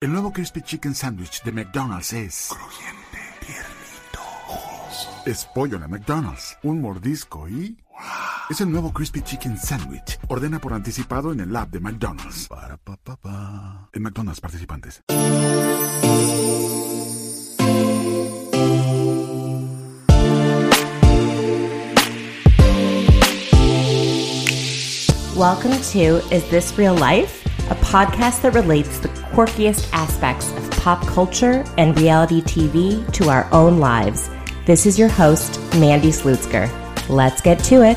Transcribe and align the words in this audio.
El 0.00 0.12
nuevo 0.12 0.32
Crispy 0.32 0.62
Chicken 0.62 0.94
Sandwich 0.94 1.42
de 1.42 1.50
McDonald's 1.50 2.12
es... 2.12 2.50
Crujiente, 2.50 3.18
tiernito, 3.40 4.20
Es 5.26 5.44
pollo 5.44 5.76
en 5.76 5.90
McDonald's. 5.90 6.56
Un 6.62 6.80
mordisco 6.80 7.48
y... 7.48 7.76
Es 8.48 8.60
el 8.60 8.70
nuevo 8.70 8.92
Crispy 8.92 9.22
Chicken 9.22 9.58
Sandwich. 9.58 10.20
Ordena 10.28 10.60
por 10.60 10.72
anticipado 10.72 11.32
en 11.32 11.40
el 11.40 11.56
app 11.56 11.72
de 11.72 11.80
McDonald's. 11.80 12.46
Para, 12.46 12.76
pa, 12.76 12.96
pa, 12.96 13.16
pa. 13.16 13.90
En 13.92 14.04
McDonald's 14.04 14.40
participantes. 14.40 15.02
Welcome 25.34 25.76
to 25.92 26.20
Is 26.32 26.48
This 26.50 26.78
Real 26.78 26.94
Life? 26.94 27.44
A 27.70 27.74
podcast 27.82 28.42
that 28.42 28.54
relates 28.54 29.00
the 29.00 29.08
quirkiest 29.38 29.88
aspects 29.92 30.50
of 30.50 30.68
pop 30.72 31.00
culture 31.06 31.64
and 31.76 31.96
reality 31.96 32.42
TV 32.42 33.06
to 33.12 33.28
our 33.28 33.48
own 33.52 33.78
lives. 33.78 34.28
This 34.66 34.84
is 34.84 34.98
your 34.98 35.08
host, 35.08 35.60
Mandy 35.74 36.08
Slutzker. 36.08 36.68
Let's 37.08 37.40
get 37.40 37.62
to 37.66 37.84
it. 37.84 37.96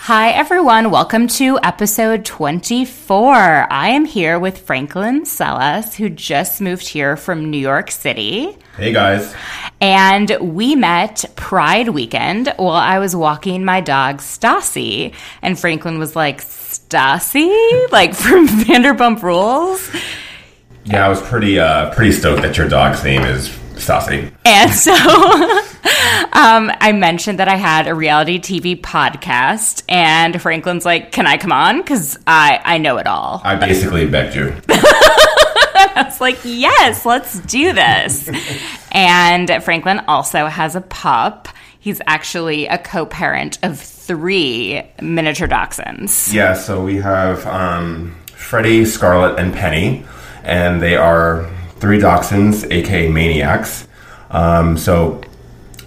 Hi, 0.00 0.32
everyone. 0.32 0.90
Welcome 0.90 1.28
to 1.28 1.58
episode 1.62 2.26
24. 2.26 3.72
I 3.72 3.88
am 3.88 4.04
here 4.04 4.38
with 4.38 4.58
Franklin 4.58 5.24
Sellas, 5.24 5.94
who 5.94 6.10
just 6.10 6.60
moved 6.60 6.88
here 6.88 7.16
from 7.16 7.50
New 7.50 7.56
York 7.56 7.90
City. 7.90 8.58
Hey, 8.76 8.92
guys. 8.92 9.34
And 9.80 10.36
we 10.38 10.74
met 10.74 11.24
Pride 11.34 11.88
weekend 11.88 12.52
while 12.58 12.76
I 12.76 12.98
was 12.98 13.16
walking 13.16 13.64
my 13.64 13.80
dog, 13.80 14.18
Stassi. 14.18 15.14
And 15.40 15.58
Franklin 15.58 15.98
was 15.98 16.14
like, 16.14 16.42
Stassi? 16.42 17.46
Like 17.90 18.14
from 18.14 18.46
Vanderpump 18.48 19.22
Rules? 19.22 19.90
Yeah, 20.84 21.06
I 21.06 21.08
was 21.08 21.22
pretty 21.22 21.58
uh, 21.58 21.94
pretty 21.94 22.12
stoked 22.12 22.42
that 22.42 22.58
your 22.58 22.68
dog's 22.68 23.02
name 23.02 23.22
is 23.22 23.48
Stassi. 23.76 24.30
And 24.44 24.70
so 24.70 24.92
um, 26.32 26.70
I 26.80 26.92
mentioned 26.92 27.38
that 27.38 27.48
I 27.48 27.56
had 27.56 27.86
a 27.86 27.94
reality 27.94 28.38
TV 28.38 28.78
podcast, 28.78 29.84
and 29.88 30.40
Franklin's 30.40 30.84
like, 30.84 31.12
"Can 31.12 31.26
I 31.26 31.38
come 31.38 31.52
on? 31.52 31.78
Because 31.78 32.18
I 32.26 32.60
I 32.64 32.78
know 32.78 32.98
it 32.98 33.06
all." 33.06 33.40
I 33.44 33.56
basically 33.56 34.06
begged 34.06 34.34
you. 34.36 34.54
I 36.00 36.02
was 36.02 36.20
like, 36.20 36.38
"Yes, 36.44 37.06
let's 37.06 37.40
do 37.40 37.72
this." 37.72 38.28
and 38.92 39.50
Franklin 39.62 40.00
also 40.06 40.46
has 40.46 40.76
a 40.76 40.80
pup. 40.82 41.48
He's 41.80 42.00
actually 42.06 42.66
a 42.66 42.78
co-parent 42.78 43.58
of 43.62 43.78
three 43.80 44.82
miniature 45.00 45.48
dachshunds. 45.48 46.32
Yeah, 46.32 46.54
so 46.54 46.82
we 46.84 46.96
have 46.96 47.46
um, 47.46 48.14
Freddie, 48.32 48.84
Scarlett, 48.84 49.38
and 49.38 49.54
Penny, 49.54 50.04
and 50.44 50.82
they 50.82 50.96
are 50.96 51.50
three 51.78 51.98
dachshunds, 51.98 52.70
aka 52.70 53.08
maniacs. 53.08 53.88
Um, 54.30 54.76
so 54.76 55.22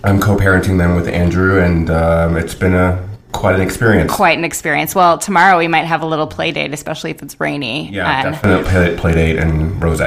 I'm 0.04 0.20
co-parenting 0.20 0.78
them 0.78 0.96
with 0.96 1.08
Andrew, 1.08 1.62
and 1.62 1.90
um, 1.90 2.38
it's 2.38 2.56
been 2.56 2.74
a 2.74 3.09
quite 3.32 3.56
an 3.56 3.62
experience. 3.62 4.12
Quite 4.14 4.38
an 4.38 4.44
experience. 4.44 4.96
Well, 4.96 5.18
tomorrow 5.18 5.58
we 5.58 5.68
might 5.68 5.86
have 5.86 6.02
a 6.02 6.06
little 6.06 6.28
play 6.28 6.52
date, 6.52 6.74
especially 6.74 7.12
if 7.12 7.22
it's 7.24 7.40
rainy. 7.40 7.90
Yeah, 7.92 8.26
And- 8.26 8.34
definite 8.36 8.66
play, 8.66 8.96
play 8.98 9.14
date 9.14 9.38
and 9.38 9.82
rose. 9.82 10.02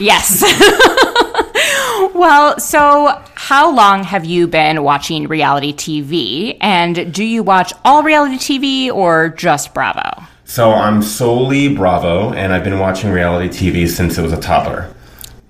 Yes. 0.00 0.42
well, 2.14 2.58
so 2.58 3.22
how 3.34 3.74
long 3.74 4.02
have 4.04 4.24
you 4.24 4.46
been 4.46 4.82
watching 4.82 5.28
reality 5.28 5.72
TV? 5.72 6.56
And 6.60 7.12
do 7.12 7.24
you 7.24 7.42
watch 7.42 7.72
all 7.84 8.02
reality 8.02 8.36
TV 8.36 8.92
or 8.92 9.28
just 9.28 9.72
Bravo? 9.74 10.24
So 10.44 10.72
I'm 10.72 11.02
solely 11.02 11.74
Bravo, 11.74 12.32
and 12.32 12.52
I've 12.52 12.64
been 12.64 12.78
watching 12.78 13.10
reality 13.10 13.48
TV 13.48 13.88
since 13.88 14.18
it 14.18 14.22
was 14.22 14.32
a 14.32 14.40
toddler. 14.40 14.93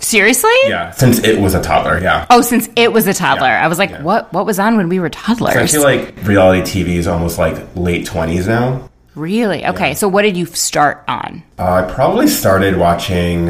Seriously? 0.04 0.50
Yeah, 0.66 0.91
since 0.91 1.19
it 1.20 1.41
was 1.41 1.54
a 1.54 1.62
toddler. 1.62 1.98
Yeah. 1.98 2.26
Oh, 2.31 2.42
since 2.42 2.69
it 2.76 2.92
was 2.92 3.06
a 3.06 3.15
toddler. 3.15 3.48
Yeah, 3.48 3.65
I 3.65 3.69
was 3.69 3.78
like, 3.78 3.91
yeah. 3.91 4.03
what 4.03 4.32
what 4.32 4.44
was 4.44 4.59
on 4.59 4.76
when 4.76 4.88
we 4.88 5.00
were 5.00 5.09
toddlers? 5.09 5.54
So 5.54 5.60
I 5.60 5.66
feel 5.66 5.82
like 5.82 6.26
reality 6.26 6.60
TV 6.84 6.97
is 6.97 7.06
almost 7.06 7.38
like 7.38 7.56
late 7.75 8.06
20s 8.06 8.47
now. 8.47 8.91
really? 9.14 9.64
Okay. 9.66 9.94
So 9.94 10.06
what 10.09 10.22
did 10.22 10.37
you 10.37 10.44
start 10.47 11.03
on? 11.09 11.43
Uh, 11.59 11.84
I 11.87 11.93
probably 11.93 12.26
started 12.28 12.76
watching 12.76 13.47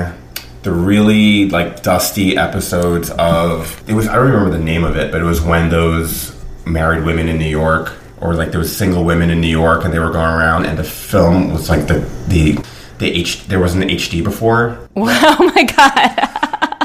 the 0.63 0.73
really 0.73 1.49
like 1.51 1.83
dusty 1.83 2.37
episodes 2.37 3.11
of 3.11 3.83
it 3.89 3.93
was 3.95 4.09
I 4.09 4.15
don't 4.15 4.31
remember 4.31 4.57
the 4.57 4.65
name 4.65 4.85
of 4.85 4.97
it, 4.97 5.11
but 5.13 5.21
it 5.21 5.25
was 5.25 5.41
when 5.43 5.69
those 5.71 6.35
married 6.67 7.05
women 7.05 7.29
in 7.29 7.37
New 7.39 7.49
York 7.49 7.93
or 8.21 8.35
like 8.35 8.51
there 8.51 8.61
was 8.61 8.75
single 8.75 9.05
women 9.05 9.29
in 9.31 9.41
New 9.41 9.49
York 9.49 9.85
and 9.85 9.93
they 9.93 9.99
were 9.99 10.11
going 10.11 10.33
around 10.33 10.67
and 10.67 10.79
the 10.79 10.85
film 10.85 11.53
was 11.53 11.69
like 11.69 11.87
the 11.89 11.99
the 12.29 12.59
the 12.99 13.11
H 13.11 13.47
there 13.49 13.59
wasn't 13.61 13.85
HD 13.85 14.23
before 14.25 14.79
Oh 14.97 15.53
my 15.55 15.65
god. 15.65 16.31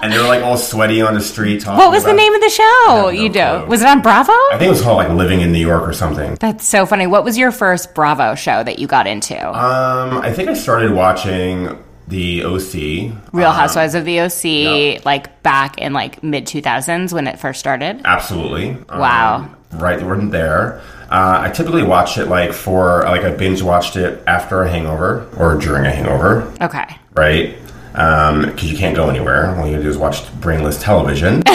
And 0.04 0.12
they 0.12 0.18
were 0.18 0.28
like 0.28 0.44
all 0.44 0.58
sweaty 0.58 1.02
on 1.02 1.14
the 1.14 1.22
street 1.22 1.62
talking 1.62 1.78
What 1.78 1.92
was 1.92 2.04
the 2.04 2.14
name 2.14 2.34
of 2.34 2.42
the 2.42 2.50
show? 2.50 2.84
no 2.88 3.10
you 3.10 3.30
do. 3.30 3.40
clue. 3.40 3.66
Was 3.68 3.82
it 3.82 3.88
on 3.88 4.02
Bravo? 4.02 4.32
I 4.32 4.56
think 4.58 4.64
it 4.64 4.70
was 4.70 4.82
called 4.82 4.98
like 4.98 5.10
Living 5.10 5.42
in 5.42 5.52
New 5.52 5.60
York 5.66 5.88
or 5.88 5.94
something. 5.94 6.36
That's 6.36 6.68
so 6.68 6.86
funny. 6.86 7.08
What 7.08 7.24
was 7.24 7.38
your 7.38 7.52
first 7.52 7.94
Bravo 7.94 8.36
show 8.36 8.64
that 8.64 8.80
you 8.80 8.88
got 8.88 9.08
into? 9.08 9.38
Um, 9.48 10.18
I 10.20 10.32
think 10.34 10.50
I 10.50 10.54
started 10.54 10.92
watching 10.94 11.78
the 12.08 12.44
OC. 12.44 13.34
Real 13.34 13.50
um, 13.50 13.56
Housewives 13.56 13.94
of 13.94 14.04
the 14.06 14.20
OC, 14.22 14.44
Yep. 14.46 15.06
like 15.06 15.44
back 15.44 15.78
in 15.78 15.94
like 15.94 16.24
mid 16.24 16.46
2000s 16.46 17.14
when 17.14 17.28
it 17.28 17.40
first 17.40 17.59
started. 17.59 18.02
Absolutely. 18.04 18.78
Wow. 18.90 19.36
Um, 19.72 19.80
right, 19.80 20.02
we're 20.02 20.18
there. 20.26 20.82
Uh, 21.12 21.42
I 21.46 21.50
typically 21.52 21.84
watch 21.84 22.18
it 22.18 22.26
like 22.26 22.54
for 22.54 23.04
like 23.04 23.22
I 23.22 23.32
binge 23.32 23.62
watched 23.62 23.96
it 23.96 24.24
after 24.28 24.62
a 24.64 24.70
hangover 24.70 25.28
or 25.38 25.56
during 25.58 25.86
a 25.86 25.92
hangover, 25.92 26.52
Okay. 26.62 26.86
right? 27.14 27.56
Because 27.92 28.72
you 28.72 28.78
can't 28.78 28.96
go 28.96 29.10
anywhere. 29.10 29.56
All 29.56 29.68
you 29.68 29.82
do 29.82 29.90
is 29.90 29.98
watch 29.98 30.32
brainless 30.42 30.82
television. 30.82 31.44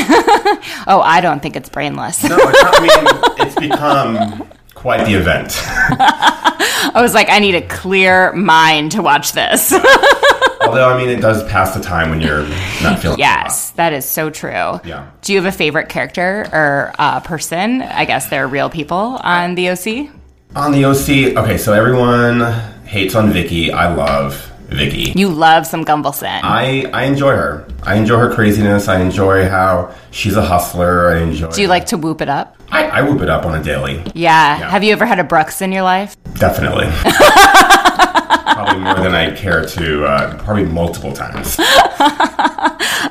Oh, 0.87 1.01
I 1.01 1.21
don't 1.21 1.41
think 1.43 1.57
it's 1.57 1.69
brainless. 1.69 2.23
no, 2.25 2.37
it's, 2.39 2.63
not, 2.63 2.75
I 2.75 2.81
mean 2.81 3.47
it's 3.47 3.55
become 3.59 4.49
quite 4.75 5.05
the 5.07 5.15
event. 5.15 5.53
I 5.63 7.01
was 7.01 7.15
like, 7.15 7.29
I 7.31 7.39
need 7.39 7.55
a 7.55 7.63
clear 7.67 8.33
mind 8.33 8.93
to 8.93 9.03
watch 9.03 9.33
this. 9.33 9.73
Although 10.61 10.89
I 10.89 10.97
mean 10.97 11.09
it 11.09 11.21
does 11.21 11.43
pass 11.51 11.75
the 11.75 11.83
time 11.83 12.11
when 12.11 12.21
you're 12.21 12.47
not 12.83 12.99
feeling. 13.01 13.19
yes, 13.19 13.71
that 13.73 13.93
is 13.93 14.05
so 14.05 14.31
true. 14.31 14.51
Yeah. 14.85 15.11
Do 15.23 15.33
you 15.33 15.43
have 15.43 15.53
a 15.53 15.57
favorite 15.57 15.89
character 15.89 16.47
or 16.53 16.93
uh, 16.99 17.21
person? 17.21 17.83
I 17.83 18.05
guess 18.05 18.29
they're 18.29 18.49
real 18.49 18.71
people 18.71 19.19
on 19.23 19.55
the 19.55 19.71
OC. 19.71 20.11
On 20.57 20.73
the 20.73 20.85
OC, 20.85 21.37
okay, 21.37 21.59
so 21.59 21.73
everyone 21.73 22.41
hates 22.85 23.15
on 23.15 23.31
Vicki. 23.33 23.73
I 23.73 23.93
love 23.95 24.51
Vicki. 24.69 25.13
You 25.19 25.29
love 25.29 25.67
some 25.67 25.85
Gunvalson. 25.85 26.41
I, 26.43 26.89
I 26.93 27.05
enjoy 27.05 27.31
her. 27.31 27.67
I 27.83 27.97
enjoy 27.97 28.19
her 28.19 28.35
craziness. 28.35 28.89
I 28.89 29.01
enjoy 29.01 29.49
how 29.49 29.95
she's 30.11 30.37
a 30.37 30.45
hustler. 30.45 31.11
I 31.11 31.23
enjoy. 31.23 31.51
Do 31.51 31.63
you 31.63 31.69
like 31.69 31.87
to 31.87 31.97
whoop 31.97 32.21
it 32.21 32.29
up? 32.29 32.57
I, 32.71 32.85
I 32.87 33.03
whoop 33.03 33.21
it 33.23 33.29
up 33.29 33.45
on 33.45 33.59
a 33.59 33.63
daily. 33.63 33.97
Yeah. 34.15 34.59
Yeah. 34.59 34.71
Have 34.71 34.83
you 34.83 34.93
ever 34.93 35.07
had 35.07 35.19
a 35.19 35.25
Brooks 35.25 35.61
in 35.63 35.73
your 35.73 35.83
life? 35.83 36.17
Definitely. 36.35 36.87
probably 38.45 38.81
more 38.83 38.95
than 38.95 39.15
I 39.15 39.35
care 39.35 39.65
to. 39.65 40.05
Uh, 40.05 40.43
probably 40.45 40.65
multiple 40.67 41.13
times. 41.13 41.57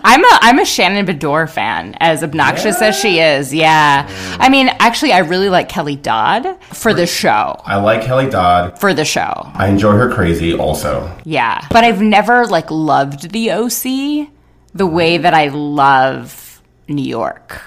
I'm 0.05 0.23
a 0.23 0.29
I'm 0.41 0.59
a 0.59 0.65
Shannon 0.65 1.05
Beador 1.05 1.49
fan, 1.49 1.95
as 1.99 2.23
obnoxious 2.23 2.81
as 2.81 2.97
she 2.97 3.19
is. 3.19 3.53
Yeah. 3.53 4.07
I 4.39 4.49
mean, 4.49 4.69
actually, 4.79 5.13
I 5.13 5.19
really 5.19 5.49
like 5.49 5.69
Kelly 5.69 5.95
Dodd 5.95 6.61
for 6.65 6.93
the 6.93 7.05
show. 7.07 7.61
I 7.65 7.77
like 7.77 8.03
Kelly 8.03 8.29
Dodd. 8.29 8.79
For 8.79 8.93
the 8.93 9.05
show. 9.05 9.51
I 9.53 9.67
enjoy 9.67 9.93
her 9.93 10.11
crazy. 10.13 10.53
Also, 10.53 11.09
Yeah. 11.23 11.65
But 11.69 11.83
I've 11.83 12.01
never 12.01 12.45
like 12.45 12.69
loved 12.69 13.31
the 13.31 13.51
OC 13.51 14.29
the 14.73 14.85
way 14.87 15.17
that 15.17 15.33
I 15.33 15.47
love 15.49 16.61
New 16.87 17.03
York. 17.07 17.61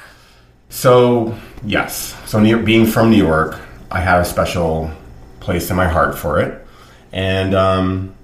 so 0.68 1.36
yes. 1.64 2.14
So 2.26 2.40
New, 2.40 2.62
being 2.62 2.86
from 2.86 3.10
New 3.10 3.24
York, 3.24 3.58
I 3.90 4.00
have 4.00 4.20
a 4.20 4.24
special 4.24 4.90
place 5.40 5.70
in 5.70 5.76
my 5.76 5.86
heart 5.88 6.18
for 6.18 6.40
it, 6.40 6.65
and 7.12 7.54
um, 7.54 8.14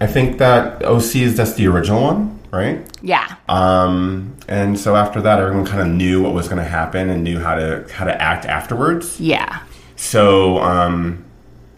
I 0.00 0.06
think 0.06 0.38
that 0.38 0.82
OC 0.84 1.16
is 1.16 1.36
just 1.36 1.56
the 1.56 1.66
original 1.68 2.02
one. 2.02 2.38
right? 2.50 2.80
Yeah. 3.02 3.36
Um, 3.48 4.36
and 4.48 4.78
so 4.78 4.96
after 4.96 5.20
that, 5.22 5.38
everyone 5.40 5.66
kind 5.66 5.82
of 5.82 5.88
knew 5.88 6.22
what 6.22 6.32
was 6.32 6.46
going 6.48 6.62
to 6.62 6.68
happen 6.68 7.10
and 7.10 7.22
knew 7.24 7.38
how 7.40 7.54
to 7.56 7.86
how 7.92 8.04
to 8.04 8.22
act 8.22 8.44
afterwards. 8.46 9.20
Yeah. 9.20 9.60
So 9.96 10.58
um, 10.58 11.24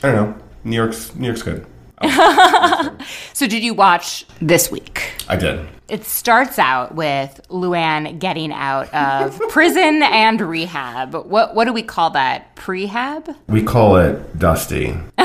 I 0.02 0.12
don't 0.12 0.17
know. 0.31 0.43
New 0.64 0.76
York's 0.76 1.14
New 1.17 1.26
York's 1.26 1.43
good. 1.43 1.67
So 3.32 3.46
did 3.46 3.62
you 3.62 3.73
watch 3.75 4.26
this 4.41 4.70
week? 4.70 5.12
I 5.29 5.37
did. 5.37 5.67
It 5.88 6.05
starts 6.05 6.58
out 6.58 6.94
with 6.94 7.41
Luann 7.49 8.19
getting 8.19 8.53
out 8.53 8.93
of 8.94 9.41
prison 9.49 10.03
and 10.03 10.41
rehab. 10.41 11.14
What 11.14 11.55
what 11.55 11.64
do 11.64 11.73
we 11.73 11.82
call 11.82 12.11
that? 12.11 12.55
Prehab? 12.56 13.35
We 13.49 13.62
call 13.62 13.96
it 13.96 14.38
Dusty. 14.38 14.94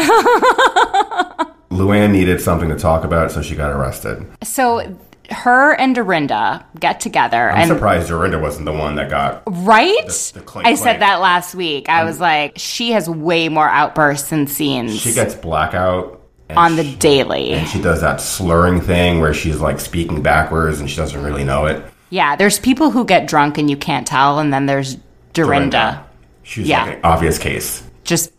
Luann 1.71 2.11
needed 2.11 2.41
something 2.41 2.69
to 2.69 2.77
talk 2.77 3.03
about, 3.03 3.31
so 3.31 3.41
she 3.41 3.55
got 3.55 3.71
arrested. 3.71 4.25
So 4.43 4.97
her 5.31 5.73
and 5.73 5.95
Dorinda 5.95 6.63
get 6.79 6.99
together 6.99 7.49
I'm 7.49 7.57
and 7.61 7.69
surprised 7.69 8.09
Dorinda 8.09 8.37
wasn't 8.37 8.65
the 8.65 8.71
one 8.73 8.95
that 8.95 9.09
got. 9.09 9.41
right? 9.47 10.05
The- 10.05 10.31
the 10.35 10.41
clink 10.41 10.67
I 10.67 10.75
said 10.75 10.99
that 11.01 11.19
last 11.19 11.55
week. 11.55 11.89
I 11.89 12.03
was 12.03 12.19
like, 12.19 12.53
she 12.57 12.91
has 12.91 13.09
way 13.09 13.49
more 13.49 13.67
outbursts 13.67 14.31
and 14.31 14.47
scenes 14.49 14.95
She 14.99 15.13
gets 15.13 15.33
blackout 15.33 16.21
on 16.55 16.75
the 16.75 16.83
she- 16.83 16.95
daily. 16.97 17.53
And 17.53 17.67
she 17.67 17.81
does 17.81 18.01
that 18.01 18.21
slurring 18.21 18.81
thing 18.81 19.19
where 19.19 19.33
she's 19.33 19.59
like 19.59 19.79
speaking 19.79 20.21
backwards 20.21 20.79
and 20.79 20.87
she 20.87 20.95
doesn't 20.97 21.23
really 21.23 21.43
know 21.43 21.65
it. 21.65 21.83
Yeah, 22.11 22.35
there's 22.35 22.59
people 22.59 22.91
who 22.91 23.03
get 23.03 23.27
drunk 23.27 23.57
and 23.57 23.67
you 23.67 23.75
can't 23.77 24.05
tell, 24.05 24.37
and 24.37 24.53
then 24.53 24.67
there's 24.67 24.95
Dorinda. 25.33 26.05
She's 26.43 26.67
Yeah. 26.67 26.83
like 26.85 26.93
an 26.97 26.99
obvious 27.03 27.39
case. 27.39 27.81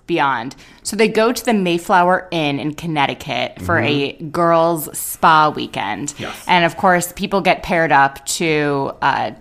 Beyond. 0.06 0.56
So 0.82 0.96
they 0.96 1.08
go 1.08 1.32
to 1.32 1.44
the 1.44 1.54
Mayflower 1.54 2.28
Inn 2.30 2.58
in 2.60 2.74
Connecticut 2.74 3.60
for 3.62 3.78
a 3.78 4.12
girls' 4.12 4.96
spa 4.96 5.50
weekend. 5.50 6.08
Mm-hmm. 6.10 6.22
Yes. 6.22 6.44
And 6.46 6.64
of 6.64 6.76
course, 6.76 7.12
people 7.12 7.40
get 7.40 7.62
paired 7.62 7.92
up 7.92 8.24
to. 8.26 8.92
Uh, 9.02 9.32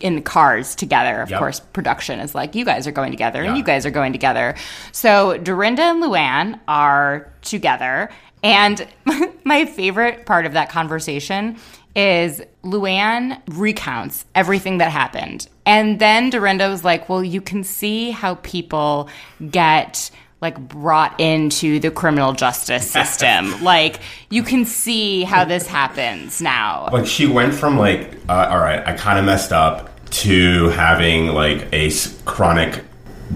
in 0.00 0.22
cars 0.22 0.74
together. 0.74 1.20
Of 1.20 1.28
Yep. 1.28 1.38
course, 1.38 1.60
production 1.60 2.18
is 2.20 2.34
like, 2.34 2.54
you 2.54 2.64
guys 2.64 2.86
are 2.86 2.90
going 2.90 3.10
together 3.10 3.42
and 3.42 3.54
you 3.58 3.62
guys 3.62 3.84
are 3.84 3.90
going 3.90 4.12
together. 4.12 4.54
So 4.92 5.36
Dorinda 5.36 5.82
and 5.82 6.02
Luann 6.02 6.58
are 6.66 7.30
together. 7.42 8.08
And 8.42 8.86
my 9.44 9.66
favorite 9.66 10.24
part 10.24 10.46
of 10.46 10.54
that 10.54 10.70
conversation 10.70 11.58
is 11.94 12.42
Luann 12.62 13.40
recounts 13.48 14.24
everything 14.34 14.78
that 14.78 14.90
happened. 14.90 15.48
And 15.66 15.98
then 15.98 16.30
Dorinda 16.30 16.68
was 16.68 16.84
like, 16.84 17.08
well, 17.08 17.22
you 17.22 17.40
can 17.40 17.64
see 17.64 18.10
how 18.10 18.34
people 18.36 19.08
get 19.50 20.10
like 20.40 20.58
brought 20.68 21.18
into 21.18 21.80
the 21.80 21.90
criminal 21.90 22.32
justice 22.34 22.90
system. 22.90 23.62
like 23.62 24.00
you 24.28 24.42
can 24.42 24.64
see 24.66 25.22
how 25.24 25.44
this 25.44 25.66
happens 25.66 26.42
now. 26.42 26.88
Like 26.92 27.06
she 27.06 27.26
went 27.26 27.54
from 27.54 27.78
like, 27.78 28.14
uh, 28.28 28.48
all 28.50 28.58
right, 28.58 28.86
I 28.86 28.92
kind 28.94 29.18
of 29.18 29.24
messed 29.24 29.52
up 29.52 29.90
to 30.10 30.68
having 30.70 31.28
like 31.28 31.72
a 31.72 31.86
s- 31.86 32.20
chronic 32.26 32.84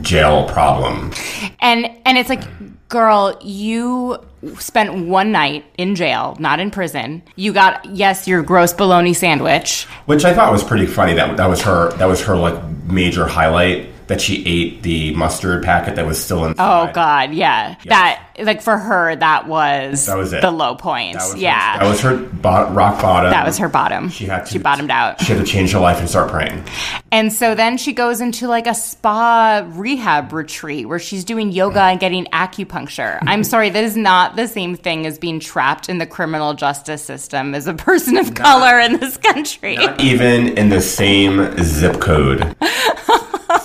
jail 0.03 0.47
problem. 0.49 1.13
And 1.61 1.87
and 2.05 2.19
it's 2.19 2.29
like, 2.29 2.43
girl, 2.89 3.39
you 3.43 4.19
spent 4.59 5.07
one 5.07 5.33
night 5.33 5.65
in 5.77 5.95
jail, 5.95 6.37
not 6.39 6.61
in 6.61 6.71
prison. 6.71 7.23
You 7.37 7.53
got 7.53 7.85
yes, 7.87 8.29
your 8.29 8.43
gross 8.43 8.73
bologna 8.73 9.15
sandwich. 9.15 9.85
Which 10.07 10.25
I 10.25 10.35
thought 10.35 10.53
was 10.53 10.65
pretty 10.65 10.87
funny. 10.87 11.15
That 11.15 11.37
that 11.37 11.47
was 11.47 11.63
her. 11.63 11.93
That 11.97 12.07
was 12.07 12.21
her 12.23 12.37
like 12.37 12.63
major 12.87 13.27
highlight. 13.27 13.91
That 14.09 14.21
she 14.21 14.45
ate 14.47 14.83
the 14.83 15.15
mustard 15.15 15.63
packet 15.63 15.97
that 15.97 16.07
was 16.07 16.23
still 16.23 16.45
in. 16.47 16.55
Oh. 16.59 16.91
God, 16.93 17.33
yeah. 17.35 17.77
That 17.85 18.25
like 18.41 18.63
for 18.63 18.77
her, 18.77 19.15
that 19.17 19.47
was 19.49 20.07
That 20.07 20.17
was 20.17 20.33
it. 20.33 20.41
the 20.43 20.51
low 20.51 20.75
point. 20.77 21.15
That 21.15 21.23
was 21.25 21.33
her- 21.35 21.39
yeah, 21.39 21.79
that 21.79 21.89
was 21.89 22.01
her 22.03 22.17
bo- 22.17 22.71
rock 22.71 23.03
bottom. 23.03 23.31
that 23.33 23.45
was 23.45 23.59
her 23.59 23.69
bottom. 23.69 24.09
She 24.09 24.25
had 24.27 24.47
to. 24.47 24.53
she 24.53 24.59
bottomed 24.59 24.91
out. 24.91 25.21
She 25.21 25.33
had 25.35 25.45
to 25.45 25.51
change 25.51 25.73
her 25.73 25.81
life 25.81 25.99
and 25.99 26.09
start 26.09 26.31
praying. 26.31 26.65
And 27.13 27.33
so 27.33 27.55
then 27.55 27.77
she 27.79 27.93
goes 27.93 28.21
into 28.21 28.47
like 28.49 28.67
a 28.67 28.75
spa 28.75 29.67
rehab 29.73 30.33
retreat 30.33 30.89
where 30.89 30.99
she's 31.01 31.25
doing 31.25 31.51
yoga 31.53 31.81
and 31.83 31.99
getting 32.01 32.27
acupuncture. 32.27 33.19
I'm 33.27 33.45
sorry, 33.45 33.71
that 33.71 33.83
is 33.85 33.97
not 33.97 34.37
the 34.37 34.47
same 34.47 34.77
thing 34.77 35.05
as 35.07 35.19
being 35.19 35.41
trapped 35.41 35.89
in 35.89 35.99
the 35.99 36.07
criminal 36.07 36.55
justice 36.55 37.03
system 37.03 37.55
as 37.55 37.67
a 37.67 37.75
person 37.75 38.17
of 38.17 38.35
color 38.35 38.79
in 38.79 39.01
this 39.01 39.17
country. 39.17 39.77
Even 39.99 40.57
in 40.57 40.69
the 40.71 40.81
same 40.81 41.57
zip 41.63 42.01
code. 42.01 42.57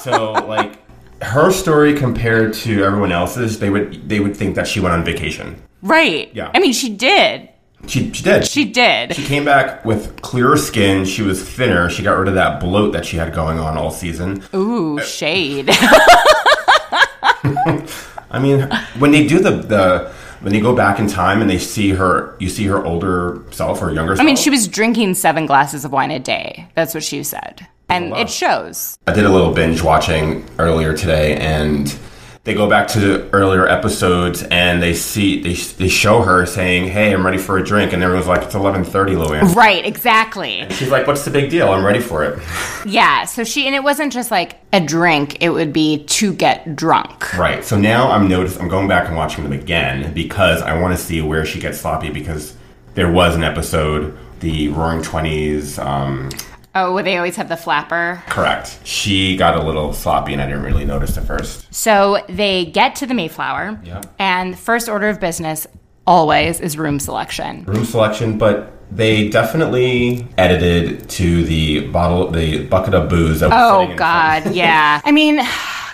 so 0.04 0.34
like 0.34 0.80
her 1.22 1.52
story 1.52 1.94
compared 1.94 2.54
to 2.54 2.84
everyone 2.84 3.12
else's, 3.12 3.60
they 3.60 3.70
would 3.70 4.08
they 4.10 4.20
would 4.20 4.36
think 4.36 4.56
that 4.56 4.68
she 4.68 4.80
went 4.80 4.94
on 4.94 5.04
vacation. 5.06 5.62
right. 5.82 6.30
Yeah. 6.34 6.52
I 6.54 6.60
mean, 6.60 6.74
she 6.74 6.90
did. 6.96 7.50
She 7.88 8.12
she 8.14 8.24
did. 8.24 8.48
She 8.48 8.66
did. 8.66 9.14
She 9.16 9.26
came 9.26 9.44
back 9.46 9.84
with 9.84 10.22
clearer 10.22 10.56
skin. 10.58 11.04
She 11.06 11.22
was 11.22 11.44
thinner. 11.44 11.90
She 11.90 12.02
got 12.04 12.14
rid 12.18 12.28
of 12.30 12.36
that 12.36 12.60
bloat 12.62 12.94
that 12.94 13.06
she 13.06 13.18
had 13.18 13.34
going 13.34 13.60
on 13.60 13.78
all 13.78 13.92
season. 13.92 14.42
Ooh, 14.54 15.00
uh, 15.00 15.02
shade. 15.02 15.70
I 18.32 18.40
mean, 18.42 18.62
when 19.00 19.12
they 19.12 19.28
do 19.28 19.40
the 19.40 19.52
the 19.52 20.12
when 20.42 20.52
they 20.54 20.60
go 20.60 20.76
back 20.76 21.00
in 21.00 21.08
time 21.08 21.42
and 21.42 21.50
they 21.50 21.58
see 21.58 21.90
her, 21.92 22.36
you 22.40 22.50
see 22.50 22.66
her 22.68 22.84
older 22.86 23.44
self 23.52 23.82
or 23.82 23.92
younger. 23.92 24.14
I 24.14 24.16
self. 24.18 24.26
mean, 24.26 24.36
she 24.36 24.50
was 24.50 24.68
drinking 24.68 25.14
seven 25.16 25.46
glasses 25.46 25.86
of 25.86 25.92
wine 25.92 26.12
a 26.12 26.20
day. 26.20 26.68
That's 26.76 26.94
what 26.94 27.04
she 27.04 27.24
said. 27.24 27.68
And 27.90 28.14
it 28.14 28.30
shows. 28.30 28.98
I 29.06 29.14
did 29.14 29.26
a 29.26 29.30
little 29.30 29.54
binge 29.54 29.82
watching 29.82 30.46
earlier 30.58 30.96
today, 30.96 31.36
and 31.38 31.96
they 32.44 32.54
go 32.54 32.70
back 32.70 32.90
to 32.90 33.00
the 33.00 33.30
earlier 33.32 33.66
episodes 33.68 34.44
and 34.44 34.84
they 34.84 34.94
see 34.94 35.42
they, 35.42 35.54
they 35.54 35.88
show 35.88 36.22
her 36.24 36.46
saying, 36.46 36.90
"Hey, 36.90 37.14
I'm 37.14 37.26
ready 37.26 37.38
for 37.38 37.58
a 37.58 37.64
drink," 37.64 37.94
and 37.94 38.04
everyone's 38.04 38.28
like, 38.28 38.42
"It's 38.44 38.54
11:30, 38.54 39.16
Luann." 39.16 39.56
Right, 39.56 39.86
exactly. 39.86 40.66
She's 40.72 40.90
like, 40.90 41.08
"What's 41.08 41.24
the 41.24 41.32
big 41.32 41.50
deal? 41.50 41.72
I'm 41.72 41.86
ready 41.86 42.02
for 42.02 42.24
it." 42.24 42.40
Yeah, 42.86 43.24
so 43.24 43.46
she, 43.46 43.66
and 43.66 43.74
it 43.74 43.82
wasn't 43.82 44.12
just 44.12 44.30
like 44.30 44.58
a 44.74 44.82
drink, 44.82 45.38
it 45.42 45.52
would 45.52 45.72
be 45.72 46.04
to 46.04 46.34
get 46.34 46.76
drunk. 46.76 47.34
Right. 47.38 47.64
So 47.64 47.78
now 47.78 48.12
I'm 48.12 48.28
notice 48.28 48.60
I'm 48.60 48.68
going 48.68 48.90
back 48.90 49.08
and 49.08 49.16
watching 49.16 49.46
them 49.46 49.54
again 49.54 50.14
because 50.14 50.62
I 50.62 50.78
want 50.78 50.94
to 50.94 51.02
see 51.02 51.22
where 51.22 51.46
she 51.46 51.62
gets 51.62 51.80
sloppy 51.80 52.10
because 52.10 52.58
there 52.96 53.10
was 53.10 53.38
an 53.38 53.44
episode, 53.44 54.18
the 54.42 54.68
Roaring 54.68 55.02
Twenties. 55.02 55.80
Um, 55.80 56.30
Oh, 56.76 56.92
where 56.94 57.04
they 57.04 57.18
always 57.18 57.36
have 57.36 57.50
the 57.50 57.58
flapper. 57.58 58.24
correct. 58.30 58.80
She 58.84 59.36
got 59.38 59.56
a 59.56 59.62
little 59.62 59.94
sloppy, 59.94 60.34
and 60.34 60.42
I 60.42 60.48
didn't 60.48 60.64
really 60.64 60.86
notice 60.86 61.16
at 61.18 61.26
first. 61.26 61.72
So 61.74 62.24
they 62.28 62.66
get 62.66 62.96
to 62.98 63.06
the 63.06 63.14
Mayflower, 63.14 63.80
Yeah. 63.84 64.02
and 64.18 64.58
first 64.58 64.90
order 64.90 65.08
of 65.10 65.20
business 65.20 65.68
always 66.08 66.60
is 66.60 66.76
room 66.78 67.00
selection. 67.00 67.64
Room 67.66 67.86
selection, 67.86 68.38
but 68.40 68.72
they 68.92 69.30
definitely 69.30 70.28
edited 70.38 71.08
to 71.10 71.44
the 71.46 71.82
bottle, 71.90 72.30
the 72.32 72.66
bucket 72.66 72.94
of 72.96 73.08
booze. 73.10 73.40
That 73.42 73.50
was 73.52 73.58
Oh 73.60 73.80
sitting 73.82 73.92
in 73.92 73.98
front. 73.98 74.44
God, 74.46 74.54
yeah. 74.56 75.02
I 75.06 75.12
mean, 75.12 75.40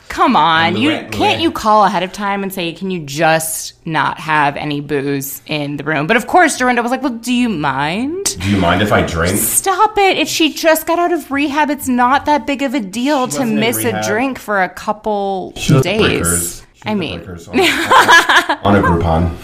come 0.09 0.35
on. 0.35 0.75
You 0.75 1.07
can't 1.11 1.41
you 1.41 1.51
call 1.51 1.85
ahead 1.85 2.03
of 2.03 2.11
time 2.11 2.43
and 2.43 2.53
say, 2.53 2.73
"Can 2.73 2.91
you 2.91 2.99
just 2.99 3.73
not 3.85 4.19
have 4.19 4.57
any 4.57 4.81
booze 4.81 5.41
in 5.45 5.77
the 5.77 5.83
room?" 5.83 6.07
But 6.07 6.17
of 6.17 6.27
course, 6.27 6.57
Dorinda 6.57 6.81
was 6.81 6.91
like, 6.91 7.01
"Well, 7.01 7.13
do 7.13 7.33
you 7.33 7.47
mind?" 7.47 8.37
Do 8.39 8.49
you 8.49 8.57
mind 8.57 8.81
if 8.81 8.91
I 8.91 9.01
drink? 9.01 9.37
Stop 9.37 9.97
it. 9.97 10.17
If 10.17 10.27
she 10.27 10.53
just 10.53 10.85
got 10.85 10.99
out 10.99 11.13
of 11.13 11.31
rehab, 11.31 11.69
it's 11.69 11.87
not 11.87 12.25
that 12.25 12.45
big 12.45 12.61
of 12.61 12.73
a 12.73 12.79
deal 12.79 13.27
to 13.29 13.45
miss 13.45 13.85
a 13.85 14.01
drink 14.03 14.37
for 14.39 14.61
a 14.61 14.69
couple 14.69 15.53
She 15.55 15.79
days. 15.81 16.65
I 16.85 16.95
mean, 16.95 17.21
on, 17.21 17.29
on 17.29 18.75
a 18.75 18.81
Groupon. 18.81 19.35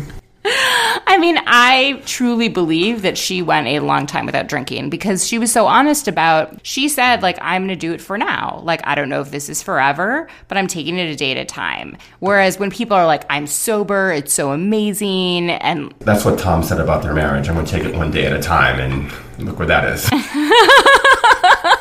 I 1.06 1.18
mean, 1.18 1.38
I 1.46 2.02
truly 2.06 2.48
believe 2.48 3.02
that 3.02 3.18
she 3.18 3.42
went 3.42 3.66
a 3.66 3.80
long 3.80 4.06
time 4.06 4.26
without 4.26 4.48
drinking 4.48 4.90
because 4.90 5.26
she 5.26 5.38
was 5.38 5.52
so 5.52 5.66
honest 5.66 6.08
about. 6.08 6.64
She 6.66 6.88
said, 6.88 7.22
like, 7.22 7.38
I'm 7.40 7.62
going 7.62 7.68
to 7.68 7.76
do 7.76 7.92
it 7.92 8.00
for 8.00 8.16
now. 8.16 8.60
Like, 8.64 8.80
I 8.84 8.94
don't 8.94 9.08
know 9.08 9.20
if 9.20 9.30
this 9.30 9.48
is 9.48 9.62
forever, 9.62 10.28
but 10.48 10.56
I'm 10.58 10.66
taking 10.66 10.96
it 10.98 11.10
a 11.10 11.16
day 11.16 11.32
at 11.32 11.36
a 11.36 11.44
time. 11.44 11.96
Whereas 12.20 12.58
when 12.58 12.70
people 12.70 12.96
are 12.96 13.06
like, 13.06 13.24
I'm 13.30 13.46
sober, 13.46 14.12
it's 14.12 14.32
so 14.32 14.52
amazing, 14.52 15.50
and 15.50 15.94
That's 16.00 16.24
what 16.24 16.38
Tom 16.38 16.62
said 16.62 16.80
about 16.80 17.02
their 17.02 17.14
marriage. 17.14 17.48
I'm 17.48 17.54
going 17.54 17.66
to 17.66 17.72
take 17.72 17.84
it 17.84 17.94
one 17.94 18.10
day 18.10 18.26
at 18.26 18.32
a 18.32 18.40
time, 18.40 18.80
and 18.80 19.12
look 19.44 19.58
where 19.58 19.68
that 19.68 19.84
is. 19.84 20.08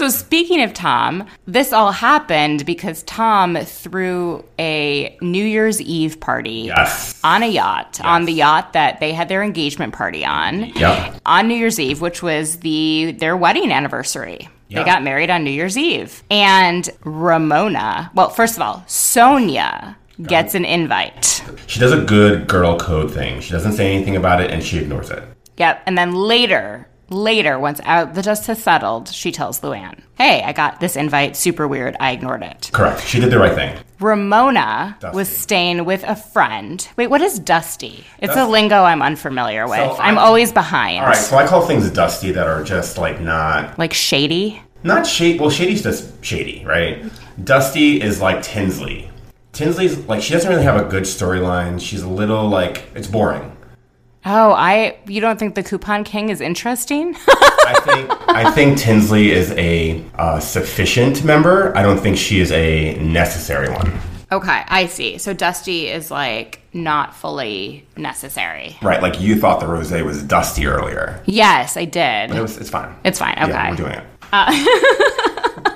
So 0.00 0.08
speaking 0.08 0.62
of 0.62 0.72
Tom, 0.72 1.26
this 1.46 1.74
all 1.74 1.92
happened 1.92 2.64
because 2.64 3.02
Tom 3.02 3.54
threw 3.54 4.42
a 4.58 5.14
New 5.20 5.44
Year's 5.44 5.78
Eve 5.78 6.18
party 6.20 6.72
Yes. 6.74 7.20
on 7.22 7.42
a 7.42 7.46
yacht, 7.46 8.00
on 8.02 8.24
the 8.24 8.32
yacht 8.32 8.72
that 8.72 8.98
they 9.00 9.12
had 9.12 9.28
their 9.28 9.42
engagement 9.42 9.92
party 9.92 10.24
on. 10.24 10.70
Yep. 10.74 11.20
On 11.26 11.46
New 11.46 11.54
Year's 11.54 11.78
Eve, 11.78 12.00
which 12.00 12.22
was 12.22 12.60
the 12.60 13.14
their 13.18 13.36
wedding 13.36 13.70
anniversary. 13.70 14.48
They 14.70 14.82
got 14.84 15.02
married 15.02 15.28
on 15.28 15.44
New 15.44 15.50
Year's 15.50 15.76
Eve. 15.76 16.22
And 16.30 16.88
Ramona, 17.04 18.10
well, 18.14 18.30
first 18.30 18.56
of 18.56 18.62
all, 18.62 18.82
Sonja 18.88 19.96
gets 20.22 20.54
an 20.54 20.64
invite. 20.64 21.44
She 21.66 21.78
does 21.78 21.92
a 21.92 22.00
good 22.02 22.48
girl 22.48 22.78
code 22.78 23.12
thing. 23.12 23.42
She 23.42 23.50
doesn't 23.52 23.72
say 23.72 23.94
anything 23.94 24.16
about 24.16 24.40
it, 24.40 24.50
and 24.50 24.64
she 24.64 24.78
ignores 24.78 25.10
it. 25.10 25.22
Yep. 25.58 25.82
And 25.84 25.98
then 25.98 26.14
later, 26.14 26.88
Later, 27.12 27.58
once 27.58 27.80
out 27.84 28.14
the 28.14 28.22
dust 28.22 28.46
has 28.46 28.62
settled, 28.62 29.08
she 29.08 29.32
tells 29.32 29.60
Luann, 29.62 30.00
Hey, 30.16 30.42
I 30.44 30.52
got 30.52 30.78
this 30.78 30.94
invite, 30.94 31.36
super 31.36 31.66
weird, 31.66 31.96
I 31.98 32.12
ignored 32.12 32.42
it. 32.44 32.70
Correct. 32.72 33.04
She 33.04 33.18
did 33.18 33.30
the 33.32 33.38
right 33.38 33.52
thing. 33.54 33.76
Ramona 33.98 34.96
Dusty. 35.00 35.16
was 35.16 35.28
staying 35.28 35.84
with 35.84 36.04
a 36.04 36.14
friend. 36.14 36.86
Wait, 36.96 37.08
what 37.08 37.20
is 37.20 37.40
dusty? 37.40 38.04
It's 38.20 38.36
a 38.36 38.46
lingo 38.46 38.84
I'm 38.84 39.02
unfamiliar 39.02 39.66
with. 39.66 39.78
So 39.78 39.96
I'm 39.96 40.18
I- 40.18 40.22
always 40.22 40.52
behind. 40.52 41.00
All 41.00 41.06
right, 41.06 41.16
so 41.16 41.36
I 41.36 41.46
call 41.48 41.66
things 41.66 41.90
dusty 41.90 42.30
that 42.30 42.46
are 42.46 42.62
just 42.62 42.96
like 42.96 43.20
not 43.20 43.76
Like 43.76 43.92
shady? 43.92 44.62
not 44.84 45.04
shady. 45.04 45.38
Well, 45.40 45.50
shady's 45.50 45.82
just 45.82 46.24
shady, 46.24 46.64
right? 46.64 47.04
Dusty 47.42 48.00
is 48.00 48.20
like 48.20 48.42
Tinsley. 48.42 49.10
Tinsley's 49.52 49.98
like 50.06 50.22
she 50.22 50.32
doesn't 50.32 50.48
really 50.48 50.62
have 50.62 50.80
a 50.80 50.88
good 50.88 51.02
storyline. 51.02 51.80
She's 51.80 52.02
a 52.02 52.08
little 52.08 52.48
like 52.48 52.84
it's 52.94 53.08
boring. 53.08 53.56
Oh, 54.24 54.52
I. 54.52 54.98
You 55.06 55.20
don't 55.20 55.38
think 55.38 55.54
the 55.54 55.62
Coupon 55.62 56.04
King 56.04 56.28
is 56.28 56.40
interesting? 56.40 57.16
I 57.28 57.80
think 57.84 58.10
I 58.28 58.50
think 58.50 58.78
Tinsley 58.78 59.30
is 59.30 59.50
a 59.52 60.04
uh, 60.16 60.40
sufficient 60.40 61.24
member. 61.24 61.76
I 61.76 61.82
don't 61.82 61.98
think 61.98 62.16
she 62.18 62.40
is 62.40 62.52
a 62.52 62.94
necessary 62.96 63.70
one. 63.70 63.98
okay, 64.30 64.62
I 64.68 64.86
see. 64.86 65.16
So 65.18 65.32
Dusty 65.32 65.88
is 65.88 66.10
like 66.10 66.60
not 66.74 67.14
fully 67.14 67.86
necessary. 67.96 68.76
Right? 68.82 69.00
Like 69.02 69.20
you 69.20 69.36
thought 69.36 69.60
the 69.60 69.66
rosé 69.66 70.04
was 70.04 70.22
dusty 70.22 70.66
earlier. 70.66 71.22
Yes, 71.26 71.76
I 71.76 71.84
did. 71.86 72.30
It 72.30 72.40
was, 72.40 72.58
it's 72.58 72.70
fine. 72.70 72.94
It's 73.04 73.18
fine. 73.18 73.38
Okay. 73.38 73.48
Yeah, 73.50 73.70
we're 73.70 73.76
doing 73.76 73.92
it. 73.92 74.04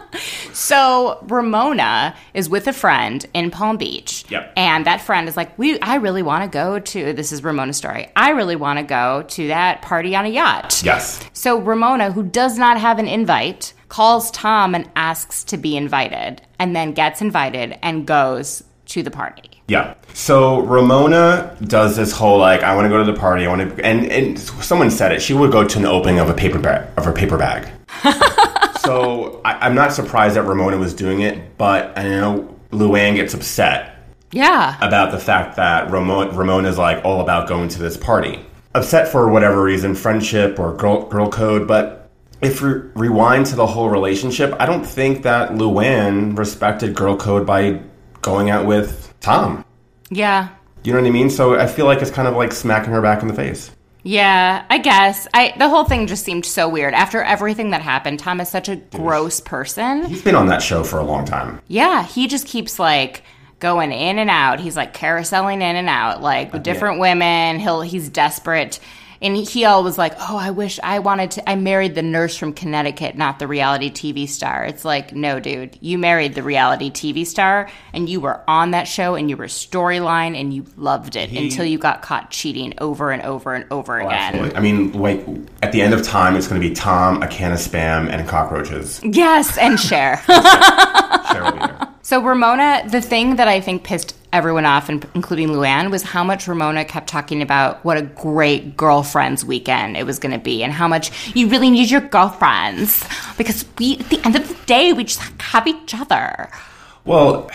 So 0.55 1.19
Ramona 1.29 2.15
is 2.33 2.49
with 2.49 2.67
a 2.69 2.73
friend 2.73 3.27
in 3.35 3.51
Palm 3.51 3.77
Beach. 3.77 4.25
Yep. 4.29 4.53
And 4.57 4.87
that 4.87 5.01
friend 5.01 5.29
is 5.29 5.37
like, 5.37 5.59
"We, 5.59 5.79
I 5.81 5.97
really 5.97 6.23
want 6.23 6.45
to 6.45 6.49
go 6.49 6.79
to. 6.79 7.13
This 7.13 7.33
is 7.33 7.43
Ramona's 7.43 7.77
story. 7.77 8.11
I 8.17 8.31
really 8.31 8.57
want 8.57 8.79
to 8.79 8.85
go 8.85 9.25
to 9.29 9.49
that 9.49 9.83
party 9.83 10.15
on 10.15 10.25
a 10.25 10.29
yacht." 10.29 10.83
Yes. 10.85 11.21
So 11.33 11.59
Ramona, 11.59 12.13
who 12.13 12.23
does 12.23 12.57
not 12.57 12.81
have 12.81 12.99
an 12.99 13.09
invite, 13.09 13.75
calls 13.89 14.31
Tom 14.31 14.75
and 14.75 14.89
asks 14.97 15.45
to 15.45 15.57
be 15.57 15.77
invited, 15.77 16.41
and 16.59 16.75
then 16.75 16.93
gets 16.93 17.21
invited 17.21 17.77
and 17.83 18.07
goes 18.07 18.63
to 18.87 19.03
the 19.03 19.11
party. 19.11 19.51
Yeah. 19.67 19.95
So 20.13 20.61
Ramona 20.61 21.57
does 21.63 21.97
this 21.97 22.13
whole 22.13 22.39
like 22.39 22.63
I 22.63 22.77
want 22.77 22.85
to 22.85 22.89
go 22.91 22.99
to 22.99 23.11
the 23.11 23.19
party. 23.19 23.47
I 23.47 23.49
want 23.49 23.77
to, 23.77 23.85
and 23.85 24.07
and 24.07 24.39
someone 24.39 24.91
said 24.91 25.11
it. 25.11 25.21
She 25.21 25.35
would 25.35 25.51
go 25.51 25.67
to 25.67 25.79
an 25.79 25.87
opening 25.87 26.21
of 26.21 26.29
a 26.29 26.35
paper 26.35 26.59
bag 26.59 26.87
of 26.97 27.05
her 27.05 27.13
paper 27.13 27.37
bag. 27.37 27.69
so 28.85 29.41
I, 29.45 29.55
I'm 29.67 29.75
not 29.75 29.93
surprised 29.93 30.37
that 30.37 30.43
Ramona 30.43 30.77
was 30.79 30.95
doing 30.95 31.21
it, 31.21 31.57
but 31.59 31.97
I 31.99 32.05
know 32.05 32.55
Luann 32.71 33.15
gets 33.17 33.35
upset 33.35 33.97
Yeah. 34.33 34.77
about 34.81 35.11
the 35.13 35.19
fact 35.19 35.57
that 35.57 35.91
Ramona 35.91 36.31
Ramona's 36.33 36.79
like 36.79 37.05
all 37.05 37.21
about 37.21 37.49
going 37.49 37.69
to 37.69 37.79
this 37.79 37.97
party. 37.97 38.45
Upset 38.75 39.09
for 39.09 39.29
whatever 39.29 39.63
reason, 39.63 39.95
friendship 39.95 40.59
or 40.59 40.75
girl 40.75 41.07
girl 41.07 41.31
code, 41.31 41.67
but. 41.69 42.01
If 42.43 42.61
we 42.61 42.73
rewind 42.95 43.47
to 43.47 43.57
the 43.57 43.65
whole 43.67 43.89
relationship, 43.89 44.55
I 44.61 44.67
don't 44.67 44.85
think 44.85 45.23
that 45.23 45.53
Luann 45.53 46.37
respected 46.37 46.95
girl 46.95 47.17
code 47.17 47.47
by 47.47 47.81
going 48.21 48.51
out 48.51 48.67
with 48.67 49.15
Tom. 49.21 49.65
Yeah. 50.11 50.49
You 50.83 50.93
know 50.93 51.01
what 51.01 51.07
I 51.07 51.11
mean? 51.11 51.31
So 51.31 51.59
I 51.59 51.67
feel 51.67 51.87
like 51.87 52.03
it's 52.03 52.11
kind 52.11 52.29
of 52.29 52.35
like 52.37 52.53
smacking 52.53 52.93
her 52.93 53.01
back 53.01 53.23
in 53.23 53.29
the 53.29 53.35
face. 53.35 53.71
Yeah, 54.05 54.65
I 54.69 54.79
guess. 54.79 55.27
I 55.33 55.55
the 55.59 55.69
whole 55.69 55.85
thing 55.85 56.07
just 56.07 56.25
seemed 56.25 56.45
so 56.45 56.69
weird. 56.69 56.93
After 56.95 57.23
everything 57.23 57.71
that 57.71 57.81
happened, 57.81 58.19
Tom 58.21 58.41
is 58.41 58.51
such 58.51 58.69
a 58.69 58.77
gross 58.77 59.41
person. 59.41 60.05
He's 60.05 60.23
been 60.23 60.35
on 60.35 60.47
that 60.49 60.63
show 60.63 60.85
for 60.85 60.99
a 60.99 61.05
long 61.05 61.25
time. 61.25 61.61
Yeah, 61.69 62.05
he 62.05 62.29
just 62.29 62.47
keeps 62.47 62.79
like 62.79 63.23
going 63.61 63.93
in 63.93 64.19
and 64.19 64.29
out. 64.29 64.61
He's 64.61 64.77
like 64.77 64.93
carouseling 64.95 65.63
in 65.63 65.77
and 65.77 65.89
out, 65.89 66.21
like 66.21 66.53
with 66.53 66.63
different 66.63 67.01
women. 67.01 67.59
He'll 67.59 67.81
he's 67.81 68.11
desperate. 68.11 68.79
And 69.25 69.35
he, 69.35 69.45
he 69.45 69.65
always 69.65 69.97
like, 69.97 70.13
oh, 70.21 70.37
I 70.37 70.51
wish 70.51 70.79
I 70.83 70.99
wanted 70.99 71.31
to. 71.33 71.49
I 71.49 71.57
married 71.57 71.95
the 71.95 72.03
nurse 72.03 72.37
from 72.37 72.53
Connecticut, 72.53 73.17
not 73.17 73.39
the 73.39 73.49
reality 73.49 73.91
TV 73.91 74.29
star. 74.29 74.67
It's 74.67 74.85
like, 74.85 75.15
no, 75.15 75.41
dude, 75.41 75.79
you 75.81 75.97
married 75.97 76.35
the 76.35 76.43
reality 76.43 76.91
TV 76.91 77.27
star, 77.27 77.71
and 77.95 78.07
you 78.07 78.21
were 78.21 78.43
on 78.47 78.73
that 78.73 78.87
show, 78.87 79.15
and 79.15 79.31
you 79.31 79.39
were 79.39 79.47
storyline, 79.47 80.39
and 80.39 80.53
you 80.53 80.67
loved 80.77 81.17
it 81.17 81.33
until 81.33 81.65
you 81.65 81.79
got 81.79 82.03
caught 82.03 82.31
cheating 82.31 82.75
over 82.79 83.11
and 83.13 83.23
over 83.23 83.55
and 83.55 83.65
over 83.71 84.01
oh, 84.01 84.07
again. 84.07 84.35
Absolutely. 84.35 84.57
I 84.57 84.61
mean, 84.61 84.93
like 84.93 85.27
at 85.63 85.73
the 85.73 85.81
end 85.81 85.95
of 85.95 86.03
time, 86.03 86.37
it's 86.37 86.47
going 86.47 86.61
to 86.61 86.69
be 86.69 86.75
Tom, 86.75 87.23
a 87.23 87.27
can 87.27 87.53
of 87.53 87.59
spam, 87.59 88.11
and 88.11 88.29
cockroaches. 88.29 89.01
Yes, 89.03 89.57
and 89.57 89.81
share. 89.81 90.23
So 92.05 92.23
Ramona, 92.23 92.85
the 92.87 93.01
thing 93.01 93.37
that 93.37 93.49
I 93.49 93.63
think 93.63 93.83
pissed 93.83 94.15
everyone 94.35 94.67
off, 94.67 94.91
in- 94.91 95.03
including 95.15 95.49
Luann, 95.49 95.91
was 95.91 96.03
how 96.03 96.23
much 96.25 96.47
Ramona 96.49 96.85
kept 96.85 97.07
talking 97.09 97.41
about 97.41 97.83
what 97.85 97.97
a 97.97 98.03
great 98.03 98.77
girlfriends 98.77 99.45
weekend 99.45 99.97
it 99.97 100.05
was 100.05 100.19
going 100.19 100.33
to 100.33 100.39
be, 100.39 100.63
and 100.63 100.73
how 100.73 100.89
much 100.89 101.35
you 101.35 101.49
really 101.49 101.71
need 101.71 101.91
your 101.91 102.01
girlfriends 102.01 103.07
because 103.39 103.65
we, 103.79 103.97
at 103.99 104.09
the 104.11 104.21
end 104.25 104.37
of 104.37 104.47
the 104.49 104.55
day, 104.67 104.93
we 104.93 105.05
just 105.05 105.21
have 105.41 105.67
each 105.67 105.95
other. 105.95 106.51
Well, 107.05 107.49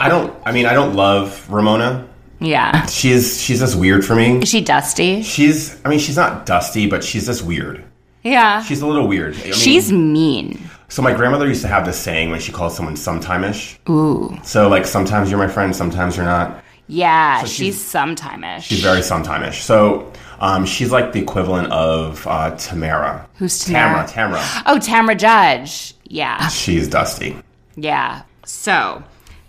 I 0.00 0.06
don't. 0.08 0.34
I 0.46 0.52
mean, 0.52 0.66
I 0.66 0.72
don't 0.74 0.94
love 0.94 1.50
Ramona. 1.50 2.08
Yeah, 2.40 2.84
She's 2.86 3.40
she's 3.40 3.60
just 3.60 3.76
weird 3.78 4.04
for 4.04 4.14
me. 4.14 4.38
is 4.40 4.48
she 4.50 4.60
dusty? 4.60 5.22
She's. 5.22 5.80
I 5.84 5.88
mean, 5.88 5.98
she's 5.98 6.16
not 6.16 6.44
dusty, 6.46 6.86
but 6.86 7.02
she's 7.02 7.26
just 7.26 7.42
weird. 7.42 7.84
Yeah, 8.22 8.62
She's 8.62 8.80
a 8.80 8.86
little 8.86 9.06
weird. 9.06 9.34
I 9.36 9.44
mean, 9.44 9.52
she's 9.52 9.92
mean. 9.92 10.68
So 10.88 11.02
my 11.02 11.12
grandmother 11.12 11.46
used 11.48 11.62
to 11.62 11.68
have 11.68 11.84
this 11.86 11.98
saying 11.98 12.30
when 12.30 12.40
she 12.40 12.52
called 12.52 12.72
someone 12.72 12.96
sometime-ish. 12.96 13.78
Ooh, 13.88 14.36
So 14.42 14.68
like 14.68 14.86
sometimes 14.86 15.30
you're 15.30 15.38
my 15.38 15.48
friend, 15.48 15.74
sometimes 15.74 16.16
you're 16.16 16.26
not. 16.26 16.62
yeah, 16.86 17.38
she's- 17.40 17.50
she's, 17.52 17.80
sometime-ish. 17.84 18.64
She's 18.66 18.82
very 18.82 19.02
sometime-ish. 19.02 19.62
So 19.64 20.12
um, 20.40 20.66
she's 20.66 20.92
like 20.92 21.12
the 21.12 21.20
equivalent 21.20 21.72
of 21.72 22.26
uh, 22.26 22.54
Tamara. 22.56 23.26
Who's 23.36 23.64
Tamara? 23.64 24.06
Tamara? 24.06 24.38
Tamara. 24.38 24.62
oh, 24.66 24.78
Tamara 24.78 25.14
Judge. 25.14 25.94
Yeah. 26.04 26.46
She's 26.48 26.86
dusty. 26.88 27.36
Yeah. 27.76 28.22
So 28.44 29.02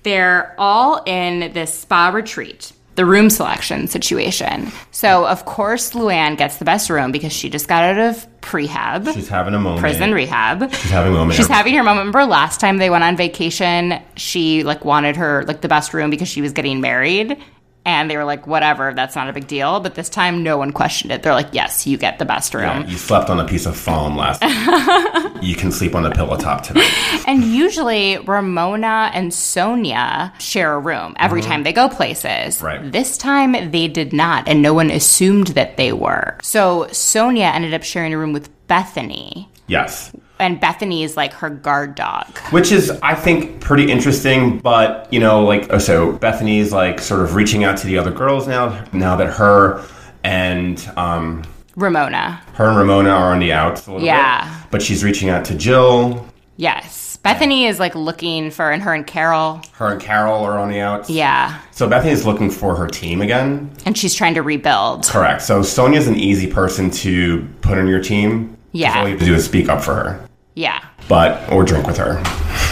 they're 0.03 0.55
all 0.57 1.03
in 1.05 1.51
this 1.53 1.73
spa 1.73 2.09
retreat, 2.09 2.71
the 2.95 3.05
room 3.05 3.29
selection 3.29 3.87
situation. 3.87 4.71
So, 4.91 5.25
of 5.27 5.45
course, 5.45 5.91
Luann 5.91 6.37
gets 6.37 6.57
the 6.57 6.65
best 6.65 6.89
room 6.89 7.11
because 7.11 7.33
she 7.33 7.49
just 7.49 7.67
got 7.67 7.83
out 7.83 7.97
of 7.97 8.25
prehab, 8.41 9.11
She's 9.13 9.27
having 9.27 9.53
a 9.53 9.59
moment. 9.59 9.81
prison 9.81 10.13
rehab. 10.13 10.71
She's 10.71 10.91
having 10.91 11.11
a 11.13 11.15
moment. 11.15 11.35
She's 11.35 11.47
having 11.47 11.73
her 11.73 11.83
moment. 11.83 12.07
Remember 12.07 12.25
last 12.25 12.59
time 12.59 12.77
they 12.77 12.89
went 12.89 13.03
on 13.03 13.17
vacation, 13.17 13.99
she 14.15 14.63
like 14.63 14.85
wanted 14.85 15.15
her 15.17 15.43
like 15.47 15.61
the 15.61 15.67
best 15.67 15.93
room 15.93 16.09
because 16.09 16.27
she 16.27 16.41
was 16.41 16.51
getting 16.53 16.79
married. 16.79 17.37
And 17.85 18.09
they 18.09 18.17
were 18.17 18.25
like, 18.25 18.47
whatever, 18.47 18.93
that's 18.93 19.15
not 19.15 19.29
a 19.29 19.33
big 19.33 19.47
deal. 19.47 19.79
But 19.79 19.95
this 19.95 20.09
time, 20.09 20.41
no 20.41 20.57
one 20.57 20.71
questioned 20.71 21.11
it. 21.11 21.21
They're 21.21 21.33
like, 21.33 21.49
yes, 21.51 21.85
you 21.85 21.97
get 21.97 22.17
the 22.17 22.25
best 22.25 22.53
room. 22.53 22.63
Yeah, 22.63 22.87
you 22.87 22.97
slept 22.97 23.29
on 23.29 23.39
a 23.39 23.47
piece 23.47 23.65
of 23.65 23.77
foam 23.77 24.17
last. 24.17 24.41
night. 24.41 25.31
you 25.43 25.55
can 25.55 25.71
sleep 25.71 25.93
on 25.93 26.03
the 26.03 26.09
pillow 26.11 26.35
top 26.37 26.63
tonight. 26.63 26.89
And 27.27 27.43
usually 27.43 28.17
Ramona 28.17 29.11
and 29.13 29.31
Sonja 29.31 30.37
share 30.39 30.73
a 30.73 30.79
room 30.79 31.15
every 31.19 31.41
time 31.41 31.63
they 31.63 31.73
go 31.73 31.87
places. 31.87 32.25
Mm-hmm. 32.57 32.65
Right. 32.65 32.91
This 32.91 33.17
time 33.17 33.71
they 33.71 33.87
did 33.87 34.13
not, 34.13 34.47
and 34.47 34.61
no 34.61 34.73
one 34.73 34.89
assumed 34.89 35.47
that 35.49 35.77
they 35.77 35.93
were. 35.93 36.37
So 36.41 36.85
Sonja 36.85 37.53
ended 37.53 37.73
up 37.73 37.83
sharing 37.83 38.13
a 38.13 38.17
room 38.17 38.33
with 38.33 38.49
Bethenny. 38.67 39.47
Yes. 39.67 40.11
And 40.39 40.59
Bethenny 40.59 41.03
is 41.03 41.15
like 41.15 41.31
her 41.33 41.49
guard 41.49 41.95
dog. 41.95 42.37
Which 42.51 42.71
is, 42.71 42.91
I 43.01 43.15
think, 43.15 43.61
pretty 43.61 43.89
interesting. 43.89 44.59
But 44.59 45.07
you 45.13 45.19
know, 45.19 45.43
like, 45.43 45.67
oh, 45.71 45.77
so 45.77 46.17
Bethenny's 46.17 46.71
like 46.73 46.99
sort 46.99 47.21
of 47.21 47.35
reaching 47.35 47.63
out 47.63 47.77
to 47.77 47.87
the 47.87 47.97
other 47.97 48.11
girls 48.11 48.47
now. 48.47 48.83
Now 48.91 49.15
that 49.15 49.27
her 49.33 49.83
and 50.23 50.85
um, 50.97 51.43
Ramona. 51.75 52.41
her 52.53 52.65
and 52.67 52.77
Ramona 52.77 53.09
are 53.11 53.31
on 53.33 53.39
the 53.39 53.53
outs 53.53 53.87
a 53.87 53.91
little 53.93 54.05
Yeah. 54.05 54.43
bit. 54.61 54.71
But 54.71 54.81
she's 54.81 55.03
reaching 55.03 55.29
out 55.29 55.45
to 55.45 55.55
Jill. 55.55 56.27
Yes. 56.57 57.03
Bethenny 57.23 57.67
is 57.67 57.79
like 57.79 57.95
looking 57.95 58.51
for, 58.51 58.69
and 58.71 58.83
her 58.83 58.93
and 58.93 59.05
Carol. 59.07 59.59
Her 59.73 59.91
and 59.93 60.01
Carol 60.01 60.43
are 60.43 60.59
on 60.59 60.69
the 60.69 60.79
outs. 60.79 61.09
Yeah. 61.09 61.59
So 61.71 61.89
Bethenny 61.89 62.11
is 62.11 62.23
looking 62.25 62.51
for 62.51 62.75
her 62.75 62.87
team 62.87 63.21
again. 63.21 63.71
And 63.85 63.97
she's 63.97 64.13
trying 64.13 64.35
to 64.35 64.41
rebuild. 64.43 65.07
Correct. 65.07 65.41
So 65.41 65.61
Sonja's 65.61 66.07
an 66.07 66.15
easy 66.15 66.45
person 66.45 66.91
to 66.91 67.47
put 67.61 67.77
on 67.79 67.87
your 67.87 67.99
team. 68.01 68.54
Yeah. 68.75 68.99
All 68.99 69.05
you 69.05 69.11
have 69.11 69.19
to 69.19 69.25
do 69.25 69.33
is 69.35 69.45
speak 69.45 69.69
up 69.69 69.81
for 69.81 69.95
her, 69.95 70.29
Yeah. 70.55 70.83
but 71.07 71.49
or 71.51 71.63
drink 71.63 71.87
with 71.87 71.97
her. 71.97 72.21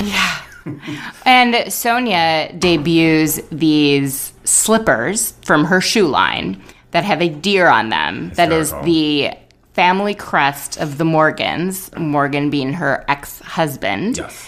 Yeah. 0.04 0.40
and 1.26 1.54
Sonja 1.68 2.58
debuts 2.60 3.40
these 3.52 4.34
slippers 4.44 5.32
from 5.44 5.66
her 5.66 5.80
shoe 5.82 6.08
line 6.08 6.62
that 6.92 7.04
have 7.04 7.22
a 7.22 7.30
deer 7.30 7.68
on 7.68 7.90
them. 7.90 8.32
That 8.36 8.52
is 8.52 8.72
the 8.84 9.32
family 9.74 10.14
crest 10.14 10.78
of 10.78 10.98
the 10.98 11.06
Morgans, 11.06 11.90
Morgan 11.98 12.50
being 12.50 12.74
her 12.74 13.04
ex 13.08 13.40
husband. 13.40 14.18
Yes. 14.18 14.48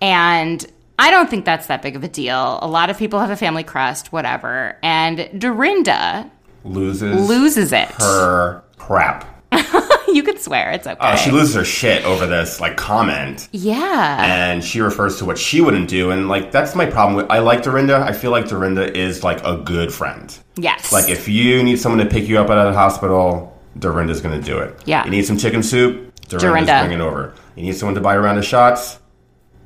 And 0.00 0.64
I 0.98 1.10
don't 1.10 1.30
think 1.30 1.44
that's 1.44 1.66
that 1.68 1.80
big 1.82 1.96
of 1.96 2.04
a 2.04 2.08
deal. 2.08 2.58
A 2.62 2.66
lot 2.68 2.90
of 2.90 2.98
people 2.98 3.20
have 3.20 3.30
a 3.30 3.36
family 3.36 3.62
crest, 3.64 4.12
whatever. 4.12 4.76
And 4.82 5.28
Dorinda 5.40 6.30
Loses 6.64 7.28
loses 7.28 7.72
it. 7.72 7.88
her 8.00 8.62
crap. 8.76 9.26
you 10.14 10.22
could 10.22 10.40
swear, 10.40 10.70
it's 10.72 10.86
okay. 10.86 10.96
Oh, 11.00 11.16
she 11.16 11.30
loses 11.30 11.54
her 11.54 11.64
shit 11.64 12.04
over 12.04 12.26
this 12.26 12.60
like 12.60 12.76
comment, 12.76 13.48
yeah. 13.52 14.24
and 14.24 14.64
she 14.64 14.80
refers 14.80 15.18
to 15.18 15.24
what 15.24 15.38
she 15.38 15.60
wouldn't 15.60 15.88
do, 15.88 16.10
and 16.10 16.28
like 16.28 16.52
that's 16.52 16.74
my 16.74 16.86
problem 16.86 17.16
with. 17.16 17.30
I 17.30 17.38
like 17.38 17.62
Dorinda. 17.62 18.00
I 18.00 18.12
feel 18.12 18.30
like 18.30 18.48
Dorinda 18.48 18.96
is 18.96 19.24
like 19.24 19.44
a 19.44 19.58
good 19.58 19.92
friend. 19.92 20.36
yes. 20.56 20.92
Like 20.92 21.08
if 21.08 21.28
you 21.28 21.62
need 21.62 21.78
someone 21.78 21.98
to 22.04 22.10
pick 22.10 22.28
you 22.28 22.38
up 22.38 22.50
at 22.50 22.58
a 22.58 22.72
hospital, 22.72 23.58
Dorinda's 23.78 24.20
going 24.20 24.40
to 24.40 24.44
do 24.44 24.58
it. 24.58 24.80
Yeah. 24.86 25.04
You 25.04 25.10
need 25.10 25.26
some 25.26 25.38
chicken 25.38 25.62
soup? 25.62 26.12
Dorinda's 26.28 26.42
Dorinda. 26.42 26.80
bringing 26.80 27.00
it 27.00 27.02
over. 27.02 27.34
You 27.56 27.62
need 27.62 27.76
someone 27.76 27.94
to 27.94 28.00
buy 28.00 28.14
a 28.14 28.20
round 28.20 28.38
of 28.38 28.44
shots? 28.44 28.98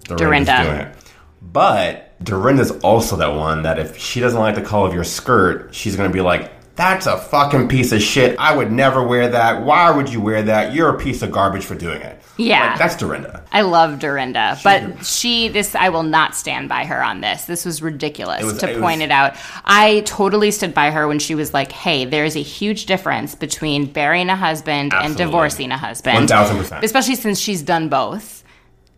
Dorinda's 0.04 0.48
Dorinda. 0.48 0.64
doing 0.64 0.76
it. 0.76 0.96
But 1.40 2.24
Dorinda's 2.24 2.70
also 2.80 3.16
that 3.16 3.34
one 3.34 3.62
that 3.62 3.78
if 3.78 3.98
she 3.98 4.20
doesn't 4.20 4.38
like 4.38 4.54
the 4.54 4.62
color 4.62 4.86
of 4.88 4.94
your 4.94 5.04
skirt, 5.04 5.74
she's 5.74 5.96
going 5.96 6.08
to 6.08 6.12
be 6.12 6.20
like, 6.20 6.52
that's 6.82 7.06
a 7.06 7.16
fucking 7.16 7.68
piece 7.68 7.92
of 7.92 8.02
shit. 8.02 8.36
I 8.40 8.56
would 8.56 8.72
never 8.72 9.06
wear 9.06 9.28
that. 9.28 9.62
Why 9.62 9.90
would 9.92 10.12
you 10.12 10.20
wear 10.20 10.42
that? 10.42 10.74
You're 10.74 10.88
a 10.88 10.98
piece 10.98 11.22
of 11.22 11.30
garbage 11.30 11.64
for 11.64 11.76
doing 11.76 12.02
it. 12.02 12.20
Yeah. 12.36 12.70
Like, 12.70 12.78
that's 12.78 12.96
Dorinda. 12.96 13.44
I 13.52 13.60
love 13.60 14.00
Dorinda, 14.00 14.58
but 14.64 15.04
she 15.06 15.48
this 15.48 15.76
I 15.76 15.90
will 15.90 16.02
not 16.02 16.34
stand 16.34 16.68
by 16.68 16.84
her 16.84 17.00
on 17.00 17.20
this. 17.20 17.44
This 17.44 17.64
was 17.64 17.82
ridiculous 17.82 18.42
was- 18.42 18.58
to 18.58 18.70
it 18.70 18.80
point 18.80 18.98
was- 19.00 19.04
it 19.06 19.10
out. 19.12 19.36
I 19.64 20.00
totally 20.06 20.50
stood 20.50 20.74
by 20.74 20.90
her 20.90 21.06
when 21.06 21.20
she 21.20 21.36
was 21.36 21.54
like, 21.54 21.70
"Hey, 21.70 22.04
there's 22.04 22.34
a 22.34 22.42
huge 22.42 22.86
difference 22.86 23.34
between 23.36 23.86
burying 23.86 24.28
a 24.28 24.36
husband 24.36 24.92
and 24.92 25.14
divorcing 25.16 25.70
a 25.70 25.78
husband." 25.78 26.16
1000%. 26.16 26.82
Especially 26.84 27.14
since 27.14 27.38
she's 27.38 27.62
done 27.62 27.88
both. 27.88 28.41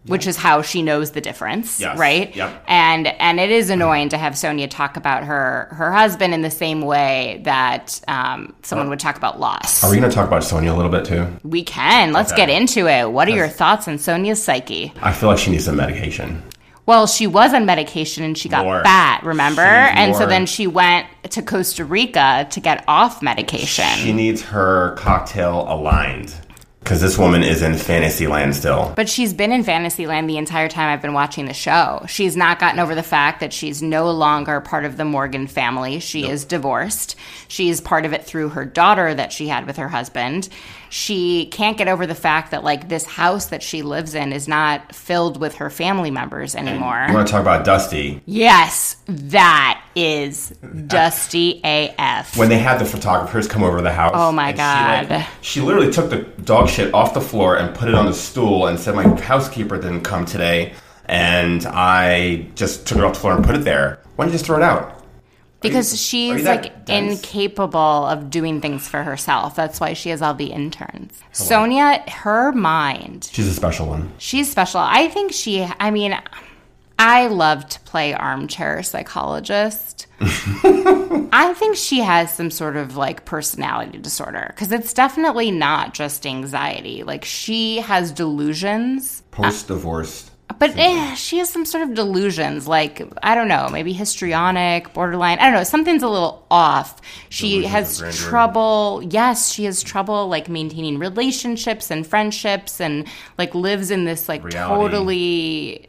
Which 0.07 0.27
is 0.27 0.37
how 0.37 0.61
she 0.61 0.83
knows 0.83 1.13
the 1.13 1.21
difference, 1.23 1.81
Yes. 1.81 1.97
right? 1.99 2.35
Yep. 2.37 2.65
And 2.69 3.07
and 3.07 3.41
it 3.41 3.51
is 3.51 3.71
annoying 3.71 4.11
to 4.11 4.19
have 4.19 4.35
Sonja 4.35 4.69
talk 4.69 4.99
about 4.99 5.25
her 5.25 5.69
her 5.73 5.91
husband 5.93 6.35
in 6.35 6.43
the 6.43 6.51
same 6.51 6.83
way 6.83 7.41
that 7.45 8.01
um, 8.07 8.55
someone 8.63 8.91
would 8.91 9.01
talk 9.01 9.17
about 9.17 9.41
loss. 9.41 9.83
Are 9.83 9.91
we 9.91 9.97
going 9.99 10.11
to 10.11 10.15
talk 10.15 10.27
about 10.27 10.43
Sonja 10.43 10.71
a 10.71 10.77
little 10.77 10.91
bit 10.91 11.07
too? 11.07 11.27
we 11.43 11.63
can. 11.63 12.13
Let's 12.13 12.33
Okay. 12.33 12.47
get 12.47 12.51
into 12.51 12.87
it. 12.87 13.11
What 13.11 13.29
are 13.29 13.33
your 13.33 13.49
thoughts 13.49 13.89
on 13.89 13.95
Sonja's 13.95 14.43
psyche? 14.43 14.93
I 15.01 15.13
feel 15.13 15.31
like 15.31 15.39
she 15.39 15.51
needs 15.51 15.65
some 15.65 15.77
medication. 15.77 16.43
Well, 16.87 17.07
she 17.07 17.27
was 17.27 17.55
on 17.55 17.65
medication 17.65 18.25
and 18.25 18.37
she 18.37 18.51
got 18.51 18.67
More. 18.67 18.83
fat, 18.83 19.23
remember? 19.25 19.63
She 19.63 19.99
And 19.99 20.15
so 20.15 20.27
then 20.27 20.45
she 20.45 20.67
went 20.67 21.07
to 21.31 21.41
Costa 21.41 21.83
Rica 21.83 22.47
to 22.51 22.61
get 22.61 22.85
off 22.87 23.23
medication. 23.23 23.87
She 23.97 24.13
needs 24.13 24.43
her 24.43 24.95
cocktail 24.97 25.65
aligned 25.67 26.35
because 26.85 27.00
this 27.00 27.17
woman 27.17 27.43
is 27.43 27.62
in 27.62 27.75
fantasy 27.75 28.26
land 28.26 28.55
still. 28.55 28.93
but 28.95 29.09
she's 29.09 29.33
been 29.33 29.53
in 29.53 29.64
Fantasyland 29.64 30.29
the 30.29 30.37
entire 30.37 30.69
time 30.69 30.93
I've 30.93 31.00
been 31.00 31.14
watching 31.14 31.47
the 31.47 31.55
show. 31.55 32.05
She's 32.07 32.37
not 32.37 32.59
gotten 32.59 32.79
over 32.79 32.95
the 32.95 33.03
fact 33.03 33.41
that 33.41 33.55
she's 33.55 33.81
no 33.83 34.11
longer 34.11 34.61
part 34.61 34.85
of 34.85 34.99
the 34.99 35.05
Morgan 35.07 35.47
family. 35.47 35.99
She 35.99 36.29
is 36.29 36.45
divorced. 36.45 37.17
She's 37.49 37.81
part 37.81 38.05
of 38.05 38.12
it 38.12 38.25
through 38.25 38.50
her 38.50 38.67
daughter 38.67 39.14
that 39.14 39.33
she 39.33 39.49
had 39.49 39.67
with 39.67 39.79
her 39.79 39.88
husband. 39.88 40.50
She 40.95 41.47
can't 41.47 41.77
get 41.77 41.89
over 41.89 42.07
the 42.07 42.15
fact 42.15 42.53
that, 42.53 42.63
like, 42.63 42.89
this 42.89 43.05
house 43.05 43.47
that 43.47 43.65
she 43.65 43.83
lives 43.83 44.15
in 44.15 44.33
is 44.33 44.47
not 44.47 44.95
filled 44.95 45.41
with 45.41 45.57
her 45.57 45.69
family 45.69 46.13
members 46.13 46.55
anymore. 46.55 47.07
You 47.09 47.15
want 47.15 47.27
to 47.27 47.33
talk 47.33 47.43
about 47.43 47.65
Dusty? 47.65 48.23
Yes, 48.27 48.99
that 49.07 49.85
is 49.97 50.51
Dusty 50.87 51.61
AF. 51.65 52.37
When 52.37 52.49
they 52.49 52.61
had 52.61 52.79
the 52.79 52.85
photographers 52.85 53.49
come 53.49 53.65
over 53.65 53.83
the 53.83 53.91
house. 53.91 54.13
Oh 54.15 54.31
my 54.31 54.51
and 54.51 54.57
She, 54.57 54.61
God. 54.61 55.11
like, 55.11 55.27
she 55.41 55.61
literally 55.61 55.91
took 55.91 56.11
the 56.11 56.19
dog 56.45 56.69
shit 56.69 56.95
off 56.95 57.13
the 57.13 57.21
floor 57.21 57.57
and 57.57 57.75
put 57.75 57.89
it 57.89 57.97
on 57.97 58.07
the 58.07 58.15
stool 58.15 58.69
and 58.69 58.79
said, 58.79 58.95
My 58.95 59.21
housekeeper 59.21 59.77
didn't 59.79 60.03
come 60.03 60.25
today. 60.25 60.75
And 61.07 61.67
I 61.67 62.47
just 62.55 62.87
took 62.87 62.99
it 62.99 63.05
off 63.05 63.15
the 63.15 63.21
floor 63.21 63.35
and 63.35 63.45
put 63.45 63.57
it 63.57 63.65
there. 63.65 63.99
Why 64.15 64.27
don't 64.27 64.33
you 64.33 64.39
just 64.39 64.47
throw 64.47 64.59
it 64.59 64.63
out? 64.63 64.94
Because 65.64 65.92
are 65.92 65.97
she's 65.97 66.44
like 66.44 66.85
dense? 66.85 67.18
incapable 67.25 67.78
of 68.06 68.30
doing 68.30 68.61
things 68.61 68.87
for 68.87 69.02
herself. 69.02 69.56
That's 69.56 69.80
why 69.80 69.92
she 69.94 70.11
has 70.11 70.23
all 70.23 70.35
the 70.35 70.52
interns. 70.52 71.21
Sonja, 71.33 72.09
her 72.09 72.52
mind, 72.52 73.28
She's 73.33 73.49
a 73.49 73.54
special 73.54 73.87
one. 73.88 74.12
she's 74.18 74.50
special. 74.50 74.80
I 74.80 75.09
think 75.09 75.33
she, 75.33 75.62
I 75.80 75.90
mean, 75.90 76.16
I 76.99 77.26
love 77.26 77.68
to 77.71 77.80
play 77.80 78.14
armchair 78.14 78.83
psychologist. 78.85 80.06
I 80.21 81.52
think 81.56 81.76
she 81.76 81.99
has 82.00 82.33
some 82.33 82.50
sort 82.50 82.76
of 82.76 82.97
like 82.97 83.25
personality 83.25 83.99
disorder 83.99 84.47
because 84.54 84.71
it's 84.71 84.92
definitely 84.92 85.50
not 85.50 85.92
just 85.94 86.25
anxiety. 86.26 87.02
Like 87.02 87.25
she 87.25 87.78
has 87.78 88.12
delusions. 88.12 89.23
Post 89.33 89.68
divorced. 89.68 90.30
But 90.59 90.77
eh, 90.77 91.15
she 91.15 91.39
has 91.39 91.49
some 91.49 91.65
sort 91.65 91.83
of 91.83 91.95
delusions, 91.95 92.67
like 92.67 93.03
I 93.23 93.35
don't 93.35 93.49
know, 93.49 93.69
maybe 93.71 93.93
histrionic, 93.93 94.93
borderline. 94.93 95.39
I 95.39 95.45
don't 95.45 95.55
know, 95.55 95.65
something's 95.65 96.03
a 96.03 96.09
little 96.09 96.47
off. 96.51 97.01
She 97.29 97.65
has 97.65 98.01
of 98.01 98.15
trouble. 98.15 99.03
Yes, 99.11 99.53
she 99.53 99.65
has 99.65 99.83
trouble 99.83 100.29
like 100.29 100.49
maintaining 100.49 100.99
relationships 100.99 101.91
and 101.91 102.07
friendships, 102.07 102.81
and 102.81 103.07
like 103.39 103.55
lives 103.55 103.91
in 103.91 104.05
this 104.05 104.29
like 104.29 104.45
Reality. 104.45 104.75
totally 104.75 105.89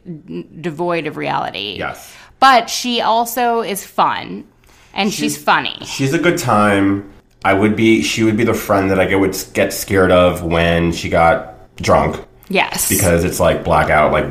devoid 0.60 1.06
of 1.06 1.16
reality. 1.16 1.76
Yes. 1.78 2.14
but 2.40 2.68
she 2.68 3.00
also 3.00 3.60
is 3.62 3.84
fun, 3.84 4.46
and 4.94 5.12
she's, 5.12 5.36
funny. 5.42 5.78
She's 5.84 6.14
a 6.14 6.18
good 6.18 6.38
time. 6.38 7.12
I 7.44 7.52
would 7.54 7.76
be. 7.76 8.02
She 8.02 8.24
would 8.24 8.36
be 8.36 8.44
the 8.44 8.54
friend 8.54 8.90
that 8.90 8.98
I 8.98 9.14
would 9.14 9.36
get 9.54 9.72
scared 9.72 10.10
of 10.10 10.42
when 10.42 10.92
she 10.92 11.08
got 11.08 11.54
drunk 11.76 12.24
Yes, 12.48 12.88
because 12.88 13.24
it's 13.24 13.40
like 13.40 13.64
blackout. 13.64 14.12
Like 14.12 14.26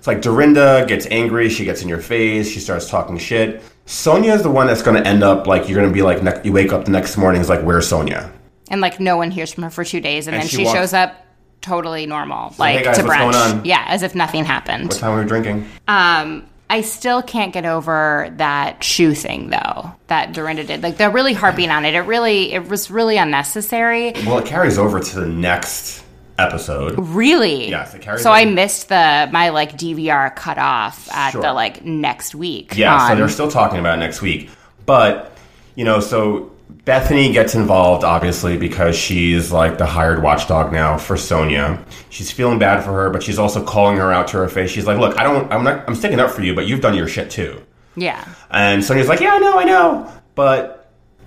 it's 0.00 0.06
like 0.06 0.22
Dorinda 0.22 0.86
gets 0.88 1.06
angry. 1.10 1.50
She 1.50 1.66
gets 1.66 1.82
in 1.82 1.88
your 1.88 2.00
face. 2.00 2.48
She 2.50 2.58
starts 2.58 2.88
talking 2.88 3.18
shit. 3.18 3.62
Sonja 3.84 4.34
is 4.34 4.42
the 4.42 4.50
one 4.50 4.66
that's 4.66 4.80
going 4.80 4.96
to 5.02 5.06
end 5.06 5.22
up 5.22 5.46
like 5.46 5.68
you're 5.68 5.76
going 5.78 5.90
to 5.90 5.94
be 5.94 6.00
like 6.00 6.22
ne- 6.22 6.40
you 6.42 6.52
wake 6.54 6.72
up 6.72 6.86
the 6.86 6.90
next 6.90 7.18
morning 7.18 7.42
is 7.42 7.50
like 7.50 7.60
where's 7.60 7.86
Sonja? 7.90 8.32
and 8.70 8.80
like 8.80 8.98
no 8.98 9.18
one 9.18 9.30
hears 9.30 9.52
from 9.52 9.64
her 9.64 9.70
for 9.70 9.84
two 9.84 10.00
days, 10.00 10.26
and, 10.26 10.34
And 10.34 10.42
then 10.42 10.48
she 10.48 10.56
she, 10.58 10.64
walks- 10.64 10.78
shows 10.78 10.92
up 10.94 11.14
totally 11.60 12.06
normal, 12.06 12.54
like, 12.56 12.58
like 12.58 12.78
"Hey, 12.78 12.84
guys, 12.84 12.96
to 12.98 13.02
brunch. 13.02 13.32
going 13.32 13.34
on?" 13.58 13.64
Yeah, 13.66 13.84
as 13.88 14.02
if 14.02 14.14
nothing 14.14 14.46
happened. 14.46 14.84
What 14.88 14.96
time 14.98 15.10
are 15.18 15.20
we 15.22 15.28
drinking? 15.28 15.68
Um, 15.86 16.46
I 16.70 16.80
still 16.82 17.20
can't 17.20 17.52
get 17.52 17.66
over 17.66 18.32
that 18.38 18.82
shoe 18.82 19.12
thing 19.12 19.50
though 19.50 19.92
that 20.06 20.32
Dorinda 20.32 20.64
did. 20.64 20.82
Like 20.82 20.96
they're 20.96 21.10
really 21.10 21.32
harping 21.34 21.70
on 21.70 21.84
it. 21.84 21.94
It 21.94 22.02
really, 22.02 22.52
it 22.54 22.68
was 22.68 22.90
really 22.90 23.16
unnecessary. 23.18 24.12
Well, 24.24 24.38
it 24.38 24.46
carries 24.46 24.78
over 24.78 25.00
to 25.00 25.20
the 25.20 25.26
next 25.26 26.04
episode. 26.40 26.94
Really. 26.98 27.68
Yes, 27.70 27.94
it 27.94 28.02
carries 28.02 28.22
So 28.22 28.32
I 28.32 28.44
missed 28.44 28.88
the 28.88 29.28
my 29.32 29.50
like 29.50 29.72
DVR 29.76 30.34
cut 30.34 30.58
off 30.58 31.08
at 31.12 31.30
Sure. 31.32 31.42
the 31.42 31.52
like 31.52 31.84
next 31.84 32.34
week. 32.34 32.76
Yeah, 32.76 33.08
so 33.08 33.14
they're 33.16 33.28
still 33.28 33.50
talking 33.50 33.78
about 33.78 33.98
next 33.98 34.20
week. 34.22 34.50
But, 34.86 35.32
you 35.76 35.84
know, 35.84 36.00
so 36.00 36.50
Bethenny 36.84 37.32
gets 37.32 37.54
involved, 37.54 38.02
obviously, 38.04 38.56
because 38.56 38.96
she's 38.96 39.52
like 39.52 39.78
the 39.78 39.86
hired 39.86 40.22
watchdog 40.22 40.72
now 40.72 40.96
for 40.98 41.16
Sonja. 41.16 41.78
She's 42.08 42.30
feeling 42.30 42.58
bad 42.58 42.82
for 42.84 42.92
her, 42.92 43.10
but 43.10 43.22
she's 43.22 43.38
also 43.38 43.62
calling 43.64 43.96
her 43.98 44.12
out 44.12 44.28
to 44.28 44.38
her 44.38 44.48
face. 44.48 44.70
She's 44.70 44.86
like, 44.86 44.98
look, 44.98 45.18
I 45.18 45.22
don't, 45.22 45.52
I'm 45.52 45.62
not, 45.62 45.86
I'm 45.88 45.94
sticking 45.94 46.18
up 46.20 46.30
for 46.30 46.42
you, 46.42 46.54
but 46.54 46.66
you've 46.66 46.80
done 46.80 46.94
your 46.96 47.06
shit 47.08 47.30
too. 47.30 47.62
yeah. 47.96 48.24
And 48.50 48.82
Sonja's 48.82 49.08
like, 49.08 49.20
yeah, 49.20 49.34
I 49.34 49.38
know, 49.38 49.58
I 49.58 49.64
know. 49.64 50.12
But 50.34 50.79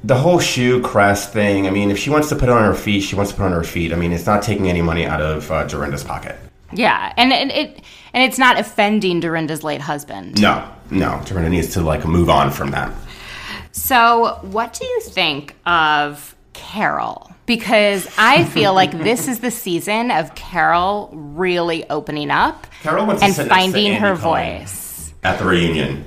the 0.03 0.15
whole 0.15 0.39
shoe 0.39 0.81
crest 0.81 1.31
thing, 1.31 1.65
I 1.65 1.69
mean, 1.69 1.89
if 1.89 1.97
she 1.97 2.09
wants 2.09 2.29
to 2.29 2.35
put 2.35 2.49
it 2.49 2.51
on 2.51 2.63
her 2.63 2.75
feet, 2.75 3.01
she 3.01 3.15
wants 3.15 3.31
to 3.31 3.37
put 3.37 3.43
it 3.43 3.47
on 3.47 3.51
her 3.53 3.63
feet. 3.63 3.93
I 3.93 3.95
mean, 3.95 4.11
it's 4.11 4.25
not 4.25 4.43
taking 4.43 4.69
any 4.69 4.81
money 4.81 5.05
out 5.05 5.21
of 5.21 5.49
uh, 5.49 5.65
Dorinda's 5.65 6.03
pocket. 6.03 6.37
Yeah, 6.73 7.13
and, 7.17 7.31
and 7.31 7.51
it 7.51 7.81
and 8.13 8.23
it's 8.23 8.37
not 8.37 8.59
offending 8.59 9.19
Dorinda's 9.19 9.63
late 9.63 9.81
husband. 9.81 10.41
No, 10.41 10.67
no. 10.89 11.21
Dorinda 11.25 11.49
needs 11.49 11.69
to 11.73 11.81
like 11.81 12.05
move 12.05 12.29
on 12.29 12.51
from 12.51 12.71
that. 12.71 12.91
So, 13.71 14.39
what 14.41 14.73
do 14.73 14.85
you 14.85 15.01
think 15.01 15.55
of 15.65 16.35
Carol? 16.53 17.31
Because 17.45 18.07
I 18.17 18.45
feel 18.45 18.73
like 18.73 18.91
this 19.03 19.27
is 19.27 19.39
the 19.39 19.51
season 19.51 20.11
of 20.11 20.33
Carol 20.35 21.09
really 21.13 21.87
opening 21.89 22.31
up 22.31 22.65
Carol 22.81 23.09
and 23.09 23.35
to 23.35 23.45
finding 23.45 23.93
her 23.93 24.15
Cohen. 24.15 24.61
voice. 24.61 25.13
At 25.23 25.39
the 25.39 25.45
reunion. 25.45 26.05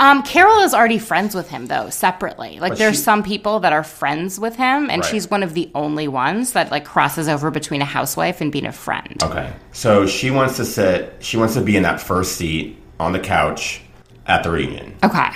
Um, 0.00 0.22
Carol 0.22 0.60
is 0.60 0.72
already 0.72 0.98
friends 0.98 1.34
with 1.34 1.50
him 1.50 1.66
though, 1.66 1.90
separately. 1.90 2.58
Like 2.58 2.70
But 2.72 2.78
there's 2.78 2.96
she- 2.96 3.02
some 3.02 3.22
people 3.22 3.60
that 3.60 3.72
are 3.74 3.84
friends 3.84 4.40
with 4.40 4.56
him, 4.56 4.88
and 4.90 5.02
Right. 5.02 5.04
she's 5.04 5.30
one 5.30 5.42
of 5.42 5.52
the 5.52 5.70
only 5.74 6.08
ones 6.08 6.52
that 6.54 6.70
like 6.70 6.86
crosses 6.86 7.28
over 7.28 7.50
between 7.50 7.82
a 7.82 7.84
housewife 7.84 8.40
and 8.40 8.50
being 8.50 8.64
a 8.66 8.72
friend. 8.72 9.22
Okay. 9.22 9.50
So 9.72 10.06
she 10.06 10.30
wants 10.30 10.56
to 10.56 10.64
sit, 10.64 11.16
she 11.20 11.36
wants 11.36 11.52
to 11.54 11.60
be 11.60 11.76
in 11.76 11.82
that 11.82 12.00
first 12.00 12.36
seat 12.36 12.78
on 12.98 13.12
the 13.12 13.18
couch 13.20 13.82
at 14.26 14.42
the 14.42 14.50
reunion. 14.50 14.94
Okay. 15.04 15.28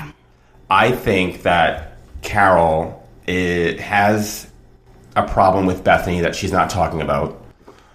I 0.71 0.93
think 0.93 1.43
that 1.43 1.99
Carol 2.23 3.03
it 3.27 3.81
has 3.81 4.47
a 5.15 5.23
problem 5.23 5.67
with 5.67 5.85
Bethenny 5.85 6.23
that 6.23 6.35
she's 6.35 6.53
not 6.53 6.69
talking 6.71 7.01
about, 7.03 7.39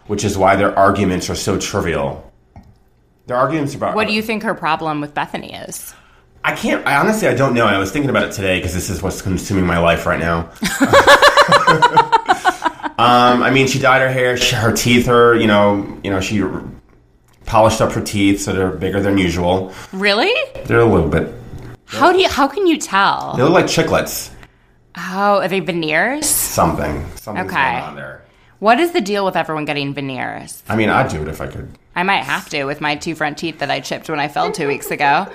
which 0.08 0.24
is 0.24 0.38
why 0.38 0.56
their 0.56 0.78
arguments 0.78 1.30
are 1.32 1.36
so 1.36 1.58
trivial. 1.58 2.32
Their 3.26 3.38
arguments 3.38 3.74
about 3.74 3.96
What 3.96 4.08
do 4.08 4.14
you 4.14 4.22
think 4.22 4.44
her 4.44 4.54
problem 4.54 5.02
with 5.02 5.16
Bethenny 5.16 5.68
is? 5.68 5.94
I 6.44 6.56
can't. 6.56 6.86
I 6.88 6.96
honestly, 6.98 7.28
I 7.28 7.36
don't 7.36 7.54
know. 7.54 7.66
I 7.66 7.78
was 7.78 7.92
thinking 7.92 8.10
about 8.10 8.24
it 8.24 8.32
today 8.32 8.58
because 8.60 8.74
this 8.74 8.90
is 8.90 9.02
what's 9.02 9.22
consuming 9.22 9.66
my 9.66 9.78
life 9.80 10.06
right 10.06 10.20
now. 10.20 10.50
um, 12.98 13.44
I 13.44 13.52
mean, 13.52 13.68
she 13.68 13.80
dyed 13.80 14.02
her 14.02 14.10
hair. 14.10 14.38
She, 14.38 14.56
her 14.56 14.72
teeth 14.72 15.08
are, 15.08 15.36
you 15.36 15.48
know, 15.48 16.00
you 16.04 16.10
know, 16.12 16.20
she 16.22 16.44
polished 17.46 17.82
up 17.82 17.92
her 17.94 18.02
teeth 18.02 18.42
so 18.42 18.54
they're 18.54 18.72
bigger 18.72 19.02
than 19.02 19.18
usual. 19.18 19.74
Really? 19.92 20.32
They're 20.66 20.80
a 20.80 20.86
little 20.86 21.10
bit. 21.10 21.34
How 21.86 22.12
do 22.12 22.20
you? 22.20 22.30
How 22.30 22.48
can 22.48 22.68
you 22.68 22.78
tell? 22.78 23.34
They 23.36 23.44
look 23.44 23.54
like 23.54 23.66
chiclets. 23.66 24.30
Oh, 24.96 25.40
are 25.40 25.48
they 25.48 25.60
veneers? 25.60 26.26
Something. 26.28 27.06
Something's 27.16 27.52
Okay. 27.52 27.72
going 27.72 27.84
on 27.84 27.96
there. 27.96 28.24
What 28.60 28.80
is 28.80 28.92
the 28.92 29.02
deal 29.02 29.24
with 29.26 29.36
everyone 29.38 29.66
getting 29.66 29.94
veneers? 29.94 30.62
I 30.68 30.76
mean, 30.76 30.90
I'd 30.90 31.10
do 31.10 31.22
it 31.22 31.28
if 31.28 31.40
I 31.42 31.48
could. 31.48 31.79
I 31.96 32.04
might 32.04 32.24
have 32.24 32.50
to 32.50 32.64
with 32.66 32.82
my 32.82 32.96
two 32.96 33.16
front 33.16 33.38
teeth 33.38 33.60
that 33.60 33.70
I 33.72 33.80
chipped 33.80 34.10
when 34.10 34.20
I 34.20 34.28
fell 34.28 34.52
two 34.52 34.68
weeks 34.68 34.90
ago. 34.92 35.28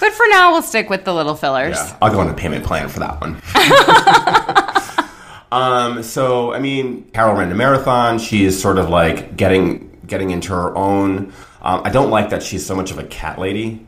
But 0.00 0.12
for 0.12 0.26
now, 0.28 0.52
we'll 0.52 0.62
stick 0.62 0.88
with 0.90 1.04
the 1.04 1.12
little 1.12 1.34
fillers. 1.34 1.76
Yeah, 1.76 1.96
I'll 2.00 2.12
go 2.12 2.20
on 2.20 2.28
a 2.28 2.34
payment 2.34 2.64
plan 2.64 2.88
for 2.88 3.00
that 3.00 3.20
one. 3.20 3.40
Um, 5.50 6.02
so 6.02 6.52
I 6.52 6.58
mean, 6.58 7.04
Carol 7.12 7.34
ran 7.34 7.50
a 7.50 7.54
marathon. 7.54 8.18
She 8.18 8.44
is 8.44 8.60
sort 8.60 8.76
of 8.78 8.90
like 8.90 9.34
getting 9.34 9.98
getting 10.06 10.30
into 10.30 10.52
her 10.52 10.76
own. 10.76 11.32
Um, 11.62 11.80
I 11.84 11.90
don't 11.90 12.10
like 12.10 12.28
that 12.30 12.42
she's 12.42 12.66
so 12.66 12.74
much 12.76 12.90
of 12.90 12.98
a 12.98 13.04
cat 13.04 13.38
lady. 13.38 13.86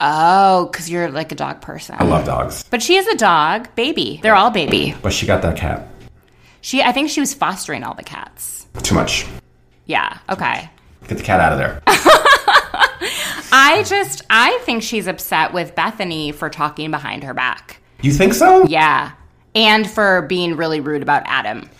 Oh, 0.00 0.66
because 0.70 0.88
you're 0.88 1.10
like 1.10 1.32
a 1.32 1.34
dog 1.34 1.60
person. 1.60 1.96
I 1.98 2.04
love 2.04 2.24
dogs, 2.24 2.64
But 2.70 2.82
she 2.82 2.94
is 2.96 3.06
a 3.08 3.16
dog, 3.16 3.74
baby. 3.74 4.20
They're 4.22 4.36
all 4.36 4.50
baby. 4.50 4.94
but 5.02 5.12
she 5.12 5.26
got 5.26 5.42
that 5.42 5.56
cat 5.56 5.88
She, 6.60 6.82
I 6.82 6.92
think 6.92 7.10
she 7.10 7.18
was 7.18 7.34
fostering 7.34 7.82
all 7.82 7.94
the 7.94 8.02
cats. 8.04 8.66
too 8.84 8.94
much. 8.94 9.26
Yeah. 9.86 10.18
Okay. 10.28 10.70
Get 11.06 11.18
the 11.18 11.24
cat 11.24 11.40
out 11.40 11.52
of 11.52 11.58
there. 11.58 11.82
I 13.52 13.84
just, 13.86 14.22
I 14.28 14.58
think 14.64 14.82
she's 14.82 15.06
upset 15.06 15.52
with 15.52 15.74
Bethenny 15.74 16.34
for 16.34 16.50
talking 16.50 16.90
behind 16.90 17.24
her 17.24 17.34
back. 17.34 17.80
You 18.02 18.12
think 18.12 18.34
so? 18.34 18.66
Yeah. 18.66 19.12
And 19.54 19.88
for 19.88 20.22
being 20.22 20.56
really 20.56 20.80
rude 20.80 21.02
about 21.02 21.22
Adam. 21.26 21.70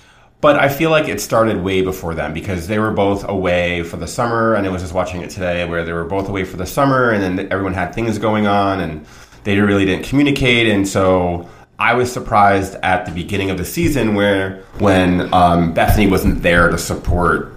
But 0.41 0.57
I 0.57 0.69
feel 0.69 0.91
like 0.91 1.09
it 1.09 1.21
started 1.21 1.63
way 1.63 1.83
before 1.83 2.15
then 2.15 2.33
because 2.33 2.69
they 2.69 2.79
were 2.79 2.93
both 2.93 3.29
away 3.29 3.83
for 3.83 3.97
the 3.97 4.07
summer, 4.07 4.55
and 4.55 4.67
I 4.67 4.71
was 4.71 4.83
just 4.83 4.95
watching 4.95 5.23
it 5.23 5.31
today 5.31 5.65
where 5.65 5.85
they 5.85 5.93
were 5.93 6.05
both 6.05 6.29
away 6.29 6.45
for 6.45 6.57
the 6.57 6.67
summer, 6.67 7.11
and 7.11 7.23
then 7.23 7.49
everyone 7.51 7.75
had 7.75 7.95
things 7.95 8.19
going 8.19 8.47
on, 8.47 8.81
and 8.81 9.07
they 9.45 9.59
really 9.59 9.85
didn't 9.85 10.05
communicate, 10.05 10.69
and 10.69 10.87
so 10.87 11.49
I 11.79 11.95
was 11.95 12.13
surprised 12.13 12.75
at 12.77 13.07
the 13.07 13.13
beginning 13.13 13.51
of 13.51 13.59
the 13.59 13.65
season 13.65 14.15
where 14.15 14.63
when 14.79 15.33
um, 15.35 15.75
Bethenny 15.75 16.11
wasn't 16.11 16.43
there 16.43 16.71
to 16.71 16.79
support 16.79 17.56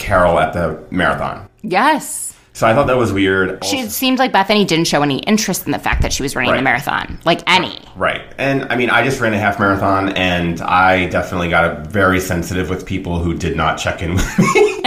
Carol 0.00 0.38
at 0.40 0.52
the 0.52 0.82
marathon. 0.90 1.48
Yes. 1.62 2.34
So 2.52 2.66
I 2.66 2.74
thought 2.74 2.88
that 2.88 2.96
was 2.96 3.12
weird. 3.12 3.64
She 3.64 3.76
Also- 3.78 3.88
seemed 3.90 4.18
like 4.18 4.32
Bethenny 4.32 4.66
didn't 4.66 4.86
show 4.88 5.02
any 5.02 5.18
interest 5.20 5.66
in 5.66 5.72
the 5.72 5.78
fact 5.78 6.02
that 6.02 6.12
she 6.12 6.22
was 6.22 6.34
running 6.34 6.54
the 6.56 6.62
marathon. 6.62 7.18
Like 7.24 7.40
any. 7.48 7.78
Right. 7.94 8.22
And 8.38 8.64
I 8.64 8.76
mean, 8.76 8.90
I 8.90 9.04
just 9.04 9.20
ran 9.20 9.32
a 9.34 9.38
half 9.38 9.60
marathon 9.60 10.08
and 10.10 10.60
I 10.60 11.06
definitely 11.06 11.48
got 11.48 11.86
very 11.86 12.18
sensitive 12.20 12.68
with 12.68 12.84
people 12.84 13.20
who 13.20 13.34
did 13.34 13.56
not 13.56 13.78
check 13.78 14.02
in 14.02 14.14
with 14.14 14.38
me. 14.38 14.80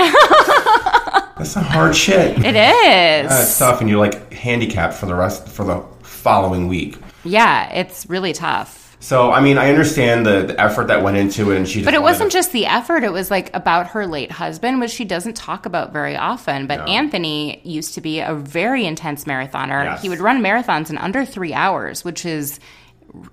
That's 1.38 1.50
some 1.52 1.64
hard 1.64 1.96
shit. 1.96 2.38
It 2.46 2.56
uh, 2.56 3.24
is. 3.26 3.30
That's 3.30 3.58
tough, 3.60 3.82
and 3.82 3.90
you're 3.90 4.00
like 4.00 4.32
handicapped 4.32 4.94
for 4.94 5.08
the 5.08 5.16
rest 5.16 5.48
for 5.48 5.64
the 5.66 5.82
following 6.04 6.68
week. 6.68 6.98
yeah, 7.24 7.70
it's 7.74 8.06
really 8.08 8.34
tough. 8.34 8.83
So 9.04 9.34
I 9.34 9.42
mean, 9.42 9.58
I 9.58 9.68
understand 9.68 10.26
the, 10.26 10.44
the 10.44 10.62
effort 10.62 10.88
that 10.88 11.04
went 11.04 11.18
into 11.18 11.52
it, 11.52 11.58
and 11.58 11.68
she. 11.68 11.80
Just 11.80 11.86
But 11.86 11.94
it 11.94 12.02
wasn't 12.02 12.32
to- 12.32 12.38
just 12.38 12.54
the 12.54 12.68
effort, 12.68 13.04
it 13.04 13.12
was 13.12 13.30
like 13.30 13.54
about 13.54 13.88
her 13.88 14.08
late 14.08 14.32
husband, 14.32 14.80
which 14.80 14.92
she 14.92 15.04
doesn't 15.04 15.36
talk 15.36 15.66
about 15.66 15.92
very 15.92 16.16
often. 16.16 16.68
But 16.68 16.88
Anthony 16.88 17.60
used 17.66 17.96
to 17.96 18.02
be 18.02 18.22
a 18.22 18.34
very 18.34 18.86
intense 18.86 19.26
marathoner. 19.26 19.84
Yes. 19.84 20.02
He 20.02 20.08
would 20.08 20.20
run 20.22 20.42
marathons 20.42 20.90
in 20.90 20.98
under 20.98 21.26
three 21.26 21.54
hours, 21.54 22.06
which 22.06 22.26
is 22.26 22.62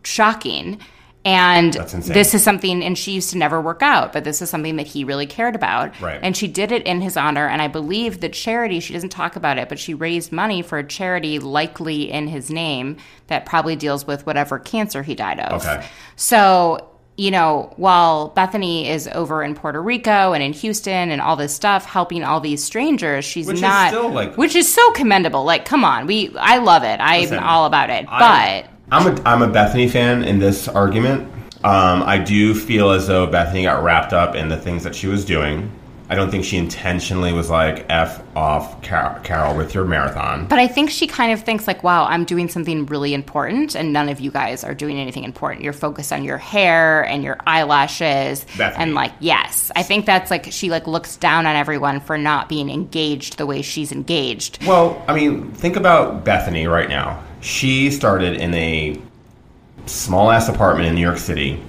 shocking. 0.03 0.81
And 1.23 1.75
this 1.75 2.35
is 2.35 2.43
something, 2.43 2.83
and 2.83 2.97
she 2.97 3.13
used 3.13 3.31
to 3.33 3.39
never 3.39 3.61
work 3.61 3.83
out, 3.83 4.15
but 4.15 4.25
this 4.25 4.41
is 4.41 4.49
something 4.49 4.77
that 4.77 4.87
he 4.87 5.05
really 5.05 5.27
cared 5.27 5.55
about. 5.55 6.01
Right. 6.01 6.19
And 6.23 6.35
she 6.35 6.49
did 6.49 6.73
it 6.73 6.87
in 6.87 7.03
his 7.03 7.19
honor. 7.19 7.47
And 7.47 7.61
I 7.61 7.69
believe 7.69 8.21
the 8.21 8.31
charity, 8.31 8.81
she 8.81 8.95
doesn't 8.95 9.11
talk 9.11 9.37
about 9.37 9.59
it, 9.59 9.69
but 9.69 9.79
she 9.79 9.93
raised 9.93 10.33
money 10.33 10.63
for 10.63 10.79
a 10.79 10.85
charity 10.85 11.39
likely 11.39 12.11
in 12.11 12.27
his 12.27 12.51
name 12.51 12.97
that 13.27 13.45
probably 13.45 13.77
deals 13.77 14.07
with 14.07 14.25
whatever 14.25 14.59
cancer 14.59 15.03
he 15.03 15.15
died 15.15 15.41
of. 15.41 15.61
Okay. 15.61 15.85
So, 16.17 16.89
you 17.19 17.31
know, 17.31 17.75
while 17.77 18.33
Bethenny 18.35 18.89
is 18.89 19.07
over 19.07 19.43
in 19.43 19.55
Puerto 19.55 19.83
Rico 19.83 20.33
and 20.33 20.43
in 20.43 20.55
Houston 20.55 21.11
and 21.11 21.21
all 21.21 21.37
this 21.37 21.55
stuff, 21.55 21.85
helping 21.85 22.25
all 22.25 22.41
these 22.41 22.65
strangers, 22.65 23.27
she's 23.27 23.47
Which 23.47 23.57
is 23.57 23.63
not, 23.63 23.89
still, 23.91 24.09
like- 24.11 24.39
which 24.39 24.57
is 24.57 24.73
so 24.73 24.91
commendable. 24.93 25.45
Like, 25.45 25.67
come 25.67 25.85
on, 25.85 26.07
we, 26.07 26.35
I 26.39 26.57
love 26.59 26.83
it. 26.83 26.99
I'm 26.99 27.21
Listen, 27.21 27.41
all 27.41 27.67
about 27.67 27.91
it. 27.91 28.07
I- 28.09 28.65
but 28.65 28.71
I'm 28.93 29.07
a 29.07 29.23
I'm 29.25 29.43
a 29.43 29.49
Bethenny 29.49 29.91
fan 29.91 30.25
in 30.25 30.39
this 30.39 30.67
argument. 30.69 31.31
Um, 31.63 32.03
I 32.03 32.19
do 32.19 32.55
feel 32.55 32.91
as 32.91 33.07
though 33.07 33.27
Bethenny 33.27 33.65
got 33.65 33.85
wrapped 33.85 34.13
up 34.13 34.35
in 34.35 34.49
the 34.49 34.57
things 34.57 34.83
that 34.85 34.95
she 34.95 35.07
was 35.07 35.25
doing. 35.25 35.71
I 36.09 36.17
don't 36.17 36.29
think 36.29 36.45
she 36.45 36.57
intentionally 36.57 37.33
was 37.33 37.51
like 37.51 37.87
"f 37.89 38.21
off, 38.35 38.83
Car- 38.83 39.21
Carol, 39.23 39.57
with 39.57 39.75
your 39.75 39.85
marathon." 39.85 40.47
But 40.47 40.59
I 40.59 40.67
think 40.67 40.91
she 40.91 41.07
kind 41.07 41.31
of 41.33 41.43
thinks 41.43 41.69
like, 41.69 41.85
wow, 41.85 42.05
I'm 42.07 42.25
doing 42.25 42.49
something 42.49 42.87
really 42.87 43.15
important, 43.15 43.77
and 43.77 43.93
none 43.93 44.09
of 44.09 44.19
you 44.19 44.33
guys 44.33 44.65
are 44.65 44.75
doing 44.75 44.99
anything 44.99 45.23
important. 45.23 45.63
You're 45.63 45.73
focused 45.73 46.13
on 46.13 46.25
your 46.25 46.39
hair 46.39 47.03
and 47.07 47.23
your 47.23 47.37
eyelashes, 47.47 48.45
Bethenny. 48.57 48.75
and 48.79 48.95
like, 48.95 49.13
yes, 49.21 49.71
I 49.77 49.85
think 49.85 50.05
that's 50.05 50.33
like 50.33 50.51
she 50.51 50.69
like 50.69 50.89
looks 50.89 51.17
down 51.17 51.47
on 51.47 51.55
everyone 51.55 52.01
for 52.01 52.19
not 52.19 52.49
being 52.49 52.69
engaged 52.71 53.39
the 53.39 53.47
way 53.47 53.63
she's 53.63 53.93
engaged. 53.93 54.67
Well, 54.67 55.01
I 55.07 55.15
mean, 55.15 55.53
think 55.53 55.77
about 55.77 56.25
Bethenny 56.25 56.69
right 56.69 56.89
now. 56.89 57.23
She 57.41 57.91
started 57.91 58.41
in 58.41 58.55
a 58.55 59.01
small 59.87 60.31
ass 60.31 60.49
apartment 60.49 60.89
in 60.89 60.95
New 60.95 61.01
York 61.01 61.19
City 61.19 61.63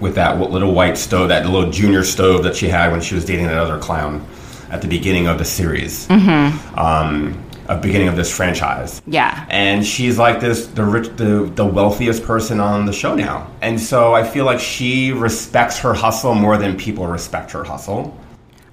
with 0.00 0.16
that 0.16 0.40
little 0.40 0.72
white 0.72 0.98
stove, 0.98 1.28
that 1.28 1.46
little 1.46 1.70
junior 1.70 2.04
stove 2.04 2.42
that 2.44 2.56
she 2.56 2.68
had 2.68 2.90
when 2.90 3.00
she 3.00 3.14
was 3.14 3.24
dating 3.24 3.46
that 3.46 3.56
other 3.56 3.78
clown 3.78 4.26
at 4.70 4.82
the 4.82 4.88
beginning 4.88 5.28
of 5.28 5.38
the 5.38 5.44
series, 5.44 6.08
mm-hmm. 6.08 6.78
um, 6.78 7.40
a 7.68 7.76
beginning 7.78 8.08
of 8.08 8.16
this 8.16 8.34
franchise. 8.34 9.00
Yeah. 9.06 9.46
And 9.48 9.86
she's 9.86 10.18
like 10.18 10.40
this 10.40 10.66
the 10.66 10.84
rich 10.84 11.08
the 11.16 11.50
the 11.54 11.64
wealthiest 11.64 12.24
person 12.24 12.60
on 12.60 12.84
the 12.86 12.92
show 12.92 13.14
now. 13.14 13.50
And 13.62 13.80
so 13.80 14.14
I 14.14 14.24
feel 14.24 14.44
like 14.44 14.60
she 14.60 15.12
respects 15.12 15.78
her 15.78 15.94
hustle 15.94 16.34
more 16.34 16.58
than 16.58 16.76
people 16.76 17.06
respect 17.06 17.52
her 17.52 17.64
hustle. 17.64 18.18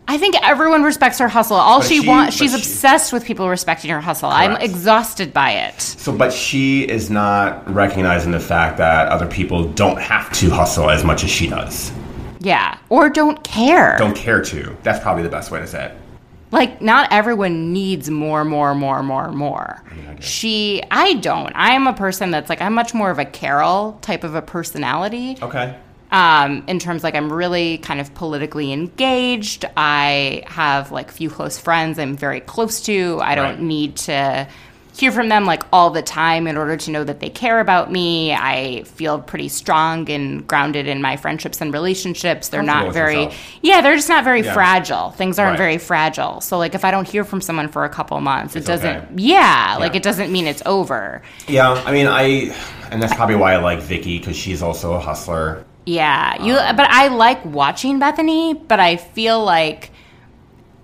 I 0.08 0.18
think 0.18 0.36
everyone 0.46 0.84
respects 0.84 1.20
her 1.20 1.28
hustle. 1.30 1.56
All 1.56 1.80
But 1.80 1.88
she, 1.88 2.02
she- 2.02 2.08
wants, 2.08 2.36
she's 2.36 2.52
she- 2.52 2.58
obsessed 2.58 3.14
with 3.14 3.24
people 3.24 3.48
respecting 3.48 3.92
her 3.92 4.02
hustle. 4.02 4.30
I'm 4.30 4.58
exhausted 4.58 5.32
by 5.34 5.52
it. 5.52 5.80
So 5.82 6.12
but 6.16 6.34
she 6.34 6.82
is 6.84 7.10
not 7.10 7.72
recognizing 7.74 8.32
the 8.32 8.40
fact 8.40 8.78
that 8.78 9.08
other 9.08 9.28
people 9.28 9.66
don't 9.70 10.00
have 10.00 10.32
to 10.34 10.50
hustle 10.50 10.90
as 10.90 11.04
much 11.04 11.24
as 11.24 11.30
she 11.30 11.48
does. 11.48 11.92
Yeah. 12.40 12.78
Or 12.90 13.10
don't 13.10 13.42
care. 13.44 13.96
Don't 13.98 14.16
care 14.16 14.42
to. 14.42 14.76
That's 14.84 15.00
probably 15.00 15.24
the 15.24 15.30
best 15.30 15.52
way 15.52 15.60
to 15.60 15.68
say 15.68 15.86
it. 15.86 15.92
Like, 16.52 16.82
not 16.82 17.08
everyone 17.14 17.72
needs 17.72 18.10
more, 18.10 18.44
more, 18.44 18.76
more, 18.76 19.02
more, 19.04 19.32
more. 19.32 19.82
She, 20.20 20.84
I 20.92 21.14
don't. 21.14 21.54
I 21.56 21.72
am 21.72 21.88
a 21.88 21.94
person 21.94 22.32
that's 22.32 22.50
like, 22.50 22.62
I'm 22.62 22.74
much 22.74 22.94
more 22.94 23.10
of 23.10 23.20
a 23.20 23.26
Carol 23.26 23.98
type 24.02 24.24
of 24.26 24.36
a 24.36 24.42
personality. 24.42 25.38
Okay. 25.42 25.78
Um, 26.12 26.64
in 26.68 26.78
terms 26.80 27.04
like 27.04 27.16
I'm 27.16 27.32
really 27.32 27.78
kind 27.78 28.02
of 28.02 28.14
politically 28.14 28.74
engaged. 28.74 29.64
I 29.78 30.44
have 30.48 30.92
like 30.92 31.10
few 31.10 31.30
close 31.30 31.58
friends 31.58 31.98
I'm 32.00 32.18
very 32.18 32.42
close 32.42 32.82
to. 32.82 33.20
I 33.22 33.36
don't 33.36 33.46
Right. 33.46 33.60
need 33.62 33.96
to 33.98 34.48
hear 34.98 35.10
from 35.14 35.30
them 35.30 35.46
like 35.46 35.64
all 35.72 35.90
the 35.90 36.02
time 36.02 36.48
in 36.48 36.58
order 36.58 36.76
to 36.76 36.92
know 36.92 37.02
that 37.06 37.22
they 37.22 37.30
care 37.30 37.62
about 37.62 37.90
me. 37.90 38.34
I 38.34 38.84
feel 38.84 39.20
pretty 39.20 39.48
strong 39.48 40.10
and 40.12 40.46
grounded 40.46 40.86
in 40.86 41.02
my 41.02 41.16
friendships 41.16 41.62
and 41.62 41.74
relationships. 41.74 42.50
They're 42.50 42.60
Comfortable 42.60 42.80
not 42.82 42.88
with 42.88 42.94
very 42.96 43.16
yourself. 43.24 43.38
Yeah, 43.62 43.80
they're 43.80 43.96
just 43.96 44.10
not 44.10 44.26
very 44.26 44.42
Yeah. 44.42 44.54
fragile. 44.54 45.12
Things 45.12 45.40
aren't 45.40 45.52
Right. 45.52 45.58
very 45.58 45.78
fragile. 45.78 46.42
So 46.42 46.58
like 46.58 46.76
if 46.76 46.84
I 46.84 46.92
don't 46.92 47.08
hear 47.08 47.24
from 47.24 47.40
someone 47.40 47.70
for 47.70 47.86
a 47.86 47.90
couple 47.90 48.20
months, 48.20 48.58
it 48.58 48.66
doesn't 48.66 48.98
okay. 48.98 49.06
yeah, 49.16 49.78
like 49.80 49.96
it 49.96 50.04
doesn't 50.04 50.30
mean 50.30 50.46
it's 50.46 50.62
over. 50.66 51.22
Yeah, 51.48 51.82
I 51.86 51.94
mean 51.94 52.08
I 52.08 52.54
and 52.92 53.02
that's 53.02 53.14
probably 53.16 53.38
why 53.38 53.54
I 53.54 53.58
like 53.60 53.80
Vicki 53.80 54.20
because 54.20 54.36
she's 54.36 54.62
also 54.62 54.92
a 54.96 55.00
hustler. 55.00 55.64
Yeah, 55.86 56.42
you. 56.44 56.56
Um, 56.56 56.76
but 56.76 56.90
I 56.90 57.08
like 57.08 57.44
watching 57.46 58.00
Bethenny, 58.00 58.68
but 58.68 58.80
I 58.80 58.98
feel 58.98 59.44
like 59.44 59.92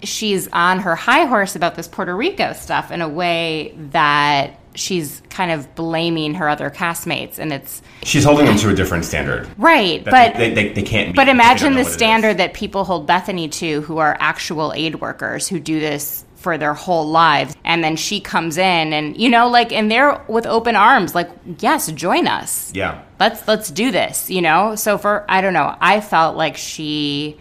she's 0.04 0.48
on 0.50 0.80
her 0.80 0.96
high 0.96 1.26
horse 1.26 1.56
about 1.56 1.76
this 1.76 1.88
Puerto 1.88 2.16
Rico 2.16 2.54
stuff 2.54 2.92
in 2.92 3.02
a 3.02 3.10
way 3.10 3.74
that 3.92 4.60
she's 4.76 5.22
kind 5.30 5.52
of 5.52 5.74
blaming 5.76 6.36
her 6.36 6.48
other 6.48 6.70
castmates, 6.70 7.40
and 7.40 7.52
it's 7.52 7.82
She's 8.04 8.24
holding 8.24 8.46
them 8.46 8.58
to 8.58 8.70
a 8.70 8.74
different 8.76 9.06
standard. 9.06 9.48
right. 9.58 10.04
But 10.06 10.36
they, 10.36 10.54
they, 10.54 10.70
they 10.74 10.84
can't. 10.84 11.16
but 11.16 11.26
because 11.26 11.26
they 11.26 11.26
don't 11.26 11.30
imagine 11.30 11.74
the 11.74 11.80
what 11.80 11.88
it 11.88 11.90
is. 11.90 11.94
standard 11.94 12.38
that 12.38 12.54
people 12.54 12.84
hold 12.84 13.08
Bethenny 13.08 13.52
to, 13.54 13.82
who 13.82 13.98
are 13.98 14.16
actual 14.20 14.74
aid 14.74 15.02
workers 15.02 15.48
who 15.48 15.60
do 15.60 15.80
this 15.80 16.24
for 16.48 16.58
their 16.58 16.74
whole 16.74 17.06
lives, 17.10 17.54
and 17.66 17.84
then 17.84 17.98
she 17.98 18.22
comes 18.22 18.58
in, 18.58 18.94
and 18.94 19.18
you 19.18 19.28
know, 19.30 19.50
like, 19.50 19.74
and 19.74 19.92
they're 19.92 20.24
with 20.30 20.46
open 20.46 20.78
arms, 20.78 21.14
like, 21.14 21.30
yes, 21.60 21.92
join 21.92 22.26
us 22.26 22.72
Yeah. 22.74 23.02
let's 23.20 23.46
let's 23.50 23.70
do 23.70 23.92
this 23.92 24.30
you 24.30 24.42
know 24.42 24.76
so 24.76 24.98
for 24.98 25.26
i 25.28 25.42
don't 25.42 25.54
know 25.54 25.76
i 25.82 26.00
felt 26.00 26.38
like 26.38 26.56
she 26.56 27.36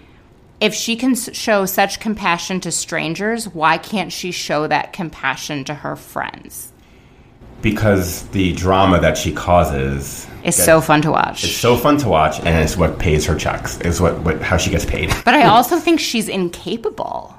if 0.60 0.74
she 0.74 0.96
can 0.96 1.14
show 1.14 1.66
such 1.66 2.00
compassion 2.00 2.60
to 2.62 2.72
strangers 2.72 3.46
why 3.48 3.78
can't 3.78 4.10
she 4.12 4.32
show 4.32 4.66
that 4.66 4.92
compassion 4.92 5.62
to 5.64 5.74
her 5.74 5.94
friends 5.94 6.72
Because 7.62 8.26
the 8.28 8.52
drama 8.54 8.98
that 9.00 9.16
she 9.18 9.32
causes 9.32 10.26
it's 10.42 10.56
gets- 10.56 10.64
so 10.64 10.80
fun 10.80 11.02
to 11.02 11.10
watch 11.12 11.44
It's 11.44 11.52
so 11.56 11.76
fun 11.76 11.96
to 11.98 12.08
watch, 12.08 12.38
and 12.40 12.48
it's 12.64 12.76
what 12.76 12.98
pays 12.98 13.26
her 13.26 13.34
checks. 13.36 13.78
It's 13.80 14.00
what, 14.00 14.18
what 14.20 14.40
how 14.42 14.56
she 14.56 14.70
gets 14.70 14.84
paid. 14.84 15.10
but 15.24 15.34
i 15.34 15.44
also 15.46 15.78
think 15.78 16.00
she's 16.00 16.28
incapable 16.28 17.34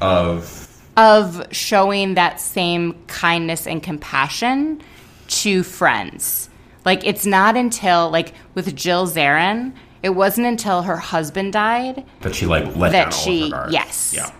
Of 0.00 0.68
of 0.96 1.46
showing 1.52 2.14
that 2.14 2.40
same 2.40 2.94
kindness 3.06 3.66
and 3.66 3.82
compassion 3.82 4.80
to 5.28 5.62
friends 5.62 6.48
like 6.84 7.06
it's 7.06 7.24
not 7.24 7.56
until 7.56 8.10
like 8.10 8.34
with 8.54 8.74
jill 8.74 9.06
zarin 9.06 9.72
it 10.02 10.10
wasn't 10.10 10.46
until 10.46 10.82
her 10.82 10.96
husband 10.96 11.52
died 11.52 12.04
that 12.22 12.34
she 12.34 12.46
like 12.46 12.74
let 12.76 12.92
That 12.92 13.12
she- 13.14 13.44
of 13.44 13.52
her 13.52 13.66
yes. 13.70 14.12
Yeah. 14.16 14.30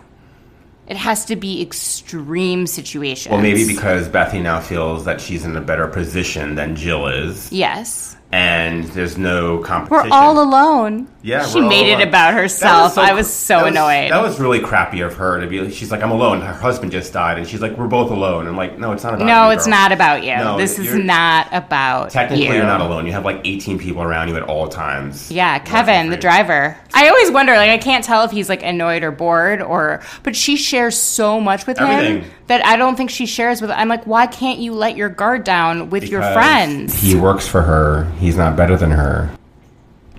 it 0.87 0.97
has 0.97 1.23
to 1.25 1.35
be 1.35 1.61
extreme 1.61 2.67
situations 2.67 3.31
Well, 3.31 3.41
maybe 3.41 3.65
because 3.65 4.09
Bethenny 4.09 4.41
now 4.41 4.59
feels 4.59 5.05
that 5.05 5.21
she's 5.21 5.45
in 5.45 5.55
a 5.55 5.61
better 5.61 5.87
position 5.87 6.55
than 6.55 6.75
Jill 6.75 7.07
is. 7.07 7.49
Yes. 7.51 8.17
And 8.31 8.83
there's 8.85 9.17
no 9.17 9.57
competition. 9.59 10.09
We're 10.09 10.15
all 10.15 10.39
alone. 10.41 11.07
Yeah, 11.23 11.45
she 11.45 11.57
we're 11.59 11.63
all 11.65 11.69
made 11.69 11.87
it 11.91 11.95
alone. 11.95 12.07
about 12.07 12.31
That 12.31 12.41
herself. 12.41 12.97
I 12.97 13.13
was 13.13 13.31
so 13.31 13.55
that 13.57 13.63
was- 13.65 13.71
annoyed. 13.71 14.11
That 14.11 14.21
was 14.23 14.39
really 14.39 14.59
crappy 14.59 15.01
of 15.01 15.15
her 15.15 15.39
to 15.41 15.47
be. 15.47 15.69
She's 15.71 15.91
like, 15.91 16.01
I'm 16.01 16.11
alone. 16.11 16.41
Her 16.41 16.53
husband 16.53 16.91
just 16.91 17.13
died, 17.13 17.37
and 17.37 17.47
she's 17.47 17.61
like, 17.61 17.77
we're 17.77 17.87
both 17.87 18.09
alone. 18.09 18.47
I'm 18.47 18.55
like, 18.57 18.79
no, 18.79 18.91
it's 18.93 19.03
not 19.03 19.13
about. 19.15 19.25
no, 19.25 19.47
you, 19.47 19.55
it's 19.55 19.65
girl. 19.65 19.71
not 19.71 19.91
about 19.91 20.23
you. 20.23 20.35
No, 20.35 20.57
this 20.57 20.79
is 20.79 20.95
not 20.95 21.47
about 21.51 22.09
Technically, 22.11 22.47
you. 22.47 22.53
you're 22.53 22.63
not 22.63 22.81
alone. 22.81 23.05
You 23.05 23.11
have 23.11 23.25
like 23.25 23.41
18 23.43 23.77
people 23.77 24.01
around 24.01 24.29
you 24.29 24.35
at 24.37 24.43
all 24.43 24.67
times. 24.69 25.31
Yeah, 25.31 25.59
Kevin, 25.59 26.09
the 26.09 26.17
driver. 26.17 26.77
I 26.93 27.07
always 27.09 27.31
wonder, 27.31 27.53
like, 27.55 27.69
I 27.69 27.77
can't 27.77 28.03
tell 28.03 28.23
if 28.23 28.31
he's 28.31 28.49
like 28.49 28.63
annoyed 28.63 29.03
or 29.03 29.11
bored, 29.11 29.61
or 29.61 30.01
but 30.23 30.35
she 30.35 30.55
shares 30.55 30.97
so 30.97 31.39
much 31.39 31.67
with 31.67 31.77
him 31.77 32.23
that 32.47 32.65
I 32.65 32.75
don't 32.77 32.95
think 32.95 33.09
she 33.11 33.25
shares 33.25 33.61
with. 33.61 33.69
I'm 33.71 33.87
like, 33.87 34.05
why 34.07 34.25
can't 34.27 34.59
you 34.59 34.73
let 34.73 34.97
your 34.97 35.09
guard 35.09 35.43
down 35.43 35.89
with 35.89 36.09
your 36.09 36.21
friends? 36.21 36.99
He 36.99 37.15
works 37.15 37.47
for 37.47 37.61
her. 37.61 38.11
He's 38.21 38.37
not 38.37 38.55
better 38.55 38.77
than 38.77 38.91
her. 38.91 39.31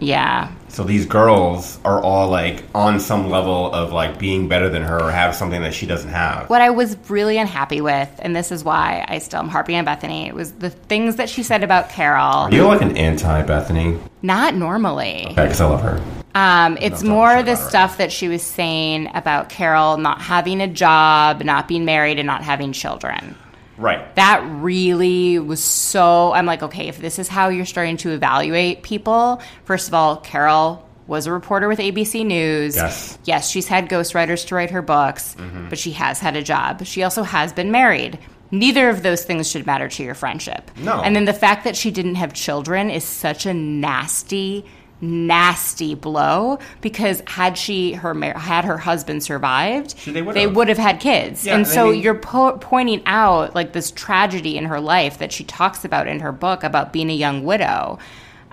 yeah, 0.01 0.51
So 0.67 0.83
these 0.83 1.07
girls 1.07 1.79
are 1.85 2.03
all 2.03 2.29
like 2.29 2.65
on 2.75 2.99
some 2.99 3.31
level 3.31 3.73
of 3.73 3.93
like 3.93 4.19
being 4.19 4.49
better 4.49 4.69
than 4.69 4.83
her 4.83 5.01
or 5.01 5.13
have 5.13 5.37
something 5.37 5.63
that 5.63 5.73
she 5.73 5.87
doesn't 5.87 6.11
have. 6.11 6.51
What 6.51 6.61
I 6.61 6.71
was 6.71 6.97
really 7.09 7.39
unhappy 7.39 7.81
with, 7.81 8.11
and 8.19 8.35
this 8.35 8.51
is 8.51 8.65
why 8.65 9.05
I 9.07 9.19
still 9.19 9.39
am 9.39 9.49
harping 9.49 9.77
on 9.77 9.87
Bethenny, 9.87 10.27
it 10.27 10.35
was 10.35 10.51
the 10.51 10.71
things 10.71 11.15
that 11.17 11.29
she 11.29 11.45
said 11.45 11.63
about 11.63 11.91
Carol. 11.91 12.53
You're 12.53 12.65
you 12.65 12.69
like 12.69 12.83
an 12.83 12.97
anti 12.97 13.45
Bethenny? 13.45 14.01
Not 14.23 14.57
normally. 14.57 15.27
Okay, 15.31 15.45
because 15.45 15.61
I 15.61 15.67
love 15.67 15.83
her. 15.83 16.03
Um, 16.35 16.77
it's 16.81 17.03
talk 17.03 17.09
more 17.09 17.43
the 17.45 17.55
stuff 17.55 17.99
that 17.99 18.11
she 18.11 18.27
was 18.27 18.43
saying 18.43 19.11
about 19.15 19.49
Carol 19.49 19.97
not 19.99 20.21
having 20.21 20.61
a 20.61 20.67
job, 20.67 21.45
not 21.45 21.69
being 21.69 21.85
married, 21.85 22.19
and 22.19 22.27
not 22.27 22.43
having 22.43 22.73
children. 22.73 23.37
Right. 23.83 24.15
That 24.15 24.43
really 24.63 25.39
was 25.39 25.63
so. 25.63 26.33
I'm 26.33 26.47
like, 26.47 26.63
okay, 26.63 26.89
if 26.89 26.99
this 26.99 27.19
is 27.19 27.29
how 27.29 27.49
you're 27.49 27.67
starting 27.67 27.97
to 27.99 28.11
evaluate 28.13 28.83
people, 28.83 29.43
first 29.65 29.89
of 29.89 29.95
all, 29.95 30.17
Carol 30.19 30.89
was 31.07 31.27
a 31.27 31.33
reporter 31.33 31.67
with 31.69 31.81
ABC 31.81 32.25
News. 32.25 32.77
Yes. 32.77 33.19
Yes, 33.25 33.51
she's 33.51 33.67
had 33.67 33.89
ghostwriters 33.89 34.47
to 34.47 34.55
write 34.55 34.71
her 34.71 34.83
books, 34.83 35.35
Mm-hmm. 35.39 35.69
but 35.69 35.79
she 35.79 35.91
has 35.93 36.21
had 36.21 36.37
a 36.37 36.43
job. 36.43 36.85
She 36.87 37.03
also 37.03 37.23
has 37.25 37.53
been 37.53 37.71
married. 37.73 38.19
Neither 38.53 38.89
of 38.89 39.03
those 39.03 39.25
things 39.25 39.51
should 39.51 39.67
matter 39.67 39.89
to 39.89 40.03
your 40.05 40.15
friendship. 40.15 40.71
No. 40.77 41.01
And 41.03 41.17
then 41.17 41.25
the 41.25 41.33
fact 41.33 41.65
that 41.65 41.75
she 41.77 41.91
didn't 41.91 42.17
have 42.17 42.35
children 42.35 42.89
is 42.91 43.03
such 43.03 43.47
a 43.47 43.53
nasty, 43.55 44.65
nasty 45.03 45.95
blow 45.95 46.59
because 46.81 47.23
had 47.27 47.59
she 47.59 47.93
her 47.93 48.15
had 48.39 48.65
her 48.65 48.79
husband 48.79 49.23
survived, 49.23 49.95
She- 49.99 50.13
they 50.13 50.47
would 50.47 50.69
have 50.69 50.79
had 50.79 51.01
kids. 51.01 51.45
Yeah, 51.45 51.57
and 51.57 51.67
I 51.67 51.69
so 51.69 51.91
mean- 51.91 52.01
you're 52.01 52.15
po- 52.15 52.57
pointing 52.59 53.03
out 53.05 53.55
like 53.55 53.73
this 53.73 53.91
tragedy 53.91 54.57
in 54.57 54.65
her 54.67 54.81
life 54.81 55.19
that 55.19 55.33
she 55.33 55.45
talks 55.45 55.85
about 55.85 56.07
in 56.07 56.21
her 56.21 56.33
book 56.33 56.63
about 56.65 56.93
being 56.93 57.11
a 57.11 57.15
young 57.15 57.45
widow. 57.45 57.99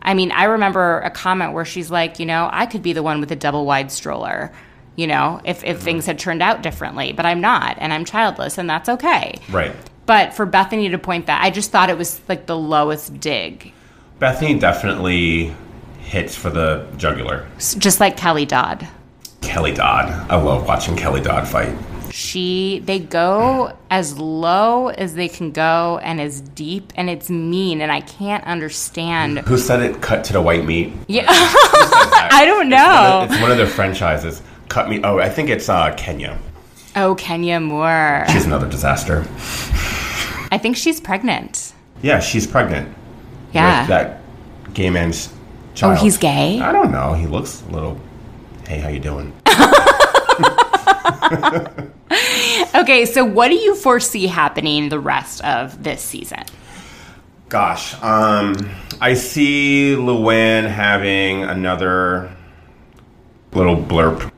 I 0.02 0.14
mean, 0.14 0.32
I 0.32 0.46
remember 0.46 1.00
a 1.02 1.10
comment 1.12 1.54
where 1.54 1.66
she's 1.66 1.92
like, 1.92 2.20
you 2.20 2.26
know, 2.26 2.50
I 2.52 2.66
could 2.66 2.82
be 2.82 2.94
the 2.94 3.04
one 3.04 3.20
with 3.20 3.32
a 3.32 3.36
double 3.36 3.66
wide 3.66 3.92
stroller, 3.92 4.52
you 4.96 5.08
know, 5.08 5.42
if, 5.44 5.58
Mm-hmm. 5.60 5.68
if 5.68 5.82
things 5.82 6.06
had 6.06 6.18
turned 6.18 6.42
out 6.42 6.64
differently, 6.64 7.12
but 7.14 7.26
I'm 7.26 7.42
not, 7.42 7.78
and 7.80 7.94
I'm 7.94 8.06
childless, 8.06 8.58
and 8.58 8.70
that's 8.70 8.90
okay. 8.90 9.36
Right. 9.52 9.74
But 10.06 10.34
for 10.34 10.48
Bethenny 10.48 10.90
to 10.90 10.98
point 10.98 11.28
that, 11.28 11.44
I 11.44 11.52
just 11.52 11.70
thought 11.72 11.90
it 11.92 11.98
was 11.98 12.20
like 12.28 12.48
the 12.48 12.58
lowest 12.58 13.20
dig. 13.20 13.72
Bethenny 14.20 14.60
definitely 14.60 15.54
hits 16.10 16.36
for 16.36 16.50
the 16.50 16.86
jugular. 16.98 17.48
Just 17.78 18.00
like 18.00 18.17
Kelly 18.17 18.45
Dodd. 18.45 18.88
Kelly 19.41 19.72
Dodd. 19.74 20.10
I 20.30 20.36
love 20.36 20.67
watching 20.67 20.95
Kelly 20.95 21.22
Dodd 21.22 21.48
fight. 21.48 21.76
she 22.12 22.80
they 22.86 22.98
go 23.00 23.72
as 23.91 24.17
low 24.17 24.88
as 24.88 25.13
they 25.13 25.28
can 25.30 25.52
go 25.52 26.00
and 26.02 26.19
as 26.19 26.41
deep 26.41 26.91
and 26.95 27.08
it's 27.08 27.30
mean 27.30 27.82
and 27.82 27.91
i 27.91 28.02
can't 28.02 28.43
understand 28.45 29.38
Who 29.41 29.60
said 29.60 29.80
it? 29.84 30.02
Cut 30.02 30.24
to 30.26 30.34
the 30.34 30.41
white 30.41 30.65
meat. 30.65 30.91
yeah 31.08 31.26
i 31.30 32.41
don't 32.45 32.58
One 32.58 32.69
know 32.69 33.22
of- 33.24 33.32
It's 33.32 33.39
one 33.41 33.52
of 33.52 33.58
their 33.58 33.67
franchises. 33.67 34.41
Cut 34.69 34.89
me. 34.89 35.02
Oh, 35.04 35.19
I 35.19 35.30
think 35.30 35.50
it's 35.52 35.69
uh, 35.69 35.93
Kenya. 35.95 36.38
oh 36.95 37.13
kenya 37.15 37.60
moore 37.60 38.26
She's 38.32 38.45
another 38.45 38.67
disaster. 38.67 39.22
i 40.52 40.58
think 40.60 40.76
she's 40.78 41.00
pregnant 41.00 41.74
Yeah, 42.02 42.19
she's 42.19 42.48
pregnant. 42.48 42.88
yeah 43.54 43.82
With 43.82 43.89
that 43.89 44.22
gay 44.74 44.89
man's 44.89 45.32
oh 45.84 45.92
he's 45.94 46.18
gay 46.18 46.60
I 46.60 46.72
don't 46.72 46.92
know. 46.92 47.13
He 47.13 47.26
looks 47.28 47.62
a 47.70 47.72
little. 47.72 48.00
Hey, 48.68 48.80
how 48.80 48.89
you 48.89 49.00
doing? 49.00 49.34
okay 52.76 53.06
so 53.06 53.24
what 53.26 53.48
do 53.50 53.56
you 53.56 53.76
foresee 53.76 54.28
happening 54.28 54.89
the 54.89 55.00
rest 55.00 55.42
of 55.44 55.84
this 55.84 56.02
season 56.02 56.44
Gosh, 57.50 57.96
um, 58.04 58.56
I 59.02 59.15
see 59.15 59.96
Luann 59.98 60.70
having 60.70 61.44
another 61.44 62.32
little 63.54 63.76
blurb. 63.76 64.32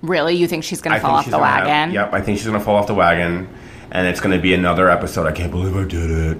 really 0.00 0.34
you 0.36 0.46
think 0.48 0.64
she's 0.64 0.80
gonna 0.80 1.00
fall 1.00 1.16
off 1.16 1.26
the 1.26 1.32
gonna 1.32 1.44
have- 1.46 1.66
wagon 1.66 1.94
yep, 1.94 2.14
I 2.14 2.20
think 2.22 2.38
she's 2.38 2.46
gonna 2.46 2.60
fall 2.60 2.76
off 2.76 2.86
the 2.86 2.94
wagon, 2.94 3.46
and 3.90 4.06
it's 4.06 4.20
gonna 4.20 4.38
be 4.38 4.54
another 4.54 4.88
episode. 4.88 5.26
I 5.26 5.32
can't 5.32 5.50
believe 5.50 5.76
I 5.76 5.84
did 5.84 6.10
it. 6.10 6.38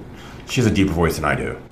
She 0.49 0.59
has 0.61 0.65
a 0.65 0.73
deeper 0.73 0.91
voice 0.91 1.17
than 1.17 1.25
I 1.25 1.35
do. 1.35 1.55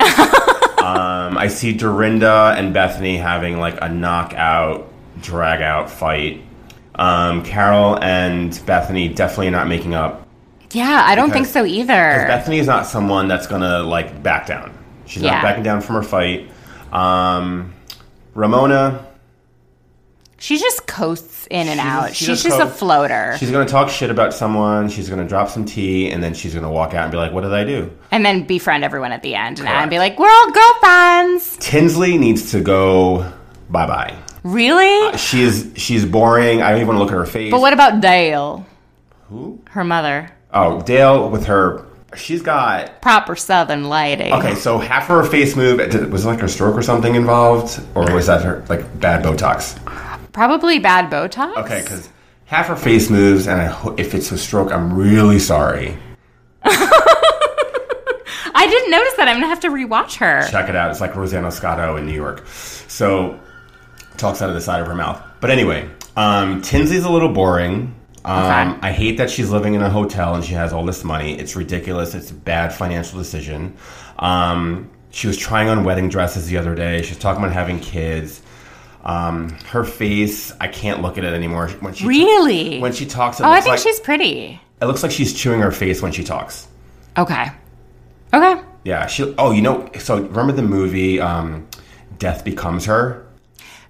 um, 0.98 1.38
I 1.38 1.48
see 1.48 1.72
Dorinda 1.72 2.54
and 2.56 2.74
Bethenny 2.74 3.20
having 3.20 3.58
like 3.58 3.78
a 3.82 3.88
knockout, 3.88 4.90
drag 5.20 5.62
out 5.62 5.90
fight. 5.90 6.42
Um, 6.94 7.42
Carol 7.44 7.98
and 8.02 8.50
Bethenny 8.52 9.14
definitely 9.14 9.50
not 9.50 9.68
making 9.68 9.94
up. 9.94 10.26
yeah 10.72 11.02
i 11.06 11.14
don't 11.14 11.32
think 11.32 11.46
so 11.46 11.64
either 11.64 12.26
Bethenny 12.28 12.58
is 12.58 12.66
not 12.66 12.86
someone 12.86 13.26
that's 13.26 13.46
gonna 13.46 13.82
like 13.82 14.22
back 14.22 14.46
down. 14.46 14.72
She's 15.06 15.22
Yeah. 15.22 15.32
not 15.34 15.42
backing 15.42 15.62
down 15.64 15.80
from 15.80 15.96
her 15.96 16.02
fight. 16.02 16.48
Um, 16.92 17.72
Ramona, 18.34 19.06
she 20.40 20.58
just 20.58 20.86
coasts 20.88 21.46
in 21.50 21.68
and 21.68 21.78
She's 21.78 21.88
out 21.88 22.14
she 22.16 22.24
she's 22.24 22.42
just 22.42 22.58
a 22.60 22.66
floater 22.66 23.36
she's 23.38 23.50
gonna 23.50 23.66
talk 23.66 23.88
shit 23.90 24.10
about 24.10 24.34
someone. 24.34 24.88
She's 24.88 25.08
gonna 25.08 25.28
drop 25.28 25.48
some 25.48 25.64
tea, 25.64 26.10
and 26.10 26.22
then 26.22 26.34
she's 26.34 26.54
gonna 26.54 26.70
walk 26.70 26.94
out 26.94 27.02
and 27.04 27.12
be 27.12 27.18
like, 27.18 27.32
"What 27.32 27.42
did 27.42 27.52
I 27.52 27.62
do?" 27.64 27.90
and 28.10 28.24
then 28.26 28.44
befriend 28.46 28.82
everyone 28.82 29.12
at 29.12 29.22
the 29.22 29.34
end 29.34 29.58
and, 29.60 29.68
and 29.68 29.90
be 29.90 29.98
like 29.98 30.18
we're 30.18 30.28
all 30.30 30.50
girlfriends 30.50 31.56
Tinsley 31.60 32.18
needs 32.18 32.50
to 32.52 32.60
go 32.60 33.30
bye 33.68 33.86
bye. 33.86 34.14
really 34.42 35.08
uh, 35.12 35.16
She 35.16 35.42
is 35.42 35.72
she's 35.76 36.04
boring. 36.04 36.62
I 36.62 36.70
don't 36.70 36.80
even 36.80 36.88
want 36.88 36.98
to 36.98 37.04
look 37.04 37.12
at 37.12 37.18
her 37.18 37.26
face. 37.30 37.50
But 37.50 37.60
what 37.60 37.72
about 37.72 38.00
Dale? 38.00 38.66
Who? 39.28 39.60
Her 39.70 39.84
mother. 39.84 40.30
Oh, 40.52 40.80
Dale 40.82 41.28
with 41.30 41.46
her. 41.46 41.86
She's 42.16 42.42
got 42.42 43.00
Proper 43.02 43.36
Southern 43.36 43.84
lighting. 43.84 44.32
okay. 44.32 44.56
So 44.56 44.78
half 44.78 45.04
of 45.10 45.24
her 45.24 45.30
face 45.30 45.54
move 45.54 45.78
was 46.10 46.24
it 46.24 46.28
like 46.28 46.40
her 46.40 46.48
stroke 46.48 46.76
or 46.76 46.82
something 46.82 47.14
involved, 47.14 47.80
or 47.94 48.12
was 48.12 48.26
that 48.26 48.42
her 48.42 48.64
like 48.68 48.98
bad 48.98 49.24
Botox? 49.24 49.78
Probably 50.32 50.78
bad 50.78 51.10
Botox. 51.10 51.56
Okay, 51.64 51.80
because 51.82 52.08
half 52.46 52.66
her 52.68 52.76
face 52.76 53.10
moves, 53.10 53.46
and 53.46 53.60
I, 53.60 53.66
ho- 53.66 53.94
if 53.98 54.14
it's 54.14 54.30
a 54.32 54.38
stroke, 54.38 54.72
I'm 54.72 54.92
really 54.92 55.38
sorry. 55.38 55.96
I 58.52 58.66
didn't 58.68 58.90
notice 58.90 59.14
that. 59.14 59.28
I'm 59.28 59.36
gonna 59.36 59.46
have 59.46 59.60
to 59.60 59.68
rewatch 59.70 60.16
her. 60.16 60.46
Check 60.50 60.68
it 60.68 60.76
out. 60.76 60.90
It's 60.90 61.00
like 61.00 61.14
Rosanna 61.16 61.50
Scotto 61.50 61.96
in 61.96 62.06
New 62.06 62.12
York. 62.12 62.46
So 62.46 63.38
talks 64.16 64.42
out 64.42 64.48
of 64.48 64.54
the 64.54 64.60
side 64.60 64.80
of 64.80 64.86
her 64.86 64.94
mouth. 64.94 65.22
But 65.40 65.50
anyway, 65.50 65.88
um, 66.16 66.60
Tinsley's 66.62 67.04
a 67.04 67.10
little 67.10 67.32
boring. 67.32 67.94
Um, 68.24 68.44
Okay. 68.72 68.78
I 68.88 68.92
hate 68.92 69.16
that 69.16 69.30
she's 69.30 69.48
living 69.50 69.72
in 69.74 69.80
a 69.82 69.88
hotel 69.88 70.34
and 70.34 70.44
she 70.44 70.52
has 70.52 70.72
all 70.74 70.84
this 70.84 71.04
money. 71.04 71.38
It's 71.38 71.56
ridiculous. 71.56 72.14
It's 72.14 72.30
a 72.30 72.34
bad 72.34 72.74
financial 72.74 73.18
decision. 73.18 73.76
Um, 74.18 74.90
she 75.10 75.26
was 75.26 75.38
trying 75.38 75.68
on 75.70 75.84
wedding 75.84 76.10
dresses 76.10 76.46
the 76.48 76.58
other 76.58 76.74
day. 76.74 77.00
She's 77.02 77.16
talking 77.18 77.42
about 77.42 77.54
having 77.54 77.80
kids. 77.80 78.42
Um, 79.04 79.50
her 79.70 79.84
face, 79.84 80.52
I 80.60 80.68
can't 80.68 81.00
look 81.02 81.16
at 81.18 81.24
it 81.24 81.32
anymore. 81.32 81.68
When 81.80 81.94
she 81.94 82.06
Really? 82.06 82.80
when 82.80 82.92
she 82.92 83.06
talks, 83.06 83.40
it 83.40 83.44
oh, 83.44 83.50
I 83.50 83.60
think 83.60 83.72
like 83.72 83.78
she's 83.80 83.98
pretty. 84.00 84.60
it 84.80 84.84
looks 84.84 85.02
like 85.02 85.12
she's 85.12 85.32
chewing 85.32 85.60
her 85.60 85.72
face 85.72 86.02
when 86.02 86.12
she 86.12 86.22
talks. 86.24 86.68
Okay. 87.16 87.46
Okay. 88.34 88.60
Yeah, 88.84 89.06
she. 89.06 89.34
Oh, 89.38 89.50
you 89.52 89.62
know. 89.62 89.88
So 89.98 90.18
remember 90.22 90.52
the 90.52 90.62
movie 90.62 91.20
um, 91.20 91.66
"Death 92.18 92.44
Becomes 92.44 92.84
Her"? 92.86 93.26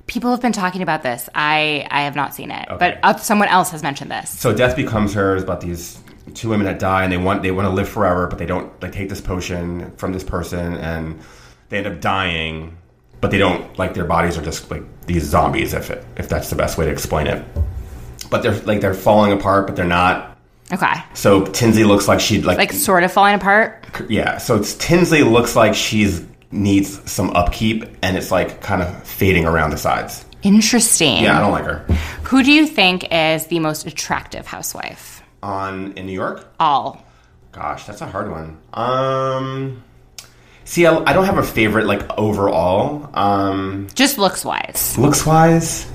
People 0.07 0.31
have 0.33 0.41
been 0.41 0.53
talking 0.53 0.83
about 0.83 1.03
this. 1.03 1.29
I 1.35 1.87
I 1.91 2.03
have 2.03 2.17
not 2.17 2.35
seen 2.35 2.51
it, 2.51 2.69
Okay. 2.69 2.79
but 2.79 2.99
uh, 3.03 3.17
someone 3.19 3.49
else 3.49 3.71
has 3.71 3.83
mentioned 3.83 4.11
this. 4.11 4.31
So 4.31 4.55
"Death 4.55 4.75
Becomes 4.77 5.13
Her" 5.15 5.37
is 5.37 5.43
about 5.43 5.61
these 5.61 5.99
two 6.35 6.49
women 6.49 6.65
that 6.67 6.79
die 6.79 7.03
and 7.05 7.13
they 7.13 7.17
want 7.17 7.43
they 7.43 7.51
want 7.51 7.67
to 7.67 7.75
live 7.75 7.89
forever, 7.89 8.27
but 8.27 8.39
they 8.39 8.47
don't. 8.47 8.81
They 8.81 8.91
take 8.91 9.09
this 9.09 9.21
potion 9.21 9.91
from 9.97 10.13
this 10.13 10.25
person 10.25 10.77
and 10.79 11.21
they 11.69 11.79
end 11.79 11.87
up 11.87 12.01
dying, 12.01 12.77
but 13.21 13.31
they 13.31 13.39
don't. 13.39 13.79
Like 13.79 13.95
their 13.95 14.05
bodies 14.05 14.37
are 14.39 14.43
just 14.43 14.71
like 14.71 14.83
these 15.07 15.25
zombies, 15.25 15.75
if 15.75 15.91
it, 15.91 16.05
if 16.17 16.29
that's 16.29 16.51
the 16.51 16.57
best 16.57 16.79
way 16.79 16.87
to 16.87 16.91
explain 16.91 17.27
it. 17.27 17.45
But 18.31 18.43
they're 18.43 18.59
like 18.61 18.81
they're 18.81 18.95
falling 18.95 19.33
apart, 19.33 19.67
but 19.67 19.77
they're 19.77 19.85
not. 19.85 20.39
Okay. 20.73 20.93
So 21.15 21.45
Tinsley 21.47 21.83
looks 21.85 22.07
like 22.07 22.21
she'd 22.21 22.45
like, 22.45 22.57
Like 22.59 22.73
sort 22.73 23.03
of 23.03 23.13
falling 23.13 23.35
apart. 23.35 23.85
yeah. 24.09 24.39
So 24.39 24.57
it's 24.57 24.75
Tinsley 24.75 25.23
looks 25.23 25.57
like 25.57 25.75
she's 25.75 26.25
needs 26.53 27.11
some 27.11 27.31
upkeep, 27.31 27.85
and 28.03 28.17
it's 28.17 28.31
like 28.31 28.61
kind 28.61 28.83
of 28.83 29.03
fading 29.07 29.47
around 29.47 29.71
the 29.71 29.77
sides. 29.79 30.25
Interesting. 30.43 31.23
Yeah, 31.25 31.37
I 31.37 31.41
don't 31.41 31.53
like 31.53 31.65
her. 31.65 31.79
Who 32.25 32.43
do 32.43 32.51
you 32.53 32.67
think 32.67 33.07
is 33.13 33.47
the 33.49 33.59
most 33.59 33.87
attractive 33.87 34.47
housewife? 34.47 35.23
On 35.43 35.93
in 35.93 36.07
New 36.07 36.13
York, 36.13 36.47
All. 36.61 37.05
gosh, 37.53 37.85
that's 37.85 38.01
a 38.01 38.07
hard 38.07 38.31
one. 38.31 38.59
Um, 38.73 39.83
See, 40.65 40.87
I, 40.87 40.97
I 41.05 41.13
don't 41.13 41.25
have 41.25 41.39
a 41.39 41.43
favorite 41.43 41.87
like 41.87 42.09
overall. 42.19 43.11
Um, 43.15 43.89
Just 43.95 44.19
looks 44.19 44.45
wise. 44.45 44.97
looks 44.99 45.27
wise, 45.27 45.91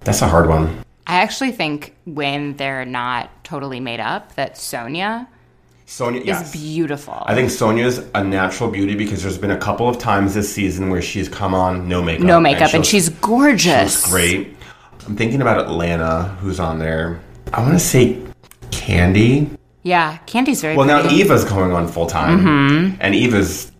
that's 0.00 0.22
a 0.22 0.28
hard 0.28 0.48
one. 0.48 0.84
I 1.06 1.16
actually 1.16 1.52
think 1.52 1.94
when 2.06 2.56
they're 2.56 2.84
not 2.86 3.44
totally 3.44 3.80
made 3.80 4.00
up, 4.00 4.34
that 4.36 4.54
Sonja 4.54 5.26
Sonja, 5.86 6.20
is 6.20 6.26
yes. 6.26 6.52
beautiful. 6.52 7.22
I 7.26 7.34
think 7.34 7.50
Sonja's 7.50 8.06
a 8.14 8.24
natural 8.24 8.70
beauty 8.70 8.94
because 8.94 9.22
there's 9.22 9.36
been 9.36 9.50
a 9.50 9.58
couple 9.58 9.86
of 9.88 9.98
times 9.98 10.32
this 10.32 10.50
season 10.52 10.88
where 10.88 11.02
she's 11.02 11.28
come 11.28 11.52
on 11.52 11.88
no 11.88 12.00
makeup. 12.02 12.24
no 12.26 12.40
makeup, 12.40 12.72
and, 12.72 12.86
she 12.86 12.92
she's 12.92 13.08
gorgeous. 13.10 13.92
she 13.92 14.00
looks 14.00 14.10
great. 14.10 14.56
I'm 15.06 15.16
thinking 15.16 15.42
about 15.42 15.58
Atlanta, 15.60 16.34
who's 16.40 16.58
on 16.58 16.78
there. 16.78 17.20
I 17.52 17.60
want 17.60 17.74
to 17.74 17.78
say 17.78 18.22
Kandi. 18.70 19.50
Yeah, 19.82 20.16
Kandi's 20.26 20.62
very 20.62 20.76
Well, 20.76 20.86
now. 20.86 21.06
Eva's 21.10 21.44
going 21.44 21.72
on 21.72 21.86
full 21.88 22.06
time, 22.06 22.40
Mm-hmm. 22.40 22.96
and 23.00 23.14
Eva's 23.14 23.70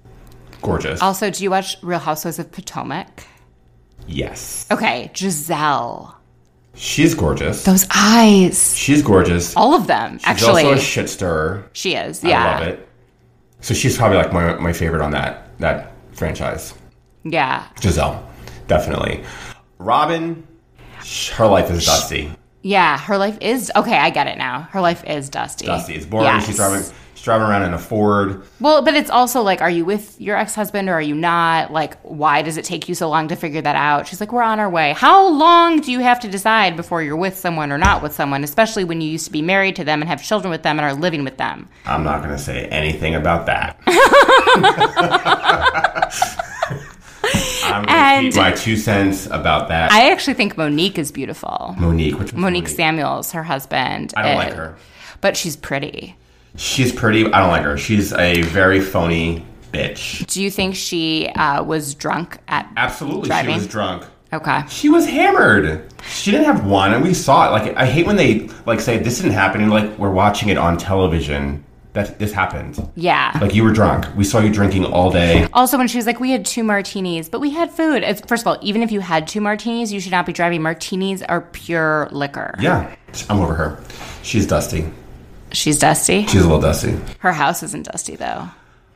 gorgeous. 0.64 1.00
Also, 1.00 1.30
do 1.30 1.44
you 1.44 1.50
watch 1.50 1.76
Real 1.82 1.98
Housewives 2.00 2.38
of 2.38 2.50
Potomac? 2.50 3.24
yes, 4.06 4.66
Okay, 4.70 5.10
Gizelle. 5.14 6.14
she's 6.74 7.14
gorgeous. 7.14 7.64
Those 7.64 7.86
eyes. 7.94 8.76
She's 8.76 9.02
gorgeous. 9.02 9.56
All 9.56 9.74
of 9.74 9.86
them, 9.86 10.18
actually. 10.24 10.24
She's 10.24 10.28
actually. 10.48 10.64
also 10.64 10.76
a 10.76 10.80
shit 10.80 11.08
stirrer. 11.08 11.70
she 11.72 11.94
is. 11.94 12.22
Yeah. 12.24 12.44
I 12.44 12.58
love 12.58 12.68
it. 12.68 12.88
So 13.60 13.72
she's 13.72 13.96
probably 13.96 14.18
like 14.18 14.32
my 14.32 14.56
my 14.56 14.72
favorite 14.74 15.02
on 15.02 15.12
that 15.12 15.58
that 15.58 15.92
franchise. 16.12 16.74
Yeah. 17.24 17.66
Gizelle, 17.76 18.22
definitely. 18.66 19.24
Robyn, 19.78 20.46
her 21.32 21.46
life 21.46 21.70
is 21.70 21.86
dusty. 21.86 22.30
Yeah, 22.62 22.98
her 22.98 23.16
life 23.18 23.38
is 23.40 23.70
okay. 23.76 23.96
I 23.96 24.10
get 24.10 24.26
it 24.26 24.36
now. 24.38 24.62
Her 24.72 24.80
life 24.82 25.02
is 25.06 25.28
dusty. 25.30 25.66
Dusty. 25.66 25.94
It's 25.94 26.04
boring. 26.06 26.26
Yes. 26.26 26.46
She's 26.46 26.56
driving. 26.56 26.82
Driving 27.24 27.46
around 27.46 27.62
in 27.62 27.72
a 27.72 27.78
Ford. 27.78 28.42
Well, 28.60 28.82
but 28.82 28.92
it's 28.92 29.08
also 29.08 29.40
like, 29.40 29.62
are 29.62 29.70
you 29.70 29.86
with 29.86 30.20
your 30.20 30.36
ex 30.36 30.54
husband 30.54 30.90
or 30.90 30.92
are 30.92 31.00
you 31.00 31.14
not? 31.14 31.72
Like, 31.72 31.98
why 32.02 32.42
does 32.42 32.58
it 32.58 32.66
take 32.66 32.86
you 32.86 32.94
so 32.94 33.08
long 33.08 33.28
to 33.28 33.34
figure 33.34 33.62
that 33.62 33.76
out? 33.76 34.06
She's 34.06 34.20
like, 34.20 34.30
we're 34.30 34.42
on 34.42 34.60
our 34.60 34.68
way. 34.68 34.92
How 34.92 35.26
long 35.30 35.80
do 35.80 35.90
you 35.90 36.00
have 36.00 36.20
to 36.20 36.28
decide 36.28 36.76
before 36.76 37.02
you're 37.02 37.16
with 37.16 37.34
someone 37.38 37.72
or 37.72 37.78
not 37.78 38.02
with 38.02 38.12
someone, 38.12 38.44
especially 38.44 38.84
when 38.84 39.00
you 39.00 39.08
used 39.10 39.24
to 39.24 39.32
be 39.32 39.40
married 39.40 39.74
to 39.76 39.84
them 39.84 40.02
and 40.02 40.08
have 40.10 40.22
children 40.22 40.50
with 40.50 40.62
them 40.64 40.78
and 40.78 40.84
are 40.84 40.92
living 40.92 41.24
with 41.24 41.38
them? 41.38 41.66
I'm 41.86 42.04
not 42.04 42.18
going 42.22 42.36
to 42.36 42.38
say 42.38 42.66
anything 42.66 43.14
about 43.14 43.46
that. 43.46 43.80
I'm 47.64 47.84
going 47.84 47.86
to 47.86 47.92
And- 47.94 48.26
keep 48.26 48.36
my 48.36 48.52
two 48.52 48.76
cents 48.76 49.26
about 49.26 49.68
that. 49.68 49.90
I 49.92 50.10
actually 50.10 50.34
think 50.34 50.58
Monique 50.58 50.98
is 50.98 51.10
beautiful. 51.10 51.74
Monique, 51.78 52.18
which 52.18 52.32
one's 52.34 52.42
Monique 52.42 52.68
Samuels, 52.68 53.32
her 53.32 53.42
husband. 53.42 54.12
I 54.14 54.22
don't 54.22 54.36
like 54.36 54.52
her. 54.52 54.76
But 55.22 55.36
she's 55.38 55.56
pretty. 55.56 56.16
She's 56.56 56.92
pretty. 56.92 57.26
I 57.32 57.40
don't 57.40 57.50
like 57.50 57.64
her. 57.64 57.76
She's 57.76 58.12
a 58.12 58.42
very 58.42 58.80
phony 58.80 59.44
bitch. 59.72 60.26
Do 60.26 60.42
you 60.42 60.50
think 60.50 60.76
she 60.76 61.28
uh, 61.28 61.62
was 61.62 61.94
drunk 61.94 62.38
at. 62.48 62.70
Absolutely, 62.76 63.28
Driving? 63.28 63.54
she 63.54 63.58
was 63.60 63.66
drunk. 63.66 64.04
Okay. 64.32 64.62
She 64.68 64.88
was 64.88 65.06
hammered. 65.06 65.92
She 66.08 66.30
didn't 66.32 66.46
have 66.46 66.66
one, 66.66 66.92
and 66.92 67.02
we 67.04 67.14
saw 67.14 67.48
it. 67.48 67.50
Like 67.52 67.76
I 67.76 67.86
hate 67.86 68.06
when 68.06 68.16
they 68.16 68.48
like 68.66 68.80
say 68.80 68.98
this 68.98 69.18
didn't 69.18 69.32
happen, 69.32 69.62
and 69.62 69.70
like 69.70 69.96
we're 69.98 70.10
watching 70.10 70.48
it 70.48 70.58
on 70.58 70.76
television. 70.76 71.64
That 71.92 72.18
this 72.18 72.32
happened. 72.32 72.90
Yeah. 72.96 73.38
Like 73.40 73.54
you 73.54 73.62
were 73.62 73.72
drunk. 73.72 74.06
We 74.16 74.24
saw 74.24 74.40
you 74.40 74.50
drinking 74.52 74.84
all 74.84 75.12
day. 75.12 75.46
Also, 75.52 75.78
when 75.78 75.86
she 75.86 75.96
was 75.96 76.06
like, 76.06 76.18
we 76.18 76.32
had 76.32 76.44
two 76.44 76.64
martinis, 76.64 77.28
but 77.28 77.40
we 77.40 77.50
had 77.50 77.70
food. 77.70 78.02
It's, 78.02 78.20
first 78.22 78.42
of 78.42 78.48
all, 78.48 78.58
even 78.62 78.82
if 78.82 78.90
you 78.90 78.98
had 78.98 79.28
two 79.28 79.40
martinis, 79.40 79.92
you 79.92 80.00
should 80.00 80.10
not 80.10 80.26
be 80.26 80.32
driving. 80.32 80.60
Martinis 80.60 81.22
are 81.22 81.42
pure 81.42 82.08
liquor. 82.10 82.56
Yeah, 82.58 82.92
I'm 83.30 83.38
over 83.38 83.54
her. 83.54 83.80
She's 84.24 84.44
dusty. 84.44 84.90
She's 85.54 85.78
dusty. 85.78 86.26
She's 86.26 86.42
a 86.42 86.44
little 86.44 86.60
dusty. 86.60 86.98
Her 87.20 87.32
house 87.32 87.62
isn't 87.62 87.86
dusty, 87.86 88.16
though. 88.16 88.48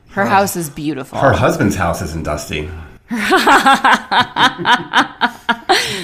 Her 0.09 0.25
house 0.25 0.55
is 0.55 0.69
beautiful. 0.69 1.17
Her 1.19 1.33
husband's 1.33 1.75
house 1.75 2.01
isn't 2.01 2.23
dusty. 2.23 2.69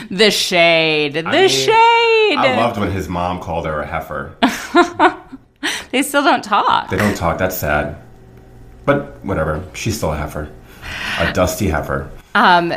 the 0.09 0.31
shade. 0.31 1.13
The 1.13 1.23
mean, 1.23 1.49
shade. 1.49 2.37
I 2.37 2.55
loved 2.57 2.79
when 2.79 2.91
his 2.91 3.09
mom 3.09 3.39
called 3.41 3.65
her 3.65 3.81
a 3.81 3.85
heifer. 3.85 4.35
they 5.91 6.01
still 6.01 6.23
don't 6.23 6.43
talk. 6.43 6.89
They 6.89 6.97
don't 6.97 7.15
talk. 7.17 7.37
That's 7.37 7.57
sad. 7.57 7.97
But 8.85 9.23
whatever. 9.25 9.63
She's 9.73 9.97
still 9.97 10.13
a 10.13 10.17
heifer. 10.17 10.51
A 11.19 11.33
dusty 11.33 11.67
heifer. 11.67 12.09
Um, 12.35 12.73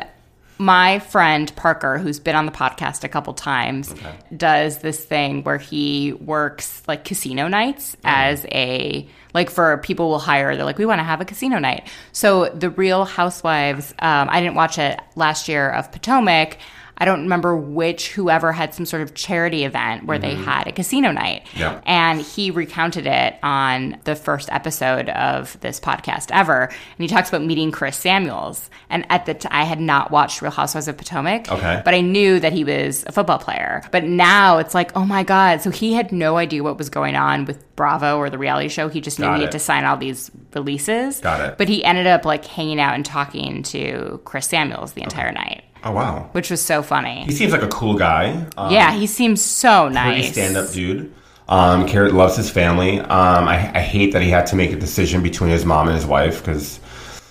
my 0.58 0.98
friend 0.98 1.54
Parker, 1.56 1.98
who's 1.98 2.18
been 2.18 2.34
on 2.36 2.46
the 2.46 2.52
podcast 2.52 3.04
a 3.04 3.08
couple 3.08 3.32
times, 3.34 3.94
does 4.36 4.78
this 4.78 5.04
thing 5.04 5.44
where 5.44 5.58
he 5.58 6.12
works 6.12 6.82
like 6.88 7.04
casino 7.04 7.48
nights 7.48 7.96
as 8.04 8.44
a 8.46 9.08
like 9.34 9.50
for 9.50 9.78
people 9.78 10.08
will 10.08 10.18
hire. 10.18 10.56
They're 10.56 10.64
like, 10.64 10.78
we 10.78 10.86
want 10.86 10.98
to 11.00 11.04
have 11.04 11.20
a 11.20 11.24
casino 11.24 11.58
night. 11.58 11.86
So 12.12 12.48
the 12.48 12.70
Real 12.70 13.04
Housewives, 13.04 13.92
um, 13.98 14.28
I 14.30 14.40
didn't 14.40 14.56
watch 14.56 14.78
it 14.78 14.98
last 15.16 15.48
year 15.48 15.70
of 15.70 15.92
Potomac. 15.92 16.58
I 16.98 17.04
don't 17.04 17.22
remember 17.22 17.56
which 17.56 18.12
whoever 18.12 18.52
had 18.52 18.74
some 18.74 18.84
sort 18.84 19.02
of 19.02 19.14
charity 19.14 19.64
event 19.64 20.04
where 20.04 20.18
they 20.18 20.34
mm-hmm. 20.34 20.44
had 20.44 20.66
a 20.66 20.72
casino 20.72 21.12
night. 21.12 21.46
Yeah. 21.56 21.80
And 21.86 22.20
he 22.20 22.50
recounted 22.50 23.06
it 23.06 23.36
on 23.42 23.98
the 24.04 24.16
first 24.16 24.50
episode 24.50 25.08
of 25.08 25.58
this 25.60 25.78
podcast 25.78 26.30
ever. 26.32 26.64
And 26.64 26.98
he 26.98 27.06
talks 27.06 27.28
about 27.28 27.44
meeting 27.44 27.70
Chris 27.70 27.96
Samuels. 27.96 28.68
And 28.90 29.06
at 29.10 29.26
the 29.26 29.34
t- 29.34 29.48
I 29.50 29.64
had 29.64 29.80
not 29.80 30.10
watched 30.10 30.42
Real 30.42 30.50
Housewives 30.50 30.88
of 30.88 30.96
Potomac. 30.96 31.50
Okay. 31.50 31.82
But 31.84 31.94
I 31.94 32.00
knew 32.00 32.40
that 32.40 32.52
he 32.52 32.64
was 32.64 33.04
a 33.06 33.12
football 33.12 33.38
player. 33.38 33.82
But 33.92 34.04
now 34.04 34.58
it's 34.58 34.74
like, 34.74 34.96
oh 34.96 35.04
my 35.04 35.22
God. 35.22 35.62
So 35.62 35.70
he 35.70 35.92
had 35.92 36.10
no 36.10 36.36
idea 36.36 36.64
what 36.64 36.78
was 36.78 36.90
going 36.90 37.14
on 37.14 37.44
with 37.44 37.64
Bravo 37.76 38.18
or 38.18 38.28
the 38.28 38.38
reality 38.38 38.68
show. 38.68 38.88
He 38.88 39.00
just 39.00 39.20
knew 39.20 39.26
Got 39.26 39.36
he 39.36 39.42
it. 39.42 39.46
had 39.46 39.52
to 39.52 39.60
sign 39.60 39.84
all 39.84 39.96
these 39.96 40.32
releases. 40.52 41.20
Got 41.20 41.40
it. 41.40 41.58
But 41.58 41.68
he 41.68 41.84
ended 41.84 42.08
up 42.08 42.24
like 42.24 42.44
hanging 42.44 42.80
out 42.80 42.94
and 42.94 43.06
talking 43.06 43.62
to 43.62 44.20
Chris 44.24 44.48
Samuels 44.48 44.94
the 44.94 45.02
entire 45.02 45.30
night, 45.30 45.62
Oh 45.84 45.92
wow. 45.92 46.28
which 46.32 46.50
was 46.50 46.60
so 46.60 46.82
funny. 46.82 47.24
He 47.24 47.32
seems 47.32 47.52
like 47.52 47.62
a 47.62 47.68
cool 47.68 47.94
guy. 47.96 48.46
Um, 48.56 48.72
yeah, 48.72 48.92
he 48.94 49.06
seems 49.06 49.40
so 49.42 49.88
nice. 49.88 50.32
stand-up 50.32 50.70
dude. 50.72 51.12
Um, 51.48 51.86
Carrot 51.86 52.12
loves 52.12 52.36
his 52.36 52.50
family. 52.50 53.00
Um, 53.00 53.48
I, 53.48 53.54
I 53.74 53.80
hate 53.80 54.12
that 54.12 54.22
he 54.22 54.28
had 54.30 54.46
to 54.48 54.56
make 54.56 54.72
a 54.72 54.76
decision 54.76 55.22
between 55.22 55.50
his 55.50 55.64
mom 55.64 55.86
and 55.88 55.96
his 55.96 56.04
wife 56.04 56.44
because 56.44 56.78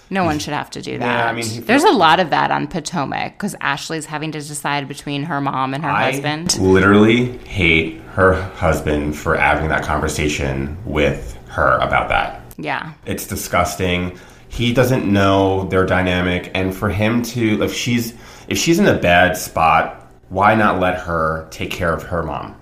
No 0.09 0.23
one 0.23 0.39
should 0.39 0.53
have 0.55 0.71
to 0.71 0.81
do 0.81 0.97
that. 0.97 1.05
Yeah, 1.05 1.27
I 1.29 1.33
mean, 1.33 1.45
he- 1.45 1.59
There's 1.59 1.83
a 1.83 1.91
lot 1.91 2.19
of 2.19 2.31
that 2.31 2.49
on 2.49 2.65
Potomac 2.67 3.33
because 3.33 3.53
Ashley's 3.61 4.05
having 4.07 4.31
to 4.31 4.39
decide 4.39 4.87
between 4.87 5.23
her 5.23 5.39
mom 5.39 5.73
and 5.75 5.83
her 5.83 5.89
I 5.91 6.11
husband. 6.13 6.57
literally 6.57 7.37
hate 7.39 7.99
her 8.15 8.33
husband 8.53 9.15
for 9.15 9.35
having 9.37 9.69
that 9.69 9.83
conversation 9.83 10.77
with 10.85 11.37
her 11.49 11.77
about 11.77 12.09
that. 12.09 12.41
Yeah. 12.57 12.93
It's 13.05 13.27
disgusting. 13.27 14.17
He 14.49 14.73
doesn't 14.73 15.05
know 15.05 15.65
their 15.67 15.85
dynamic, 15.85 16.49
and 16.55 16.73
for 16.75 16.89
him 16.89 17.21
to 17.21 17.61
if 17.61 17.73
she's 17.73 18.13
if 18.47 18.57
she's 18.57 18.79
in 18.79 18.87
a 18.87 18.97
bad 18.97 19.37
spot, 19.37 20.07
why 20.29 20.55
not 20.55 20.79
let 20.79 20.99
her 21.01 21.47
take 21.51 21.71
care 21.71 21.93
of 21.93 22.03
her 22.03 22.23
mom? 22.23 22.55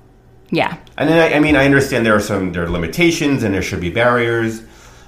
Yeah. 0.52 0.78
And 0.98 1.10
then 1.10 1.20
I, 1.34 1.36
I 1.36 1.40
mean 1.40 1.56
I 1.56 1.66
understand 1.66 2.06
there 2.06 2.16
are 2.16 2.20
some 2.22 2.52
there 2.54 2.64
are 2.64 2.70
limitations 2.70 3.44
and 3.44 3.54
there 3.54 3.62
should 3.62 3.82
be 3.82 3.90
barriers, 3.90 4.62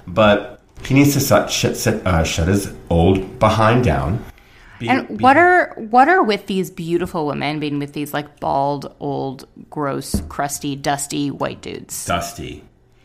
but 0.06 0.60
he 0.84 0.94
needs 0.94 1.14
to 1.14 1.20
shut 1.20 1.50
shut, 1.50 1.86
uh, 2.06 2.24
shut 2.24 2.48
his 2.48 2.72
old 2.90 3.38
behind 3.38 3.84
down. 3.84 4.24
Be- 4.78 4.88
And 4.88 5.08
be- 5.08 5.22
what 5.22 5.36
are 5.36 5.74
what 5.76 6.08
are 6.08 6.22
with 6.22 6.46
these 6.46 6.70
beautiful 6.70 7.26
women 7.26 7.60
being 7.60 7.78
with 7.78 7.92
these 7.92 8.12
like 8.12 8.40
bald, 8.40 8.94
old, 9.00 9.46
gross, 9.70 10.20
crusty, 10.28 10.76
dusty 10.76 11.30
white 11.30 11.62
dudes? 11.62 12.04
Dusty. 12.04 12.64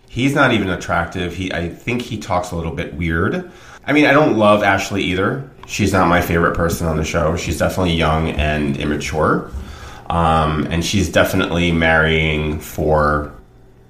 He's 0.09 0.35
not 0.35 0.53
even 0.53 0.69
attractive. 0.69 1.35
He 1.35 1.51
I 1.53 1.69
think 1.69 2.01
he 2.01 2.17
talks 2.17 2.51
a 2.51 2.55
little 2.55 2.73
bit 2.73 2.93
weird. 2.95 3.51
I 3.85 3.93
mean, 3.93 4.05
I 4.05 4.13
don't 4.13 4.37
love 4.37 4.63
Ashley 4.63 5.03
either. 5.03 5.49
She's 5.65 5.93
not 5.93 6.07
my 6.07 6.21
favorite 6.21 6.55
person 6.55 6.87
on 6.87 6.97
the 6.97 7.03
show. 7.03 7.35
She's 7.37 7.57
definitely 7.57 7.93
young 7.93 8.29
and 8.29 8.77
immature. 8.77 9.49
Um, 10.09 10.67
and 10.69 10.83
she's 10.85 11.09
definitely 11.09 11.71
marrying 11.71 12.59
for 12.59 13.33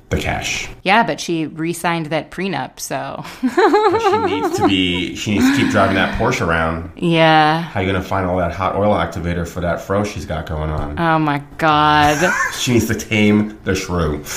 the 0.10 0.18
cash. 0.20 0.70
Yeah, 0.84 1.02
but 1.04 1.20
she 1.20 1.48
re-signed 1.48 2.06
that 2.08 2.30
prenup, 2.30 2.80
so 2.80 3.24
She 3.42 4.18
needs 4.36 4.56
to 4.58 4.68
be 4.68 5.16
she 5.16 5.32
needs 5.32 5.50
to 5.50 5.58
keep 5.58 5.72
driving 5.72 5.96
that 5.96 6.20
Porsche 6.20 6.46
around. 6.48 6.92
yeah. 6.96 7.62
How 7.64 7.80
you 7.82 7.88
gonna 7.92 8.04
find 8.04 8.28
all 8.28 8.38
that 8.38 8.52
hot 8.54 8.76
oil 8.76 8.94
activator 8.94 9.48
for 9.48 9.62
that 9.62 9.82
fro 9.82 10.04
she's 10.04 10.26
got 10.28 10.46
going 10.46 10.70
on? 10.70 11.00
Oh 11.00 11.18
my 11.18 11.40
god. 11.58 12.32
She 12.54 12.74
needs 12.74 12.86
to 12.88 12.96
tame 12.96 13.58
the 13.64 13.74
shrew. 13.74 14.24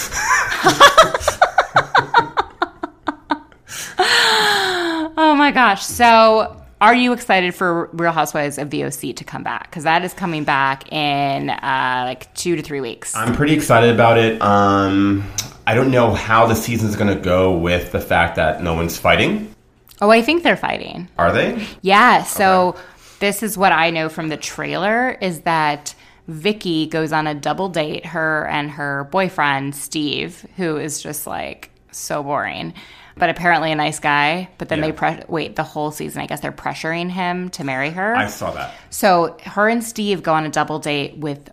oh 3.98 5.34
my 5.36 5.50
gosh. 5.50 5.84
So, 5.84 6.56
are 6.80 6.94
you 6.94 7.12
excited 7.12 7.54
for 7.54 7.86
Real 7.92 8.12
Housewives 8.12 8.58
of 8.58 8.70
the 8.70 8.84
OC 8.84 9.16
to 9.16 9.24
come 9.24 9.42
back? 9.42 9.70
Because 9.70 9.84
that 9.84 10.04
is 10.04 10.12
coming 10.12 10.44
back 10.44 10.92
in 10.92 11.50
uh, 11.50 12.02
like 12.06 12.32
two 12.34 12.56
to 12.56 12.62
three 12.62 12.80
weeks. 12.80 13.14
I'm 13.16 13.34
pretty 13.34 13.54
excited 13.54 13.94
about 13.94 14.18
it. 14.18 14.40
Um, 14.42 15.30
I 15.66 15.74
don't 15.74 15.90
know 15.90 16.12
how 16.14 16.46
the 16.46 16.54
season's 16.54 16.94
going 16.96 17.14
to 17.14 17.20
go 17.20 17.56
with 17.56 17.92
the 17.92 18.00
fact 18.00 18.36
that 18.36 18.62
no 18.62 18.74
one's 18.74 18.98
fighting. 18.98 19.54
oh, 20.02 20.10
I 20.10 20.20
think 20.22 20.42
they're 20.42 20.56
fighting. 20.56 21.08
Are 21.18 21.32
they? 21.32 21.66
Yeah. 21.80 22.22
So 22.24 22.76
this 23.20 23.42
is 23.42 23.56
what 23.56 23.72
I 23.72 23.90
know 23.90 24.08
from 24.08 24.28
the 24.28 24.36
trailer 24.36 25.12
is 25.12 25.40
that 25.42 25.94
Vicki 26.28 26.86
goes 26.86 27.12
on 27.12 27.26
a 27.26 27.34
double 27.34 27.68
date, 27.68 28.04
her 28.04 28.46
and 28.48 28.70
her 28.72 29.04
boyfriend 29.04 29.74
Steve, 29.74 30.44
who 30.56 30.76
is 30.76 31.02
just 31.02 31.26
like 31.26 31.70
so 31.98 32.22
boring. 32.22 32.74
But 33.18 33.30
apparently 33.30 33.72
a 33.72 33.74
nice 33.76 33.98
guy. 33.98 34.48
But 34.58 34.68
then 34.68 34.78
Yeah. 34.80 34.86
they 34.86 34.92
pre- 34.92 35.22
wait 35.28 35.56
the 35.56 35.62
whole 35.62 35.90
season. 35.90 36.20
I 36.22 36.26
guess 36.26 36.40
they're 36.40 36.52
pressuring 36.52 37.10
him 37.10 37.48
to 37.50 37.64
marry 37.64 37.90
her. 37.90 38.14
I 38.14 38.26
saw 38.26 38.50
that. 38.52 38.72
so 38.90 39.36
her 39.44 39.68
and 39.68 39.82
Steve 39.82 40.22
go 40.22 40.34
on 40.34 40.44
a 40.44 40.50
double 40.50 40.78
date 40.78 41.16
with 41.16 41.50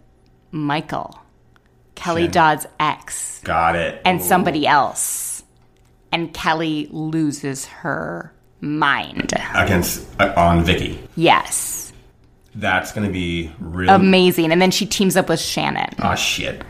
Michael, 0.51 1.17
Kelly 1.95 2.21
Shannon. 2.23 2.31
Dodd's 2.33 2.67
ex, 2.79 3.39
Got 3.43 3.75
it. 3.75 4.01
and 4.05 4.19
Ooh. 4.19 4.23
somebody 4.23 4.67
else. 4.67 5.43
And 6.11 6.33
Kelly 6.33 6.87
loses 6.91 7.65
her 7.65 8.31
mind. 8.61 9.33
against 9.55 10.05
uh, 10.19 10.31
on 10.37 10.63
Vicki. 10.63 10.99
Yes. 11.15 11.91
That's 12.55 12.91
gonna 12.91 13.09
be 13.09 13.51
really. 13.59 13.89
Amazing. 13.91 14.51
And 14.51 14.61
then 14.61 14.69
she 14.69 14.85
teams 14.85 15.17
up 15.17 15.27
with 15.29 15.39
Shannon. 15.39 15.89
Ah 15.99 16.13
shit. 16.15 16.61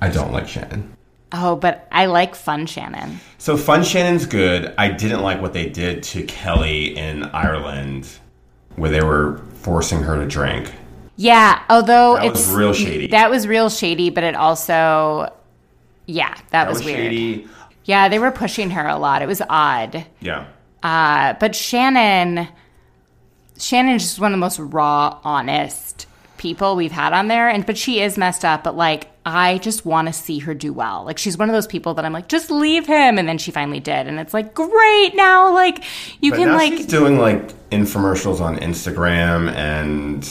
I 0.00 0.08
don't 0.08 0.32
like 0.32 0.48
Shannon. 0.48 0.96
Oh, 1.32 1.56
but 1.56 1.88
I 1.90 2.06
like 2.06 2.34
fun 2.34 2.66
Shannon. 2.66 3.18
So 3.38 3.56
Fun 3.56 3.82
Shannon's 3.84 4.26
good. 4.26 4.74
I 4.76 4.88
didn't 4.88 5.22
like 5.22 5.40
what 5.40 5.52
they 5.54 5.68
did 5.68 6.02
to 6.04 6.22
Kelly 6.24 6.96
in 6.96 7.24
Ireland, 7.24 8.06
where 8.76 8.90
they 8.90 9.02
were 9.02 9.38
forcing 9.54 10.02
her 10.02 10.16
to 10.16 10.26
drink. 10.26 10.72
Yeah, 11.16 11.62
although 11.70 12.16
That 12.16 12.32
was 12.32 12.46
it's 12.46 12.50
real 12.54 12.72
shady. 12.74 13.06
That 13.08 13.30
was 13.30 13.46
real 13.46 13.70
shady, 13.70 14.10
but 14.10 14.24
it 14.24 14.34
also, 14.34 15.32
yeah, 16.06 16.34
that, 16.34 16.50
That 16.50 16.68
was, 16.68 16.78
was 16.78 16.86
weird. 16.86 16.98
shady. 17.12 17.48
Yeah, 17.84 18.08
they 18.08 18.18
were 18.18 18.30
pushing 18.30 18.70
her 18.70 18.86
a 18.86 18.96
lot. 18.98 19.22
It 19.22 19.26
was 19.26 19.42
odd. 19.48 20.06
Yeah. 20.20 20.46
Uh, 20.82 21.34
but 21.40 21.54
Shannon, 21.54 22.48
Shannon's 23.58 24.02
just 24.02 24.20
one 24.20 24.32
of 24.32 24.36
the 24.36 24.40
most 24.40 24.58
raw, 24.58 25.18
honest 25.24 26.06
people 26.42 26.76
we've 26.76 26.92
had 26.92 27.12
on 27.14 27.28
there. 27.28 27.48
And 27.48 27.64
but 27.64 27.78
she 27.78 28.00
is 28.02 28.18
messed 28.18 28.44
up. 28.44 28.64
But 28.64 28.76
like, 28.76 29.08
I 29.24 29.58
just 29.58 29.86
want 29.86 30.08
to 30.08 30.12
see 30.12 30.40
her 30.40 30.52
do 30.52 30.72
well. 30.72 31.04
Like, 31.04 31.16
she's 31.16 31.38
one 31.38 31.48
of 31.48 31.52
those 31.54 31.68
people 31.68 31.94
that 31.94 32.04
I'm 32.04 32.12
like, 32.12 32.28
just 32.28 32.50
leave 32.50 32.86
him. 32.86 33.18
And 33.18 33.28
then 33.28 33.38
she 33.38 33.52
finally 33.52 33.78
did, 33.78 34.08
and 34.08 34.18
it's 34.18 34.34
like, 34.34 34.52
great. 34.52 35.14
Now, 35.14 35.54
like, 35.54 35.84
you 36.20 36.32
But 36.32 36.38
can 36.38 36.52
like, 36.52 36.72
she's 36.72 36.86
doing 36.86 37.18
like 37.18 37.48
infomercials 37.70 38.40
on 38.40 38.58
Instagram, 38.58 39.50
and 39.54 40.24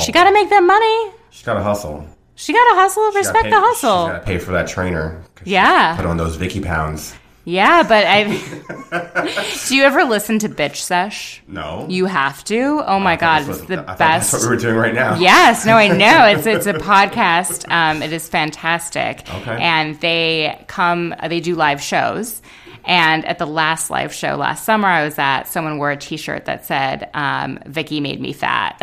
she 0.00 0.12
got 0.12 0.24
to 0.24 0.32
make 0.32 0.48
that 0.50 0.62
money. 0.62 1.12
she's 1.30 1.44
got 1.44 1.54
to 1.54 1.62
hustle. 1.62 2.06
She 2.36 2.52
got 2.52 2.68
to 2.74 2.80
hustle. 2.80 3.10
Respect 3.12 3.44
pay- 3.44 3.50
the 3.50 3.58
hustle. 3.60 4.06
She's 4.06 4.12
got 4.12 4.18
to 4.20 4.24
pay 4.26 4.38
for 4.38 4.52
that 4.52 4.68
trainer. 4.68 5.22
Yeah. 5.44 5.96
Put 5.96 6.06
on 6.06 6.16
those 6.16 6.36
Vicki 6.36 6.60
pounds. 6.60 7.14
Yeah, 7.48 7.84
but 7.84 8.04
I. 8.04 8.24
do 9.68 9.76
you 9.76 9.84
ever 9.84 10.02
listen 10.02 10.40
to 10.40 10.48
Bitch 10.48 10.78
Sesh? 10.78 11.40
No. 11.46 11.86
You 11.88 12.06
have 12.06 12.42
to. 12.46 12.82
Oh 12.84 12.98
my 12.98 13.14
god, 13.14 13.48
it's 13.48 13.60
the 13.60 13.76
best. 13.76 13.98
That's 13.98 14.32
what 14.32 14.42
we 14.42 14.48
were 14.48 14.56
doing 14.56 14.74
right 14.74 14.92
now. 14.92 15.16
Yes, 15.16 15.64
no, 15.64 15.74
I 15.76 15.86
know. 15.86 16.26
It's 16.26 16.44
it's 16.46 16.66
a 16.66 16.74
podcast. 16.74 17.70
Um, 17.70 18.02
it 18.02 18.12
is 18.12 18.28
fantastic. 18.28 19.32
Okay. 19.32 19.58
And 19.60 19.94
they 20.00 20.64
come, 20.66 21.14
they 21.28 21.38
do 21.38 21.54
live 21.54 21.80
shows. 21.80 22.42
And 22.86 23.24
at 23.24 23.38
the 23.38 23.46
last 23.46 23.90
live 23.90 24.12
show 24.14 24.36
last 24.36 24.64
summer 24.64 24.86
I 24.88 25.04
was 25.04 25.18
at, 25.18 25.44
someone 25.44 25.78
wore 25.78 25.90
a 25.90 25.96
T-shirt 25.96 26.44
that 26.44 26.64
said, 26.64 27.10
um, 27.14 27.58
"Vicki 27.66 28.00
made 28.00 28.20
me 28.20 28.32
fat." 28.32 28.76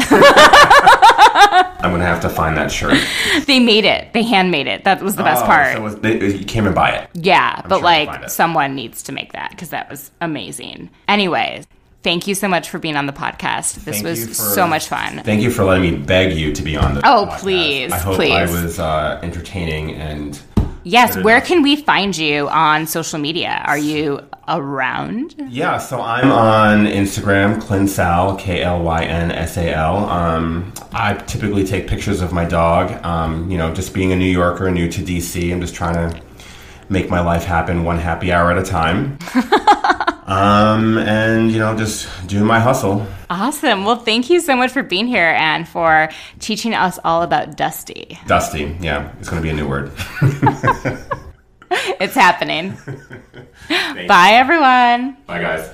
I'm 1.80 1.92
gonna 1.92 2.04
have 2.06 2.22
to 2.22 2.30
find 2.30 2.56
that 2.58 2.72
shirt. 2.72 2.98
they 3.46 3.60
made 3.60 3.86
it. 3.86 4.14
They 4.14 4.24
handmade 4.24 4.68
it. 4.68 4.84
That 4.84 5.02
was 5.02 5.16
the 5.16 5.24
best 5.24 5.44
Oh, 5.44 5.48
part. 5.48 5.74
So 5.74 5.80
it 5.80 5.82
was, 5.82 5.96
they, 5.98 6.34
you 6.38 6.46
came 6.46 6.66
and 6.66 6.76
buy 6.76 6.92
it. 6.92 7.10
Yeah, 7.14 7.62
but 7.68 7.78
sure 7.78 7.84
like 7.84 8.30
someone 8.30 8.76
needs 8.76 9.04
to 9.04 9.12
make 9.12 9.34
that 9.34 9.52
because 9.52 9.70
that 9.70 9.90
was 9.90 10.12
amazing. 10.22 10.90
Anyways, 11.08 11.66
thank 12.04 12.28
you 12.28 12.36
so 12.36 12.48
much 12.48 12.70
for 12.70 12.80
being 12.80 12.96
on 12.96 13.06
the 13.06 13.14
podcast. 13.14 13.76
This 13.86 13.96
Thank 14.02 14.04
was 14.06 14.28
for- 14.28 14.34
so 14.34 14.68
much 14.68 14.88
fun. 14.88 15.22
Thank 15.24 15.42
you 15.42 15.50
for 15.52 15.64
letting 15.64 15.84
me 15.92 15.98
beg 15.98 16.34
you 16.38 16.54
to 16.54 16.62
be 16.62 16.76
on 16.78 16.96
the. 16.96 17.02
Oh, 17.08 17.28
podcast. 17.30 17.40
please, 17.40 17.92
I 17.92 17.98
hope 18.00 18.16
please. 18.16 18.32
I 18.34 18.44
was 18.64 18.80
uh, 18.80 19.20
entertaining 19.24 19.92
and. 19.96 20.40
Yes, 20.84 21.18
where 21.18 21.40
can 21.40 21.62
we 21.62 21.78
find 21.78 22.16
you 22.16 22.50
on 22.50 22.88
social 22.88 23.20
media? 23.20 23.62
Are 23.66 23.78
you 23.78 24.20
around? 24.48 25.36
Yeah, 25.50 25.78
so 25.78 26.02
I'm 26.02 26.30
on 26.32 26.86
Instagram, 26.86 27.62
Clinsal, 27.62 28.38
K 28.38 28.62
L 28.62 28.84
Y 28.84 29.04
N 29.06 29.32
S 29.32 29.58
A 29.58 29.74
L. 29.74 30.10
Um, 30.10 30.74
I 30.92 31.14
typically 31.14 31.66
take 31.66 31.88
pictures 31.88 32.22
of 32.22 32.34
my 32.34 32.46
dog. 32.46 33.04
Um, 33.06 33.50
you 33.50 33.58
know, 33.58 33.74
just 33.74 33.94
being 33.94 34.12
a 34.12 34.16
New 34.16 34.30
Yorker, 34.30 34.70
new 34.72 34.90
to 34.92 35.02
DC, 35.02 35.52
I'm 35.52 35.62
just 35.62 35.76
trying 35.76 35.96
to 35.96 36.22
make 36.90 37.10
my 37.10 37.22
life 37.22 37.44
happen 37.44 37.84
one 37.84 37.98
happy 37.98 38.32
hour 38.32 38.52
at 38.52 38.58
a 38.58 38.64
time. 38.64 39.18
um, 40.26 40.98
and, 40.98 41.52
you 41.52 41.60
know, 41.60 41.76
just 41.78 42.08
do 42.28 42.44
my 42.44 42.60
hustle. 42.60 43.06
Awesome. 43.30 43.86
Well, 43.86 43.98
thank 43.98 44.30
you 44.30 44.40
so 44.40 44.56
much 44.56 44.72
for 44.72 44.84
being 44.84 45.08
here 45.08 45.36
and 45.38 45.68
for 45.68 46.10
teaching 46.40 46.74
us 46.74 47.00
all 47.04 47.24
about 47.24 47.58
Dusty. 47.58 48.20
Dusty, 48.28 48.78
yeah, 48.80 49.12
it's 49.20 49.30
going 49.30 49.42
to 49.42 49.44
be 49.44 49.50
a 49.50 49.54
new 49.54 49.68
word. 49.68 49.92
It's 52.00 52.16
happening. 52.16 52.78
Bye, 54.08 54.32
everyone. 54.34 55.18
Bye, 55.26 55.42
guys. 55.42 55.70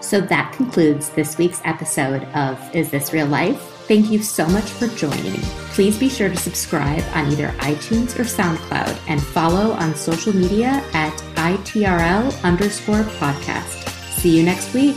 So 0.00 0.20
that 0.20 0.52
concludes 0.52 1.10
this 1.10 1.36
week's 1.38 1.60
episode 1.64 2.22
of 2.34 2.74
Is 2.74 2.90
This 2.90 3.12
Real 3.12 3.26
Life? 3.26 3.75
Thank 3.86 4.10
you 4.10 4.20
so 4.20 4.48
much 4.48 4.64
for 4.64 4.88
joining. 4.88 5.40
Please 5.70 5.96
be 5.96 6.08
sure 6.08 6.28
to 6.28 6.36
subscribe 6.36 7.04
on 7.14 7.30
either 7.30 7.50
iTunes 7.58 8.18
or 8.18 8.24
SoundCloud 8.24 8.98
and 9.08 9.22
follow 9.22 9.72
on 9.74 9.94
social 9.94 10.34
media 10.34 10.82
at 10.92 11.16
ITRL 11.36 12.42
underscore 12.42 13.04
podcast. 13.20 13.88
See 14.18 14.36
you 14.36 14.42
next 14.42 14.74
week. 14.74 14.96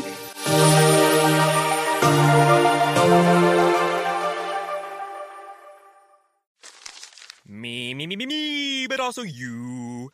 Me, 7.48 7.94
me, 7.94 8.08
me, 8.08 8.16
me, 8.16 8.26
me, 8.26 8.88
but 8.88 9.00
also 9.00 9.22
you. 9.22 10.12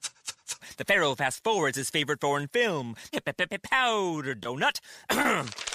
The 0.75 0.83
Pharaoh 0.83 1.15
fast 1.15 1.41
forwards 1.45 1.77
his 1.77 1.89
favorite 1.89 2.19
foreign 2.19 2.49
film, 2.49 2.97
Powder 3.63 4.35
Donut. 4.35 4.81